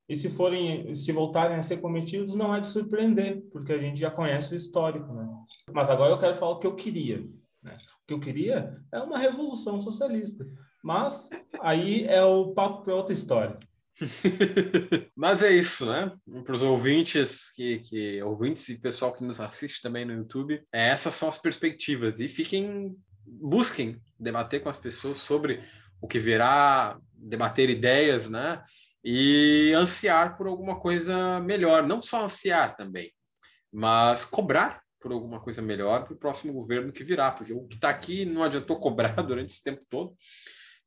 E 0.07 0.15
se 0.15 0.29
forem, 0.29 0.93
se 0.93 1.11
voltarem 1.11 1.57
a 1.57 1.63
ser 1.63 1.77
cometidos, 1.77 2.35
não 2.35 2.53
é 2.53 2.61
de 2.61 2.67
surpreender, 2.67 3.43
porque 3.51 3.73
a 3.73 3.77
gente 3.77 3.99
já 3.99 4.11
conhece 4.11 4.53
o 4.53 4.57
histórico, 4.57 5.11
né? 5.13 5.27
Mas 5.73 5.89
agora 5.89 6.11
eu 6.11 6.19
quero 6.19 6.35
falar 6.35 6.51
o 6.51 6.59
que 6.59 6.67
eu 6.67 6.75
queria. 6.75 7.27
Né? 7.63 7.75
O 7.75 8.07
que 8.07 8.13
eu 8.13 8.19
queria 8.19 8.79
é 8.93 8.99
uma 8.99 9.17
revolução 9.17 9.79
socialista. 9.79 10.47
Mas 10.83 11.29
aí 11.59 12.03
é 12.03 12.23
o 12.23 12.53
papo 12.53 12.83
para 12.83 12.95
outra 12.95 13.13
história. 13.13 13.57
Mas 15.15 15.43
é 15.43 15.51
isso, 15.51 15.85
né? 15.85 16.11
Para 16.43 16.53
os 16.53 16.61
ouvintes 16.61 17.51
que, 17.53 17.79
que 17.79 18.21
ouvintes 18.23 18.67
e 18.69 18.81
pessoal 18.81 19.13
que 19.13 19.23
nos 19.23 19.39
assiste 19.39 19.81
também 19.81 20.05
no 20.05 20.13
YouTube, 20.13 20.61
é, 20.73 20.89
essas 20.89 21.15
são 21.15 21.29
as 21.29 21.37
perspectivas 21.37 22.19
e 22.19 22.27
fiquem 22.27 22.95
busquem 23.27 23.99
debater 24.19 24.61
com 24.61 24.69
as 24.69 24.77
pessoas 24.77 25.17
sobre 25.17 25.63
o 25.99 26.07
que 26.07 26.19
virá, 26.19 26.99
debater 27.13 27.69
ideias, 27.69 28.29
né? 28.29 28.63
e 29.05 29.71
ansiar 29.75 30.35
por 30.35 30.47
alguma 30.47 30.79
coisa 30.79 31.39
melhor. 31.39 31.85
Não 31.85 32.01
só 32.01 32.23
ansiar 32.23 32.75
também, 32.75 33.13
mas 33.71 34.25
cobrar 34.25 34.81
por 34.99 35.11
alguma 35.11 35.39
coisa 35.39 35.61
melhor 35.61 36.03
para 36.03 36.15
o 36.15 36.17
próximo 36.17 36.51
governo 36.51 36.91
que 36.91 37.03
virá, 37.03 37.29
porque 37.29 37.53
o 37.53 37.67
que 37.67 37.75
está 37.75 37.89
aqui 37.89 38.25
não 38.25 38.41
adiantou 38.41 38.79
cobrar 38.79 39.13
durante 39.21 39.51
esse 39.51 39.63
tempo 39.63 39.85
todo. 39.87 40.15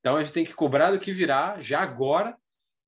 Então 0.01 0.17
a 0.17 0.21
gente 0.21 0.33
tem 0.33 0.45
que 0.45 0.53
cobrar 0.53 0.91
do 0.91 0.99
que 0.99 1.13
virá 1.13 1.63
já 1.63 1.81
agora, 1.81 2.37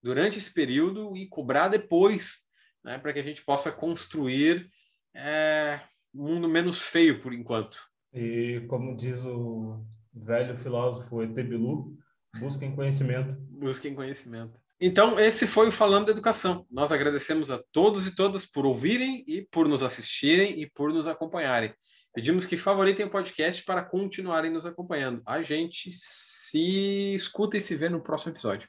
durante 0.03 0.39
esse 0.39 0.53
período, 0.53 1.17
e 1.17 1.27
cobrar 1.27 1.69
depois, 1.69 2.47
né, 2.85 2.99
para 2.99 3.13
que 3.13 3.19
a 3.19 3.25
gente 3.25 3.45
possa 3.45 3.71
construir 3.71 4.69
é, 5.15 5.81
um 6.15 6.27
mundo 6.27 6.49
menos 6.49 6.83
feio 6.83 7.21
por 7.21 7.33
enquanto. 7.33 7.77
E 8.13 8.65
como 8.69 8.97
diz 8.97 9.25
o 9.25 9.85
velho 10.13 10.57
filósofo 10.57 11.23
Etebilu, 11.23 11.97
busquem 12.39 12.75
conhecimento. 12.75 13.37
Busquem 13.51 13.95
conhecimento. 13.95 14.59
Então, 14.81 15.21
esse 15.21 15.47
foi 15.47 15.69
o 15.69 15.73
Falando 15.73 16.07
da 16.07 16.13
Educação. 16.13 16.67
Nós 16.71 16.91
agradecemos 16.91 17.51
a 17.51 17.63
todos 17.71 18.07
e 18.07 18.15
todas 18.15 18.47
por 18.47 18.65
ouvirem 18.65 19.23
e 19.27 19.43
por 19.43 19.69
nos 19.69 19.83
assistirem 19.83 20.59
e 20.59 20.71
por 20.71 20.91
nos 20.91 21.07
acompanharem. 21.07 21.75
Pedimos 22.15 22.47
que 22.47 22.57
favoritem 22.57 23.07
o 23.07 23.11
podcast 23.11 23.63
para 23.63 23.85
continuarem 23.85 24.51
nos 24.51 24.65
acompanhando. 24.65 25.23
A 25.27 25.43
gente 25.43 25.91
se 25.93 27.15
escuta 27.15 27.59
e 27.59 27.61
se 27.61 27.77
vê 27.77 27.91
no 27.91 28.03
próximo 28.03 28.33
episódio. 28.33 28.69